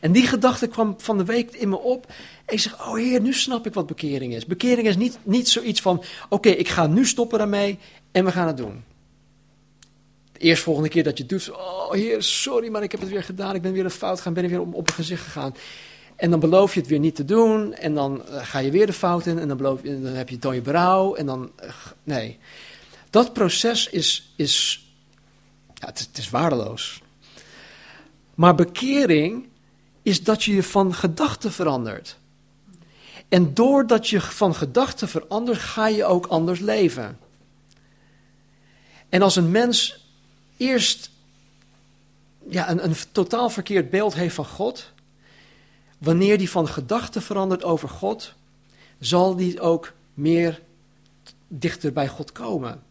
En 0.01 0.11
die 0.11 0.27
gedachte 0.27 0.67
kwam 0.67 0.93
van 0.97 1.17
de 1.17 1.25
week 1.25 1.51
in 1.51 1.69
me 1.69 1.79
op. 1.79 2.07
En 2.45 2.53
ik 2.53 2.59
zeg, 2.59 2.88
oh 2.88 2.95
heer, 2.95 3.21
nu 3.21 3.34
snap 3.34 3.65
ik 3.65 3.73
wat 3.73 3.88
bekering 3.88 4.34
is. 4.34 4.45
Bekering 4.45 4.88
is 4.88 4.97
niet, 4.97 5.19
niet 5.23 5.49
zoiets 5.49 5.82
van, 5.82 6.03
oké, 6.29 6.49
ik 6.49 6.69
ga 6.69 6.88
nu 6.88 7.05
stoppen 7.05 7.38
daarmee 7.38 7.79
en 8.11 8.25
we 8.25 8.32
gaan 8.32 8.47
het 8.47 8.57
doen. 8.57 8.84
De 10.41 10.47
eerstvolgende 10.47 10.89
keer 10.89 11.03
dat 11.03 11.17
je 11.17 11.25
doet, 11.25 11.51
oh 11.51 11.91
heer, 11.91 12.23
sorry, 12.23 12.69
maar 12.69 12.83
ik 12.83 12.91
heb 12.91 12.99
het 12.99 13.09
weer 13.09 13.23
gedaan. 13.23 13.55
Ik 13.55 13.61
ben 13.61 13.71
weer 13.71 13.83
een 13.83 13.91
fout 13.91 14.17
gegaan, 14.17 14.33
ben 14.33 14.47
weer 14.47 14.59
op, 14.59 14.73
op 14.73 14.85
mijn 14.85 14.95
gezicht 14.95 15.23
gegaan. 15.23 15.55
En 16.15 16.29
dan 16.29 16.39
beloof 16.39 16.73
je 16.73 16.79
het 16.79 16.89
weer 16.89 16.99
niet 16.99 17.15
te 17.15 17.25
doen. 17.25 17.73
En 17.73 17.93
dan 17.93 18.27
eh, 18.27 18.45
ga 18.45 18.59
je 18.59 18.71
weer 18.71 18.85
de 18.85 18.93
fout 18.93 19.25
in. 19.25 19.39
En 19.39 19.47
dan, 19.47 19.57
beloof 19.57 19.83
je, 19.83 20.01
dan 20.01 20.13
heb 20.13 20.29
je 20.29 20.39
dan 20.39 20.55
je 20.55 20.61
berouw. 20.61 21.15
En 21.15 21.25
dan. 21.25 21.51
Uh, 21.63 21.69
nee. 22.03 22.37
Dat 23.09 23.33
proces 23.33 23.89
is. 23.89 24.33
is 24.35 24.85
ja, 25.73 25.87
het, 25.87 25.99
het 25.99 26.17
is 26.17 26.29
waardeloos. 26.29 27.01
Maar 28.35 28.55
bekering 28.55 29.47
is 30.01 30.23
dat 30.23 30.43
je 30.43 30.55
je 30.55 30.63
van 30.63 30.93
gedachten 30.93 31.51
verandert. 31.51 32.17
En 33.29 33.53
doordat 33.53 34.09
je 34.09 34.21
van 34.21 34.55
gedachten 34.55 35.07
verandert, 35.07 35.59
ga 35.59 35.87
je 35.87 36.05
ook 36.05 36.25
anders 36.25 36.59
leven. 36.59 37.19
En 39.09 39.21
als 39.21 39.35
een 39.35 39.51
mens 39.51 40.01
eerst 40.62 41.09
ja, 42.49 42.70
een, 42.70 42.84
een 42.84 42.95
totaal 43.12 43.49
verkeerd 43.49 43.89
beeld 43.89 44.14
heeft 44.14 44.36
van 44.36 44.45
God, 44.45 44.91
wanneer 45.97 46.38
die 46.38 46.49
van 46.49 46.68
gedachten 46.68 47.22
verandert 47.22 47.64
over 47.64 47.89
God, 47.89 48.34
zal 48.99 49.36
die 49.36 49.62
ook 49.62 49.93
meer 50.14 50.62
dichter 51.47 51.93
bij 51.93 52.07
God 52.07 52.32
komen. 52.32 52.84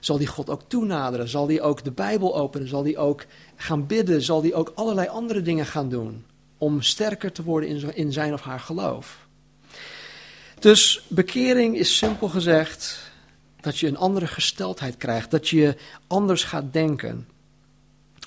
Zal 0.00 0.18
die 0.18 0.26
God 0.26 0.50
ook 0.50 0.62
toenaderen? 0.66 1.28
Zal 1.28 1.46
die 1.46 1.62
ook 1.62 1.84
de 1.84 1.90
Bijbel 1.90 2.36
openen? 2.36 2.68
Zal 2.68 2.82
die 2.82 2.98
ook 2.98 3.24
gaan 3.56 3.86
bidden? 3.86 4.22
Zal 4.22 4.40
die 4.40 4.54
ook 4.54 4.72
allerlei 4.74 5.08
andere 5.08 5.42
dingen 5.42 5.66
gaan 5.66 5.88
doen 5.88 6.24
om 6.58 6.82
sterker 6.82 7.32
te 7.32 7.42
worden 7.42 7.94
in 7.94 8.12
zijn 8.12 8.32
of 8.32 8.40
haar 8.40 8.60
geloof? 8.60 9.26
Dus 10.58 11.04
bekering 11.08 11.76
is 11.76 11.96
simpel 11.96 12.28
gezegd 12.28 13.07
dat 13.68 13.78
je 13.78 13.86
een 13.86 13.96
andere 13.96 14.26
gesteldheid 14.26 14.96
krijgt, 14.96 15.30
dat 15.30 15.48
je 15.48 15.76
anders 16.06 16.44
gaat 16.44 16.72
denken 16.72 17.28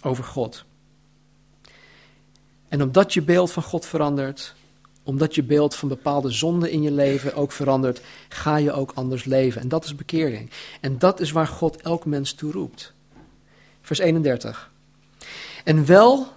over 0.02 0.24
God. 0.24 0.66
En 2.68 2.82
omdat 2.82 3.14
je 3.14 3.22
beeld 3.22 3.52
van 3.52 3.64
God 3.64 3.86
verandert, 3.86 4.54
omdat 5.04 5.36
je 5.36 5.44
beeld 5.44 5.76
van 5.76 5.88
bepaalde 5.88 6.32
zonden 6.32 6.72
in 6.72 6.82
je 6.82 6.92
leven 6.92 7.36
ook 7.36 7.52
verandert, 7.52 8.02
ga 8.30 8.56
je 8.56 8.72
ook 8.72 8.92
anders 8.96 9.24
leven. 9.24 9.62
En 9.62 9.68
dat 9.68 9.86
is 9.86 9.96
bekering. 9.96 10.50
En 10.82 10.98
dat 10.98 11.20
is 11.20 11.32
waar 11.32 11.48
God 11.48 11.82
elk 11.82 12.06
mens 12.06 12.34
toe 12.34 12.52
roept. 12.52 12.94
Vers 13.82 14.00
31. 14.00 14.72
En 15.64 15.86
wel, 15.86 16.28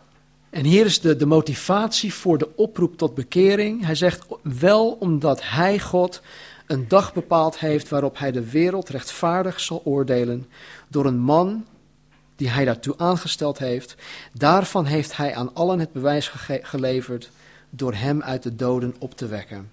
en 0.50 0.64
hier 0.64 0.84
is 0.84 1.00
de, 1.00 1.16
de 1.16 1.26
motivatie 1.26 2.14
voor 2.14 2.38
de 2.38 2.56
oproep 2.56 2.96
tot 2.96 3.14
bekering. 3.14 3.84
Hij 3.84 3.94
zegt 3.94 4.26
wel 4.42 4.96
omdat 5.00 5.42
hij, 5.42 5.78
God, 5.80 6.22
een 6.66 6.88
dag 6.88 7.12
bepaald 7.12 7.58
heeft 7.58 7.88
waarop 7.88 8.18
hij 8.18 8.32
de 8.32 8.50
wereld 8.50 8.88
rechtvaardig 8.88 9.60
zal 9.60 9.82
oordelen 9.84 10.46
door 10.88 11.06
een 11.06 11.18
man 11.18 11.66
die 12.36 12.48
hij 12.48 12.64
daartoe 12.64 12.98
aangesteld 12.98 13.58
heeft. 13.58 13.94
Daarvan 14.32 14.84
heeft 14.84 15.16
hij 15.16 15.34
aan 15.34 15.54
allen 15.54 15.78
het 15.78 15.92
bewijs 15.92 16.32
geleverd 16.46 17.30
door 17.70 17.94
hem 17.94 18.22
uit 18.22 18.42
de 18.42 18.56
doden 18.56 18.94
op 18.98 19.14
te 19.16 19.26
wekken. 19.26 19.70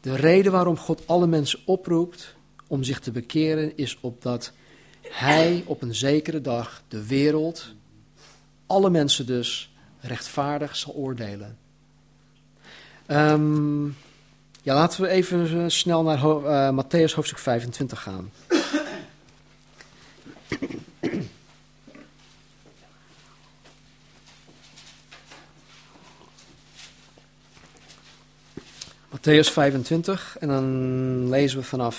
De 0.00 0.16
reden 0.16 0.52
waarom 0.52 0.76
God 0.76 1.06
alle 1.06 1.26
mensen 1.26 1.58
oproept 1.64 2.34
om 2.66 2.82
zich 2.82 3.00
te 3.00 3.10
bekeren 3.10 3.76
is 3.76 3.98
opdat 4.00 4.52
hij 5.02 5.62
op 5.66 5.82
een 5.82 5.94
zekere 5.94 6.40
dag 6.40 6.82
de 6.88 7.06
wereld, 7.06 7.74
alle 8.66 8.90
mensen 8.90 9.26
dus, 9.26 9.72
rechtvaardig 10.00 10.76
zal 10.76 10.94
oordelen. 10.94 11.58
Um, 13.06 13.96
ja, 14.68 14.74
laten 14.74 15.02
we 15.02 15.08
even 15.08 15.64
eh, 15.64 15.64
snel 15.66 16.02
naar 16.02 16.18
uh, 16.18 16.70
Matthäus 16.70 17.14
hoofdstuk 17.14 17.38
25 17.38 18.02
gaan. 18.02 18.32
Matthäus 29.10 29.52
25 29.52 30.36
en 30.40 30.48
dan 30.48 31.28
lezen 31.28 31.58
we 31.58 31.64
vanaf 31.64 31.96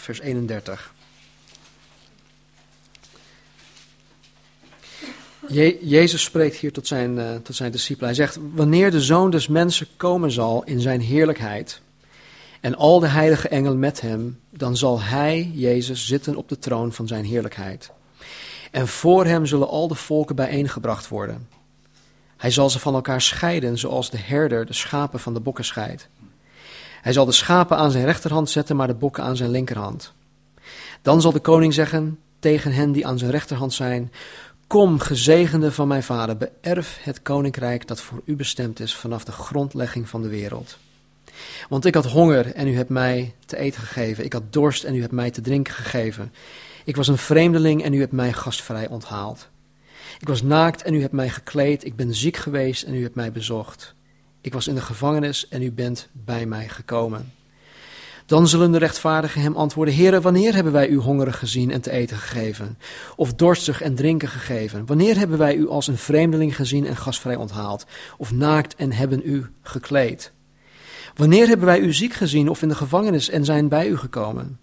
vers 0.00 0.20
31. 0.20 0.94
Je, 5.48 5.78
Jezus 5.82 6.22
spreekt 6.22 6.56
hier 6.56 6.72
tot 6.72 6.86
zijn, 6.86 7.16
uh, 7.16 7.34
tot 7.34 7.56
zijn 7.56 7.72
discipelen. 7.72 8.08
Hij 8.08 8.16
zegt, 8.16 8.38
wanneer 8.54 8.90
de 8.90 9.00
Zoon 9.00 9.30
des 9.30 9.48
Mensen 9.48 9.86
komen 9.96 10.30
zal 10.30 10.64
in 10.64 10.80
zijn 10.80 11.00
heerlijkheid 11.00 11.84
en 12.60 12.76
al 12.76 13.00
de 13.00 13.06
heilige 13.06 13.48
engelen 13.48 13.78
met 13.78 14.00
hem, 14.00 14.40
dan 14.50 14.76
zal 14.76 15.00
hij, 15.00 15.50
Jezus, 15.54 16.06
zitten 16.06 16.36
op 16.36 16.48
de 16.48 16.58
troon 16.58 16.92
van 16.92 17.06
zijn 17.06 17.24
heerlijkheid. 17.24 17.90
En 18.70 18.88
voor 18.88 19.24
hem 19.24 19.46
zullen 19.46 19.68
al 19.68 19.88
de 19.88 19.94
volken 19.94 20.36
bijeengebracht 20.36 21.08
worden. 21.08 21.48
Hij 22.36 22.50
zal 22.50 22.70
ze 22.70 22.78
van 22.78 22.94
elkaar 22.94 23.20
scheiden, 23.20 23.78
zoals 23.78 24.10
de 24.10 24.18
herder 24.18 24.66
de 24.66 24.72
schapen 24.72 25.20
van 25.20 25.34
de 25.34 25.40
bokken 25.40 25.64
scheidt. 25.64 26.08
Hij 27.02 27.12
zal 27.12 27.24
de 27.24 27.32
schapen 27.32 27.76
aan 27.76 27.90
zijn 27.90 28.04
rechterhand 28.04 28.50
zetten, 28.50 28.76
maar 28.76 28.86
de 28.86 28.94
bokken 28.94 29.24
aan 29.24 29.36
zijn 29.36 29.50
linkerhand. 29.50 30.12
Dan 31.02 31.20
zal 31.20 31.32
de 31.32 31.40
koning 31.40 31.74
zeggen 31.74 32.18
tegen 32.38 32.72
hen 32.72 32.92
die 32.92 33.06
aan 33.06 33.18
zijn 33.18 33.30
rechterhand 33.30 33.72
zijn: 33.72 34.12
Kom, 34.66 34.98
gezegende 34.98 35.72
van 35.72 35.88
mijn 35.88 36.02
vader, 36.02 36.36
beërf 36.36 36.98
het 37.02 37.22
koninkrijk 37.22 37.86
dat 37.86 38.00
voor 38.00 38.22
u 38.24 38.36
bestemd 38.36 38.80
is 38.80 38.94
vanaf 38.94 39.24
de 39.24 39.32
grondlegging 39.32 40.08
van 40.08 40.22
de 40.22 40.28
wereld. 40.28 40.78
Want 41.68 41.84
ik 41.84 41.94
had 41.94 42.06
honger 42.06 42.54
en 42.54 42.68
u 42.68 42.76
hebt 42.76 42.90
mij 42.90 43.34
te 43.46 43.56
eten 43.56 43.80
gegeven. 43.80 44.24
Ik 44.24 44.32
had 44.32 44.52
dorst 44.52 44.84
en 44.84 44.94
u 44.94 45.00
hebt 45.00 45.12
mij 45.12 45.30
te 45.30 45.40
drinken 45.40 45.74
gegeven. 45.74 46.32
Ik 46.84 46.96
was 46.96 47.08
een 47.08 47.18
vreemdeling 47.18 47.82
en 47.82 47.92
u 47.92 48.00
hebt 48.00 48.12
mij 48.12 48.32
gastvrij 48.32 48.88
onthaald. 48.88 49.48
Ik 50.18 50.28
was 50.28 50.42
naakt 50.42 50.82
en 50.82 50.94
u 50.94 51.00
hebt 51.00 51.12
mij 51.12 51.28
gekleed. 51.28 51.84
Ik 51.84 51.96
ben 51.96 52.14
ziek 52.14 52.36
geweest 52.36 52.82
en 52.82 52.94
u 52.94 53.02
hebt 53.02 53.14
mij 53.14 53.32
bezocht. 53.32 53.94
Ik 54.40 54.52
was 54.52 54.66
in 54.66 54.74
de 54.74 54.80
gevangenis 54.80 55.48
en 55.48 55.62
u 55.62 55.72
bent 55.72 56.08
bij 56.12 56.46
mij 56.46 56.68
gekomen. 56.68 57.32
Dan 58.26 58.48
zullen 58.48 58.72
de 58.72 58.78
rechtvaardigen 58.78 59.40
hem 59.40 59.56
antwoorden: 59.56 59.94
Heere, 59.94 60.20
wanneer 60.20 60.54
hebben 60.54 60.72
wij 60.72 60.88
u 60.88 60.96
hongerig 60.96 61.38
gezien 61.38 61.70
en 61.70 61.80
te 61.80 61.90
eten 61.90 62.16
gegeven? 62.16 62.78
Of 63.16 63.34
dorstig 63.34 63.82
en 63.82 63.94
drinken 63.94 64.28
gegeven? 64.28 64.86
Wanneer 64.86 65.18
hebben 65.18 65.38
wij 65.38 65.54
u 65.54 65.68
als 65.68 65.86
een 65.86 65.98
vreemdeling 65.98 66.56
gezien 66.56 66.86
en 66.86 66.96
gastvrij 66.96 67.36
onthaald? 67.36 67.86
Of 68.16 68.32
naakt 68.32 68.74
en 68.74 68.92
hebben 68.92 69.20
u 69.24 69.46
gekleed? 69.62 70.32
Wanneer 71.16 71.46
hebben 71.46 71.66
wij 71.66 71.80
u 71.80 71.92
ziek 71.92 72.12
gezien 72.12 72.48
of 72.48 72.62
in 72.62 72.68
de 72.68 72.74
gevangenis 72.74 73.28
en 73.28 73.44
zijn 73.44 73.68
bij 73.68 73.88
u 73.88 73.96
gekomen? 73.96 74.58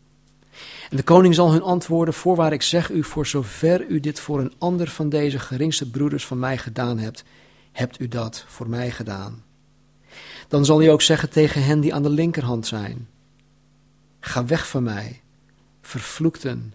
En 0.89 0.97
de 0.97 1.03
koning 1.03 1.35
zal 1.35 1.51
hun 1.51 1.61
antwoorden: 1.61 2.13
Voorwaar, 2.13 2.53
ik 2.53 2.61
zeg 2.61 2.89
u, 2.89 3.03
voor 3.03 3.27
zover 3.27 3.85
u 3.87 3.99
dit 3.99 4.19
voor 4.19 4.39
een 4.39 4.53
ander 4.57 4.87
van 4.87 5.09
deze 5.09 5.39
geringste 5.39 5.89
broeders 5.89 6.25
van 6.25 6.39
mij 6.39 6.57
gedaan 6.57 6.97
hebt, 6.97 7.23
hebt 7.71 7.99
u 7.99 8.07
dat 8.07 8.45
voor 8.47 8.69
mij 8.69 8.91
gedaan. 8.91 9.43
Dan 10.47 10.65
zal 10.65 10.79
hij 10.79 10.91
ook 10.91 11.01
zeggen 11.01 11.29
tegen 11.29 11.63
hen 11.63 11.79
die 11.79 11.93
aan 11.93 12.03
de 12.03 12.09
linkerhand 12.09 12.67
zijn: 12.67 13.07
Ga 14.19 14.45
weg 14.45 14.67
van 14.67 14.83
mij, 14.83 15.21
vervloekten, 15.81 16.73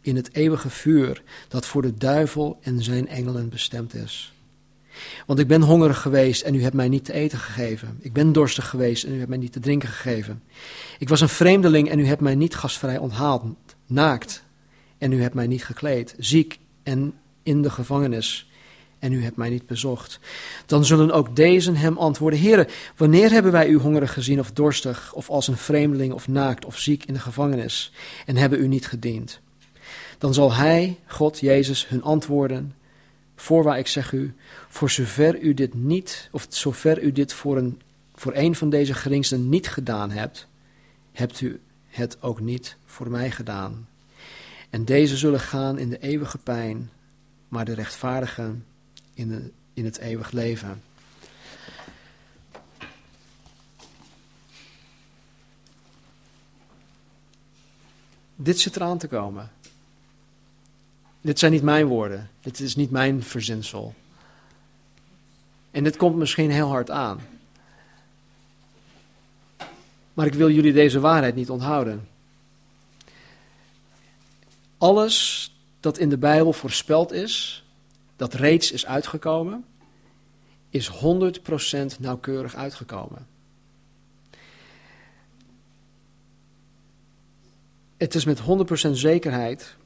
in 0.00 0.16
het 0.16 0.34
eeuwige 0.34 0.70
vuur 0.70 1.22
dat 1.48 1.66
voor 1.66 1.82
de 1.82 1.94
duivel 1.94 2.58
en 2.62 2.82
zijn 2.82 3.08
engelen 3.08 3.48
bestemd 3.48 3.94
is. 3.94 4.32
Want 5.26 5.38
ik 5.38 5.46
ben 5.46 5.62
hongerig 5.62 6.00
geweest 6.00 6.42
en 6.42 6.54
u 6.54 6.62
hebt 6.62 6.74
mij 6.74 6.88
niet 6.88 7.04
te 7.04 7.12
eten 7.12 7.38
gegeven. 7.38 7.98
Ik 8.00 8.12
ben 8.12 8.32
dorstig 8.32 8.68
geweest 8.68 9.04
en 9.04 9.14
u 9.14 9.16
hebt 9.16 9.28
mij 9.28 9.38
niet 9.38 9.52
te 9.52 9.60
drinken 9.60 9.88
gegeven. 9.88 10.42
Ik 10.98 11.08
was 11.08 11.20
een 11.20 11.28
vreemdeling 11.28 11.90
en 11.90 11.98
u 11.98 12.06
hebt 12.06 12.20
mij 12.20 12.34
niet 12.34 12.54
gastvrij 12.54 12.98
onthaald, 12.98 13.44
naakt 13.86 14.42
en 14.98 15.12
u 15.12 15.22
hebt 15.22 15.34
mij 15.34 15.46
niet 15.46 15.64
gekleed, 15.64 16.14
ziek 16.18 16.58
en 16.82 17.14
in 17.42 17.62
de 17.62 17.70
gevangenis 17.70 18.50
en 19.02 19.12
u 19.12 19.22
hebt 19.22 19.36
mij 19.36 19.50
niet 19.50 19.66
bezocht. 19.66 20.20
Dan 20.66 20.84
zullen 20.84 21.10
ook 21.10 21.36
deze 21.36 21.72
hem 21.72 21.96
antwoorden: 21.98 22.40
Heere, 22.40 22.68
wanneer 22.96 23.30
hebben 23.30 23.52
wij 23.52 23.68
u 23.68 23.78
hongerig 23.78 24.12
gezien 24.12 24.40
of 24.40 24.50
dorstig, 24.50 25.12
of 25.14 25.30
als 25.30 25.48
een 25.48 25.56
vreemdeling 25.56 26.12
of 26.12 26.28
naakt 26.28 26.64
of 26.64 26.78
ziek 26.78 27.04
in 27.04 27.14
de 27.14 27.20
gevangenis 27.20 27.92
en 28.26 28.36
hebben 28.36 28.60
u 28.60 28.68
niet 28.68 28.86
gediend? 28.86 29.40
Dan 30.18 30.34
zal 30.34 30.52
hij, 30.52 30.98
God, 31.06 31.40
Jezus, 31.40 31.88
hun 31.88 32.02
antwoorden: 32.02 32.74
Voorwaar 33.42 33.78
ik 33.78 33.86
zeg 33.86 34.12
u, 34.12 34.34
voor 34.68 34.90
zover 34.90 35.40
u 35.40 35.54
dit 35.54 35.74
niet, 35.74 36.28
of 36.30 36.46
zover 36.48 37.02
u 37.02 37.12
dit 37.12 37.32
voor 37.32 37.56
een, 37.56 37.80
voor 38.14 38.34
een 38.34 38.54
van 38.54 38.70
deze 38.70 38.94
geringsten 38.94 39.48
niet 39.48 39.68
gedaan 39.68 40.10
hebt, 40.10 40.46
hebt 41.12 41.40
u 41.40 41.60
het 41.88 42.22
ook 42.22 42.40
niet 42.40 42.76
voor 42.86 43.10
mij 43.10 43.30
gedaan. 43.30 43.88
En 44.70 44.84
deze 44.84 45.16
zullen 45.16 45.40
gaan 45.40 45.78
in 45.78 45.88
de 45.88 45.98
eeuwige 45.98 46.38
pijn, 46.38 46.90
maar 47.48 47.64
de 47.64 47.74
rechtvaardigen 47.74 48.64
in, 49.14 49.52
in 49.74 49.84
het 49.84 49.98
eeuwig 49.98 50.30
leven. 50.30 50.82
Dit 58.36 58.60
zit 58.60 58.76
eraan 58.76 58.98
te 58.98 59.08
komen. 59.08 59.50
Dit 61.22 61.38
zijn 61.38 61.52
niet 61.52 61.62
mijn 61.62 61.86
woorden. 61.86 62.30
Dit 62.40 62.60
is 62.60 62.76
niet 62.76 62.90
mijn 62.90 63.22
verzinsel. 63.22 63.94
En 65.70 65.84
dit 65.84 65.96
komt 65.96 66.16
misschien 66.16 66.50
heel 66.50 66.68
hard 66.68 66.90
aan. 66.90 67.20
Maar 70.14 70.26
ik 70.26 70.34
wil 70.34 70.50
jullie 70.50 70.72
deze 70.72 71.00
waarheid 71.00 71.34
niet 71.34 71.50
onthouden. 71.50 72.08
Alles 74.78 75.50
dat 75.80 75.98
in 75.98 76.08
de 76.08 76.18
Bijbel 76.18 76.52
voorspeld 76.52 77.12
is, 77.12 77.64
dat 78.16 78.34
reeds 78.34 78.72
is 78.72 78.86
uitgekomen, 78.86 79.64
is 80.70 80.90
100% 80.90 80.94
nauwkeurig 81.98 82.54
uitgekomen. 82.54 83.26
Het 87.96 88.14
is 88.14 88.24
met 88.24 88.40
100% 88.88 88.90
zekerheid 88.90 89.76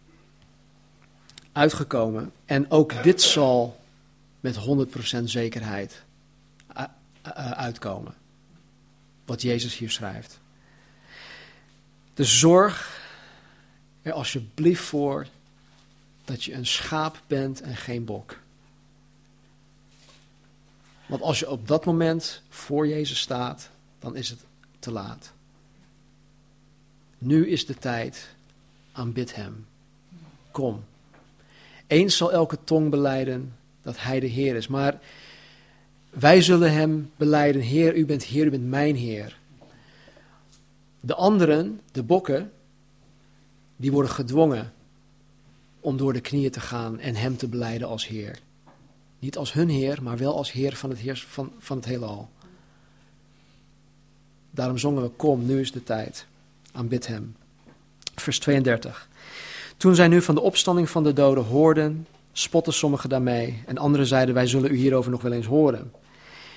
uitgekomen. 1.56 2.32
En 2.44 2.70
ook 2.70 3.02
dit 3.02 3.22
zal 3.22 3.80
met 4.40 4.56
100% 5.20 5.22
zekerheid 5.24 6.02
uitkomen. 7.56 8.14
Wat 9.24 9.42
Jezus 9.42 9.76
hier 9.76 9.90
schrijft. 9.90 10.40
Dus 12.14 12.38
zorg 12.38 13.00
er 14.02 14.12
alsjeblieft 14.12 14.82
voor 14.82 15.26
dat 16.24 16.44
je 16.44 16.54
een 16.54 16.66
schaap 16.66 17.22
bent 17.26 17.60
en 17.60 17.76
geen 17.76 18.04
bok. 18.04 18.38
Want 21.06 21.22
als 21.22 21.38
je 21.38 21.50
op 21.50 21.68
dat 21.68 21.84
moment 21.84 22.42
voor 22.48 22.88
Jezus 22.88 23.20
staat, 23.20 23.70
dan 23.98 24.16
is 24.16 24.28
het 24.28 24.40
te 24.78 24.90
laat. 24.90 25.32
Nu 27.18 27.48
is 27.48 27.66
de 27.66 27.74
tijd. 27.74 28.28
Aanbid 28.92 29.34
Hem. 29.34 29.66
Kom. 30.50 30.84
Eens 31.86 32.16
zal 32.16 32.32
elke 32.32 32.58
tong 32.64 32.90
beleiden 32.90 33.54
dat 33.82 33.94
Hij 33.98 34.20
de 34.20 34.26
Heer 34.26 34.56
is. 34.56 34.66
Maar 34.66 35.00
wij 36.10 36.42
zullen 36.42 36.72
Hem 36.72 37.10
beleiden: 37.16 37.62
Heer, 37.62 37.96
U 37.96 38.06
bent 38.06 38.24
Heer, 38.24 38.46
U 38.46 38.50
bent 38.50 38.66
mijn 38.66 38.96
Heer. 38.96 39.38
De 41.00 41.14
anderen, 41.14 41.80
de 41.92 42.02
bokken, 42.02 42.52
die 43.76 43.92
worden 43.92 44.10
gedwongen 44.10 44.72
om 45.80 45.96
door 45.96 46.12
de 46.12 46.20
knieën 46.20 46.50
te 46.50 46.60
gaan 46.60 46.98
en 47.00 47.14
Hem 47.14 47.36
te 47.36 47.48
beleiden 47.48 47.88
als 47.88 48.06
Heer. 48.06 48.38
Niet 49.18 49.36
als 49.36 49.52
hun 49.52 49.68
Heer, 49.68 50.02
maar 50.02 50.16
wel 50.16 50.36
als 50.36 50.52
Heer 50.52 50.76
van 50.76 50.90
het, 50.90 50.98
heers, 50.98 51.24
van, 51.24 51.52
van 51.58 51.76
het 51.76 51.86
heelal. 51.86 52.30
Daarom 54.50 54.78
zongen 54.78 55.02
we, 55.02 55.08
kom, 55.08 55.46
nu 55.46 55.60
is 55.60 55.72
de 55.72 55.82
tijd. 55.82 56.26
Aanbid 56.72 57.06
Hem. 57.06 57.36
Vers 58.14 58.38
32. 58.38 59.08
Toen 59.76 59.94
zij 59.94 60.08
nu 60.08 60.22
van 60.22 60.34
de 60.34 60.40
opstanding 60.40 60.90
van 60.90 61.04
de 61.04 61.12
doden 61.12 61.44
hoorden, 61.44 62.06
spotten 62.32 62.72
sommigen 62.72 63.08
daarmee 63.08 63.62
en 63.66 63.78
anderen 63.78 64.06
zeiden, 64.06 64.34
wij 64.34 64.46
zullen 64.46 64.70
u 64.70 64.76
hierover 64.76 65.10
nog 65.10 65.22
wel 65.22 65.32
eens 65.32 65.46
horen. 65.46 65.92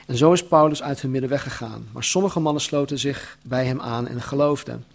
En 0.07 0.17
zo 0.17 0.33
is 0.33 0.47
Paulus 0.47 0.83
uit 0.83 1.01
hun 1.01 1.11
midden 1.11 1.29
weggegaan. 1.29 1.87
Maar 1.91 2.03
sommige 2.03 2.39
mannen 2.39 2.61
sloten 2.61 2.99
zich 2.99 3.37
bij 3.43 3.65
hem 3.65 3.81
aan 3.81 4.07
en 4.07 4.21
geloofden. 4.21 4.85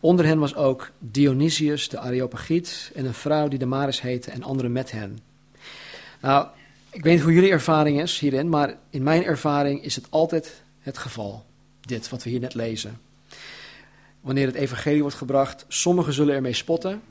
Onder 0.00 0.26
hen 0.26 0.38
was 0.38 0.54
ook 0.54 0.90
Dionysius 0.98 1.88
de 1.88 1.98
Areopagiet 1.98 2.90
en 2.94 3.04
een 3.04 3.14
vrouw 3.14 3.48
die 3.48 3.58
Damaris 3.58 4.00
heette 4.00 4.30
en 4.30 4.42
anderen 4.42 4.72
met 4.72 4.90
hen. 4.90 5.18
Nou, 6.20 6.46
ik 6.90 7.02
weet 7.02 7.14
niet 7.14 7.22
hoe 7.22 7.32
jullie 7.32 7.50
ervaring 7.50 8.00
is 8.00 8.18
hierin, 8.18 8.48
maar 8.48 8.76
in 8.90 9.02
mijn 9.02 9.24
ervaring 9.24 9.84
is 9.84 9.94
het 9.94 10.06
altijd 10.10 10.62
het 10.80 10.98
geval. 10.98 11.44
Dit, 11.80 12.08
wat 12.08 12.22
we 12.22 12.30
hier 12.30 12.40
net 12.40 12.54
lezen. 12.54 13.00
Wanneer 14.20 14.46
het 14.46 14.54
evangelie 14.54 15.00
wordt 15.00 15.16
gebracht, 15.16 15.64
sommigen 15.68 16.12
zullen 16.12 16.34
ermee 16.34 16.52
spotten. 16.52 17.02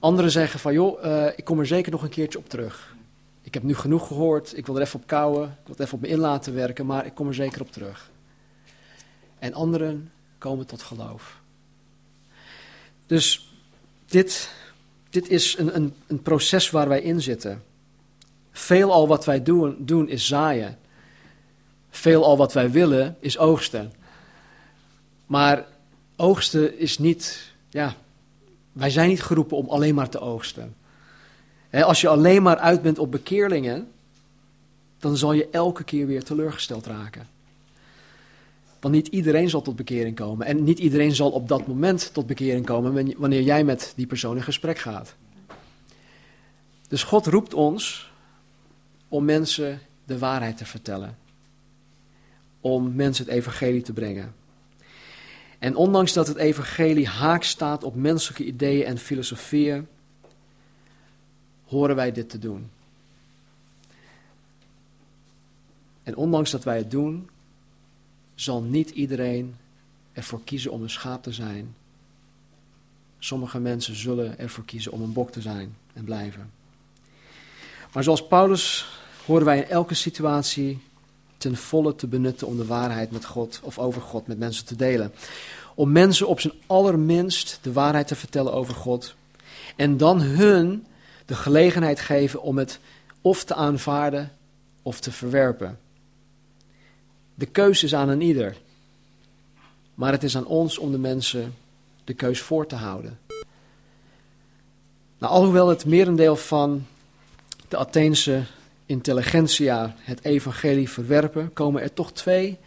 Anderen 0.00 0.30
zeggen 0.30 0.60
van, 0.60 0.72
joh, 0.72 1.04
uh, 1.04 1.26
ik 1.36 1.44
kom 1.44 1.58
er 1.58 1.66
zeker 1.66 1.92
nog 1.92 2.02
een 2.02 2.08
keertje 2.08 2.38
op 2.38 2.48
terug. 2.48 2.94
Ik 3.42 3.54
heb 3.54 3.62
nu 3.62 3.74
genoeg 3.74 4.06
gehoord, 4.06 4.56
ik 4.56 4.66
wil 4.66 4.76
er 4.76 4.82
even 4.82 5.00
op 5.00 5.06
kouwen, 5.06 5.48
ik 5.48 5.66
wil 5.66 5.74
er 5.76 5.82
even 5.82 5.94
op 5.94 6.00
me 6.00 6.08
in 6.08 6.18
laten 6.18 6.54
werken, 6.54 6.86
maar 6.86 7.06
ik 7.06 7.14
kom 7.14 7.28
er 7.28 7.34
zeker 7.34 7.60
op 7.60 7.72
terug. 7.72 8.10
En 9.38 9.54
anderen 9.54 10.10
komen 10.38 10.66
tot 10.66 10.82
geloof. 10.82 11.40
Dus 13.06 13.52
dit, 14.06 14.50
dit 15.10 15.28
is 15.28 15.58
een, 15.58 15.76
een, 15.76 15.94
een 16.06 16.22
proces 16.22 16.70
waar 16.70 16.88
wij 16.88 17.02
in 17.02 17.20
zitten. 17.20 17.62
Veel 18.52 18.92
al 18.92 19.08
wat 19.08 19.24
wij 19.24 19.42
doen, 19.42 19.76
doen 19.78 20.08
is 20.08 20.26
zaaien. 20.26 20.78
Veel 21.90 22.24
al 22.24 22.36
wat 22.36 22.52
wij 22.52 22.70
willen 22.70 23.16
is 23.20 23.38
oogsten. 23.38 23.92
Maar 25.26 25.66
oogsten 26.16 26.78
is 26.78 26.98
niet, 26.98 27.52
ja, 27.70 27.96
wij 28.72 28.90
zijn 28.90 29.08
niet 29.08 29.22
geroepen 29.22 29.56
om 29.56 29.68
alleen 29.68 29.94
maar 29.94 30.08
te 30.08 30.20
oogsten. 30.20 30.74
als 31.70 32.00
je 32.00 32.08
alleen 32.08 32.42
maar 32.42 32.58
uit 32.58 32.82
bent 32.82 32.98
op 32.98 33.10
bekeerlingen, 33.10 33.88
dan 34.98 35.16
zal 35.16 35.32
je 35.32 35.48
elke 35.50 35.84
keer 35.84 36.06
weer 36.06 36.24
teleurgesteld 36.24 36.86
raken. 36.86 37.28
Want 38.80 38.94
niet 38.94 39.06
iedereen 39.06 39.50
zal 39.50 39.62
tot 39.62 39.76
bekering 39.76 40.16
komen. 40.16 40.46
En 40.46 40.64
niet 40.64 40.78
iedereen 40.78 41.14
zal 41.14 41.30
op 41.30 41.48
dat 41.48 41.66
moment 41.66 42.10
tot 42.12 42.26
bekering 42.26 42.66
komen 42.66 43.14
wanneer 43.18 43.42
jij 43.42 43.64
met 43.64 43.92
die 43.96 44.06
persoon 44.06 44.36
in 44.36 44.42
gesprek 44.42 44.78
gaat. 44.78 45.14
Dus 46.88 47.02
God 47.02 47.26
roept 47.26 47.54
ons 47.54 48.12
om 49.08 49.24
mensen 49.24 49.80
de 50.04 50.18
waarheid 50.18 50.56
te 50.56 50.66
vertellen. 50.66 51.18
Om 52.60 52.94
mensen 52.94 53.24
het 53.24 53.34
evangelie 53.34 53.82
te 53.82 53.92
brengen. 53.92 54.34
En 55.60 55.76
ondanks 55.76 56.12
dat 56.12 56.26
het 56.26 56.36
evangelie 56.36 57.08
haak 57.08 57.42
staat 57.42 57.84
op 57.84 57.94
menselijke 57.94 58.44
ideeën 58.44 58.84
en 58.84 58.98
filosofieën, 58.98 59.88
horen 61.64 61.96
wij 61.96 62.12
dit 62.12 62.30
te 62.30 62.38
doen. 62.38 62.70
En 66.02 66.16
ondanks 66.16 66.50
dat 66.50 66.64
wij 66.64 66.76
het 66.76 66.90
doen, 66.90 67.28
zal 68.34 68.62
niet 68.62 68.90
iedereen 68.90 69.56
ervoor 70.12 70.40
kiezen 70.44 70.72
om 70.72 70.82
een 70.82 70.90
schaap 70.90 71.22
te 71.22 71.32
zijn. 71.32 71.74
Sommige 73.18 73.58
mensen 73.58 73.96
zullen 73.96 74.38
ervoor 74.38 74.64
kiezen 74.64 74.92
om 74.92 75.02
een 75.02 75.12
bok 75.12 75.30
te 75.30 75.40
zijn 75.40 75.76
en 75.92 76.04
blijven. 76.04 76.50
Maar 77.92 78.02
zoals 78.02 78.26
Paulus 78.26 78.86
horen 79.26 79.44
wij 79.44 79.58
in 79.58 79.68
elke 79.68 79.94
situatie 79.94 80.80
ten 81.40 81.56
volle 81.56 81.94
te 81.94 82.06
benutten 82.06 82.46
om 82.46 82.56
de 82.56 82.66
waarheid 82.66 83.10
met 83.10 83.24
God 83.24 83.60
of 83.62 83.78
over 83.78 84.02
God 84.02 84.26
met 84.26 84.38
mensen 84.38 84.64
te 84.64 84.76
delen. 84.76 85.12
Om 85.74 85.92
mensen 85.92 86.28
op 86.28 86.40
zijn 86.40 86.52
allerminst 86.66 87.58
de 87.62 87.72
waarheid 87.72 88.06
te 88.06 88.16
vertellen 88.16 88.52
over 88.52 88.74
God. 88.74 89.14
En 89.76 89.96
dan 89.96 90.20
hun 90.20 90.86
de 91.26 91.34
gelegenheid 91.34 92.00
geven 92.00 92.42
om 92.42 92.58
het 92.58 92.78
of 93.20 93.44
te 93.44 93.54
aanvaarden 93.54 94.32
of 94.82 95.00
te 95.00 95.12
verwerpen. 95.12 95.78
De 97.34 97.46
keus 97.46 97.82
is 97.82 97.94
aan 97.94 98.08
een 98.08 98.20
ieder. 98.20 98.56
Maar 99.94 100.12
het 100.12 100.22
is 100.22 100.36
aan 100.36 100.46
ons 100.46 100.78
om 100.78 100.90
de 100.90 100.98
mensen 100.98 101.54
de 102.04 102.14
keus 102.14 102.40
voor 102.40 102.66
te 102.66 102.74
houden. 102.74 103.18
Nou, 105.18 105.32
alhoewel 105.32 105.68
het 105.68 105.84
merendeel 105.84 106.36
van 106.36 106.86
de 107.68 107.76
Atheense 107.76 108.42
intelligentsia 108.90 109.94
het 109.98 110.24
evangelie 110.24 110.90
verwerpen, 110.90 111.52
komen 111.52 111.82
er 111.82 111.92
toch 111.92 112.12
twee 112.12 112.58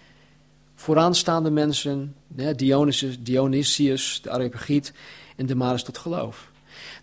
vooraanstaande 0.76 1.52
mensen, 1.52 2.16
Dionysius, 2.56 3.18
Dionysius 3.20 4.20
de 4.22 4.30
Areopagiet 4.30 4.94
en 5.36 5.46
Damaris 5.46 5.84
tot 5.84 5.98
geloof. 5.98 6.52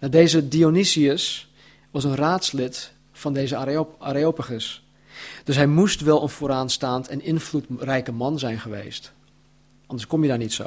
Nou, 0.01 0.13
deze 0.13 0.49
Dionysius 0.49 1.51
was 1.91 2.05
een 2.05 2.15
raadslid 2.15 2.93
van 3.13 3.33
deze 3.33 3.57
Areopagus. 3.99 4.85
Dus 5.45 5.57
hij 5.57 5.67
moest 5.67 6.01
wel 6.01 6.23
een 6.23 6.29
vooraanstaand 6.29 7.09
en 7.09 7.23
invloedrijke 7.23 8.13
man 8.13 8.39
zijn 8.39 8.61
geweest. 8.61 9.13
Anders 9.87 10.09
kom 10.09 10.23
je 10.23 10.29
daar 10.29 10.39
niet 10.39 10.53
zo. 10.53 10.65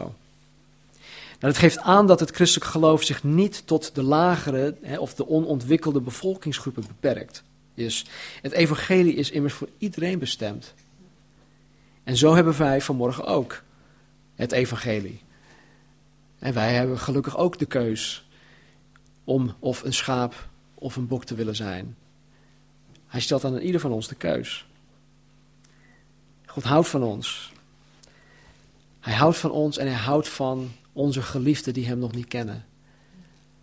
Nou, 1.39 1.53
dat 1.53 1.57
geeft 1.57 1.79
aan 1.79 2.07
dat 2.07 2.19
het 2.19 2.31
christelijk 2.31 2.71
geloof 2.71 3.03
zich 3.03 3.23
niet 3.23 3.67
tot 3.67 3.95
de 3.95 4.03
lagere 4.03 4.75
hè, 4.81 4.99
of 4.99 5.13
de 5.13 5.27
onontwikkelde 5.27 6.01
bevolkingsgroepen 6.01 6.83
beperkt. 6.87 7.43
Is. 7.73 8.05
Het 8.41 8.51
evangelie 8.51 9.15
is 9.15 9.31
immers 9.31 9.53
voor 9.53 9.69
iedereen 9.77 10.19
bestemd. 10.19 10.73
En 12.03 12.17
zo 12.17 12.35
hebben 12.35 12.57
wij 12.57 12.81
vanmorgen 12.81 13.25
ook 13.25 13.63
het 14.35 14.51
evangelie. 14.51 15.21
En 16.39 16.53
wij 16.53 16.73
hebben 16.73 16.99
gelukkig 16.99 17.37
ook 17.37 17.57
de 17.57 17.65
keus 17.65 18.25
om 19.23 19.55
of 19.59 19.83
een 19.83 19.93
schaap 19.93 20.47
of 20.73 20.95
een 20.95 21.07
bok 21.07 21.25
te 21.25 21.35
willen 21.35 21.55
zijn. 21.55 21.95
Hij 23.07 23.21
stelt 23.21 23.45
aan 23.45 23.57
ieder 23.57 23.81
van 23.81 23.91
ons 23.91 24.07
de 24.07 24.15
keus. 24.15 24.65
God 26.45 26.63
houdt 26.63 26.87
van 26.87 27.03
ons. 27.03 27.51
Hij 28.99 29.13
houdt 29.13 29.37
van 29.37 29.51
ons 29.51 29.77
en 29.77 29.87
hij 29.87 29.95
houdt 29.95 30.29
van 30.29 30.71
onze 30.93 31.21
geliefden 31.21 31.73
die 31.73 31.85
hem 31.85 31.99
nog 31.99 32.11
niet 32.11 32.27
kennen. 32.27 32.65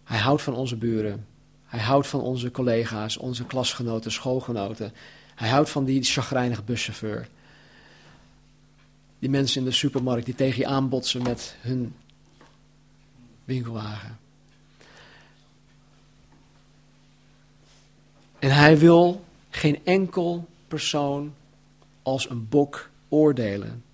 Hij 0.05 0.19
houdt 0.19 0.43
van 0.43 0.55
onze 0.55 0.77
buren. 0.77 1.27
Hij 1.71 1.81
houdt 1.81 2.07
van 2.07 2.21
onze 2.21 2.51
collega's, 2.51 3.17
onze 3.17 3.45
klasgenoten, 3.45 4.13
schoolgenoten. 4.13 4.93
Hij 5.35 5.49
houdt 5.49 5.71
van 5.71 5.85
die 5.85 6.03
chagrijnige 6.03 6.63
buschauffeur. 6.63 7.29
Die 9.19 9.31
mensen 9.31 9.61
in 9.61 9.67
de 9.67 9.75
supermarkt 9.75 10.25
die 10.25 10.35
tegen 10.35 10.59
je 10.59 10.67
aanbotsen 10.67 11.23
met 11.23 11.57
hun 11.61 11.95
winkelwagen. 13.45 14.19
En 18.39 18.51
hij 18.51 18.79
wil 18.79 19.25
geen 19.51 19.85
enkel 19.85 20.49
persoon 20.69 21.35
als 22.03 22.31
een 22.31 22.49
bok 22.49 22.91
oordelen. 23.09 23.85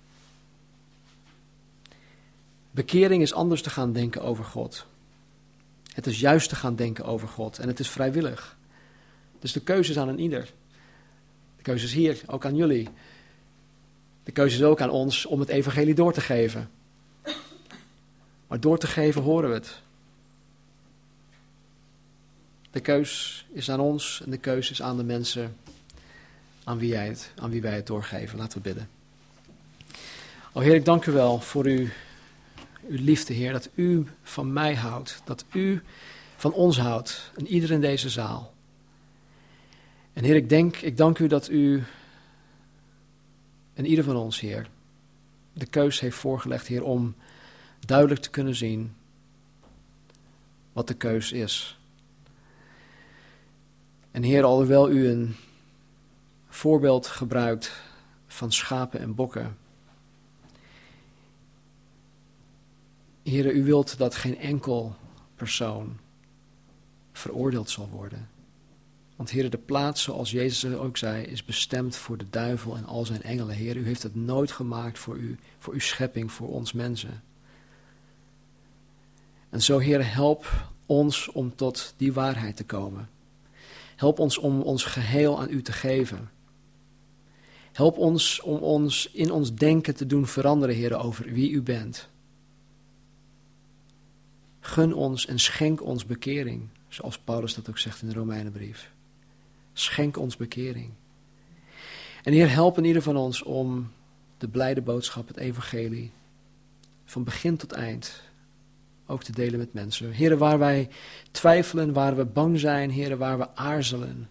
Bekering 2.71 3.21
is 3.21 3.33
anders 3.33 3.61
te 3.61 3.69
gaan 3.69 3.93
denken 3.93 4.21
over 4.21 4.43
God. 4.43 4.85
Het 5.97 6.07
is 6.07 6.19
juist 6.19 6.49
te 6.49 6.55
gaan 6.55 6.75
denken 6.75 7.05
over 7.05 7.27
God 7.27 7.59
en 7.59 7.67
het 7.67 7.79
is 7.79 7.89
vrijwillig. 7.89 8.57
Dus 9.39 9.51
de 9.51 9.59
keuze 9.59 9.91
is 9.91 9.97
aan 9.97 10.07
een 10.07 10.19
ieder. 10.19 10.51
De 11.55 11.63
keuze 11.63 11.85
is 11.85 11.93
hier, 11.93 12.21
ook 12.27 12.45
aan 12.45 12.55
jullie. 12.55 12.89
De 14.23 14.31
keuze 14.31 14.55
is 14.55 14.63
ook 14.63 14.81
aan 14.81 14.89
ons 14.89 15.25
om 15.25 15.39
het 15.39 15.49
evangelie 15.49 15.93
door 15.93 16.13
te 16.13 16.21
geven. 16.21 16.69
Maar 18.47 18.59
door 18.59 18.77
te 18.77 18.87
geven 18.87 19.21
horen 19.21 19.49
we 19.49 19.55
het. 19.55 19.81
De 22.71 22.79
keus 22.79 23.45
is 23.51 23.71
aan 23.71 23.79
ons 23.79 24.21
en 24.25 24.31
de 24.31 24.37
keus 24.37 24.71
is 24.71 24.81
aan 24.81 24.97
de 24.97 25.03
mensen 25.03 25.55
aan 26.63 26.77
wie, 26.77 26.89
jij 26.89 27.07
het, 27.07 27.31
aan 27.35 27.49
wie 27.49 27.61
wij 27.61 27.75
het 27.75 27.87
doorgeven. 27.87 28.37
Laten 28.37 28.57
we 28.57 28.63
bidden. 28.63 28.89
O 30.53 30.59
Heer, 30.59 30.75
ik 30.75 30.85
dank 30.85 31.05
u 31.05 31.11
wel 31.11 31.39
voor 31.39 31.65
uw, 31.65 31.87
uw 32.89 33.03
liefde, 33.03 33.33
Heer. 33.33 33.51
Dat 33.51 33.69
u 33.75 34.05
van 34.23 34.53
mij 34.53 34.75
houdt. 34.75 35.21
Dat 35.25 35.45
u 35.53 35.81
van 36.35 36.53
ons 36.53 36.79
houdt. 36.79 37.31
En 37.35 37.47
ieder 37.47 37.71
in 37.71 37.81
deze 37.81 38.09
zaal. 38.09 38.53
En 40.13 40.23
Heer, 40.23 40.35
ik, 40.35 40.49
denk, 40.49 40.77
ik 40.77 40.97
dank 40.97 41.19
u 41.19 41.27
dat 41.27 41.49
u 41.49 41.83
en 43.77 43.85
ieder 43.85 44.03
van 44.03 44.15
ons, 44.15 44.39
Heer, 44.39 44.69
de 45.53 45.65
keus 45.65 45.99
heeft 45.99 46.17
voorgelegd, 46.17 46.67
Heer, 46.67 46.83
om 46.83 47.15
duidelijk 47.79 48.21
te 48.21 48.29
kunnen 48.29 48.55
zien 48.55 48.95
wat 50.73 50.87
de 50.87 50.93
keus 50.93 51.31
is. 51.31 51.79
En 54.11 54.23
Heer, 54.23 54.43
alhoewel 54.43 54.89
u 54.89 55.07
een 55.07 55.35
voorbeeld 56.47 57.07
gebruikt 57.07 57.81
van 58.27 58.51
schapen 58.51 58.99
en 58.99 59.15
bokken. 59.15 59.57
Heer, 63.29 63.53
u 63.53 63.63
wilt 63.63 63.97
dat 63.97 64.15
geen 64.15 64.37
enkel 64.37 64.95
persoon 65.35 65.97
veroordeeld 67.11 67.69
zal 67.69 67.89
worden. 67.89 68.29
Want 69.15 69.29
Heer, 69.29 69.49
de 69.49 69.57
plaats, 69.57 70.01
zoals 70.01 70.31
Jezus 70.31 70.75
ook 70.75 70.97
zei, 70.97 71.23
is 71.23 71.45
bestemd 71.45 71.95
voor 71.95 72.17
de 72.17 72.29
duivel 72.29 72.75
en 72.75 72.85
al 72.85 73.05
zijn 73.05 73.21
engelen. 73.21 73.55
Heer, 73.55 73.75
u 73.75 73.85
heeft 73.85 74.03
het 74.03 74.15
nooit 74.15 74.51
gemaakt 74.51 74.99
voor 74.99 75.17
u, 75.17 75.37
voor 75.59 75.73
uw 75.73 75.79
schepping, 75.79 76.31
voor 76.31 76.49
ons 76.49 76.73
mensen. 76.73 77.23
En 79.49 79.61
zo, 79.61 79.77
Heer, 79.77 80.13
help 80.13 80.69
ons 80.85 81.27
om 81.27 81.55
tot 81.55 81.93
die 81.97 82.13
waarheid 82.13 82.55
te 82.55 82.65
komen. 82.65 83.09
Help 83.95 84.19
ons 84.19 84.37
om 84.37 84.61
ons 84.61 84.83
geheel 84.83 85.39
aan 85.39 85.49
u 85.49 85.61
te 85.61 85.71
geven. 85.71 86.29
Help 87.71 87.97
ons 87.97 88.41
om 88.41 88.57
ons 88.57 89.09
in 89.11 89.31
ons 89.31 89.53
denken 89.53 89.95
te 89.95 90.05
doen 90.05 90.27
veranderen, 90.27 90.75
Heer, 90.75 90.97
over 90.97 91.31
wie 91.31 91.51
u 91.51 91.61
bent. 91.61 92.09
Gun 94.67 94.93
ons 94.93 95.25
en 95.25 95.39
schenk 95.39 95.83
ons 95.83 96.05
bekering, 96.05 96.67
zoals 96.87 97.17
Paulus 97.17 97.53
dat 97.53 97.69
ook 97.69 97.77
zegt 97.77 98.01
in 98.01 98.07
de 98.07 98.13
Romeinenbrief. 98.13 98.91
Schenk 99.73 100.17
ons 100.17 100.37
bekering. 100.37 100.91
En 102.23 102.33
Heer, 102.33 102.49
help 102.49 102.77
in 102.77 102.83
ieder 102.83 103.01
van 103.01 103.17
ons 103.17 103.43
om 103.43 103.91
de 104.37 104.47
blijde 104.47 104.81
boodschap, 104.81 105.27
het 105.27 105.37
evangelie, 105.37 106.11
van 107.05 107.23
begin 107.23 107.57
tot 107.57 107.71
eind 107.71 108.21
ook 109.05 109.23
te 109.23 109.31
delen 109.31 109.59
met 109.59 109.73
mensen. 109.73 110.11
Heren, 110.11 110.37
waar 110.37 110.59
wij 110.59 110.89
twijfelen, 111.31 111.93
waar 111.93 112.15
we 112.15 112.25
bang 112.25 112.59
zijn, 112.59 112.89
heren, 112.89 113.17
waar 113.17 113.37
we 113.37 113.55
aarzelen, 113.55 114.29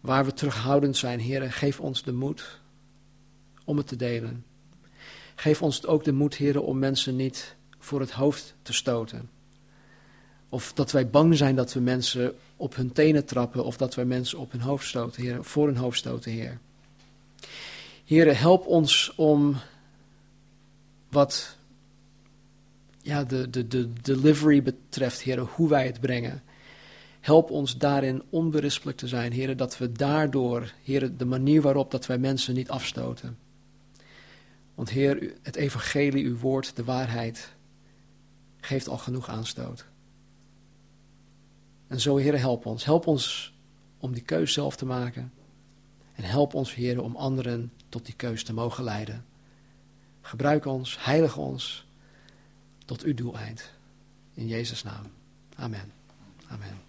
waar 0.00 0.24
we 0.24 0.32
terughoudend 0.32 0.96
zijn, 0.96 1.20
heren, 1.20 1.52
geef 1.52 1.80
ons 1.80 2.02
de 2.02 2.12
moed 2.12 2.60
om 3.64 3.76
het 3.76 3.86
te 3.86 3.96
delen. 3.96 4.44
Geef 5.34 5.62
ons 5.62 5.86
ook 5.86 6.04
de 6.04 6.12
moed, 6.12 6.34
heren, 6.34 6.64
om 6.64 6.78
mensen 6.78 7.16
niet 7.16 7.56
voor 7.78 8.00
het 8.00 8.10
hoofd 8.10 8.54
te 8.62 8.72
stoten. 8.72 9.30
Of 10.48 10.72
dat 10.72 10.92
wij 10.92 11.08
bang 11.08 11.36
zijn 11.36 11.56
dat 11.56 11.72
we 11.72 11.80
mensen 11.80 12.34
op 12.56 12.76
hun 12.76 12.92
tenen 12.92 13.24
trappen, 13.24 13.64
of 13.64 13.76
dat 13.76 13.94
wij 13.94 14.04
mensen 14.04 14.38
op 14.38 14.52
hun 14.52 14.60
hoofd 14.60 14.86
stoten, 14.86 15.22
Heer, 15.22 15.44
voor 15.44 15.66
hun 15.66 15.76
hoofd 15.76 15.98
stoten, 15.98 16.32
Heer. 16.32 16.58
Heer, 18.04 18.38
help 18.38 18.66
ons 18.66 19.12
om 19.16 19.56
wat 21.08 21.56
ja, 23.02 23.24
de, 23.24 23.50
de, 23.50 23.68
de 23.68 23.92
delivery 24.02 24.62
betreft, 24.62 25.20
Heer, 25.20 25.38
hoe 25.38 25.68
wij 25.68 25.86
het 25.86 26.00
brengen. 26.00 26.42
Help 27.20 27.50
ons 27.50 27.78
daarin 27.78 28.22
onberispelijk 28.30 28.96
te 28.96 29.08
zijn, 29.08 29.32
Heer, 29.32 29.56
dat 29.56 29.78
we 29.78 29.92
daardoor, 29.92 30.72
Heer, 30.82 31.16
de 31.16 31.24
manier 31.24 31.62
waarop 31.62 31.90
dat 31.90 32.06
wij 32.06 32.18
mensen 32.18 32.54
niet 32.54 32.70
afstoten. 32.70 33.38
Want 34.74 34.90
Heer, 34.90 35.32
het 35.42 35.56
evangelie, 35.56 36.24
uw 36.24 36.38
woord, 36.38 36.76
de 36.76 36.84
waarheid, 36.84 37.56
geeft 38.68 38.88
al 38.88 38.98
genoeg 38.98 39.28
aanstoot. 39.28 39.86
En 41.86 42.00
zo, 42.00 42.16
Heer, 42.16 42.38
help 42.38 42.66
ons. 42.66 42.84
Help 42.84 43.06
ons 43.06 43.54
om 43.98 44.12
die 44.12 44.22
keus 44.22 44.52
zelf 44.52 44.76
te 44.76 44.86
maken. 44.86 45.32
En 46.14 46.24
help 46.24 46.54
ons, 46.54 46.74
Heer, 46.74 47.02
om 47.02 47.16
anderen 47.16 47.72
tot 47.88 48.06
die 48.06 48.14
keus 48.14 48.44
te 48.44 48.52
mogen 48.52 48.84
leiden. 48.84 49.24
Gebruik 50.20 50.64
ons, 50.66 51.04
heilig 51.04 51.36
ons 51.36 51.86
tot 52.84 53.02
uw 53.02 53.14
doeleind. 53.14 53.70
In 54.34 54.46
Jezus' 54.46 54.82
naam. 54.82 55.06
Amen. 55.56 55.92
Amen. 56.48 56.87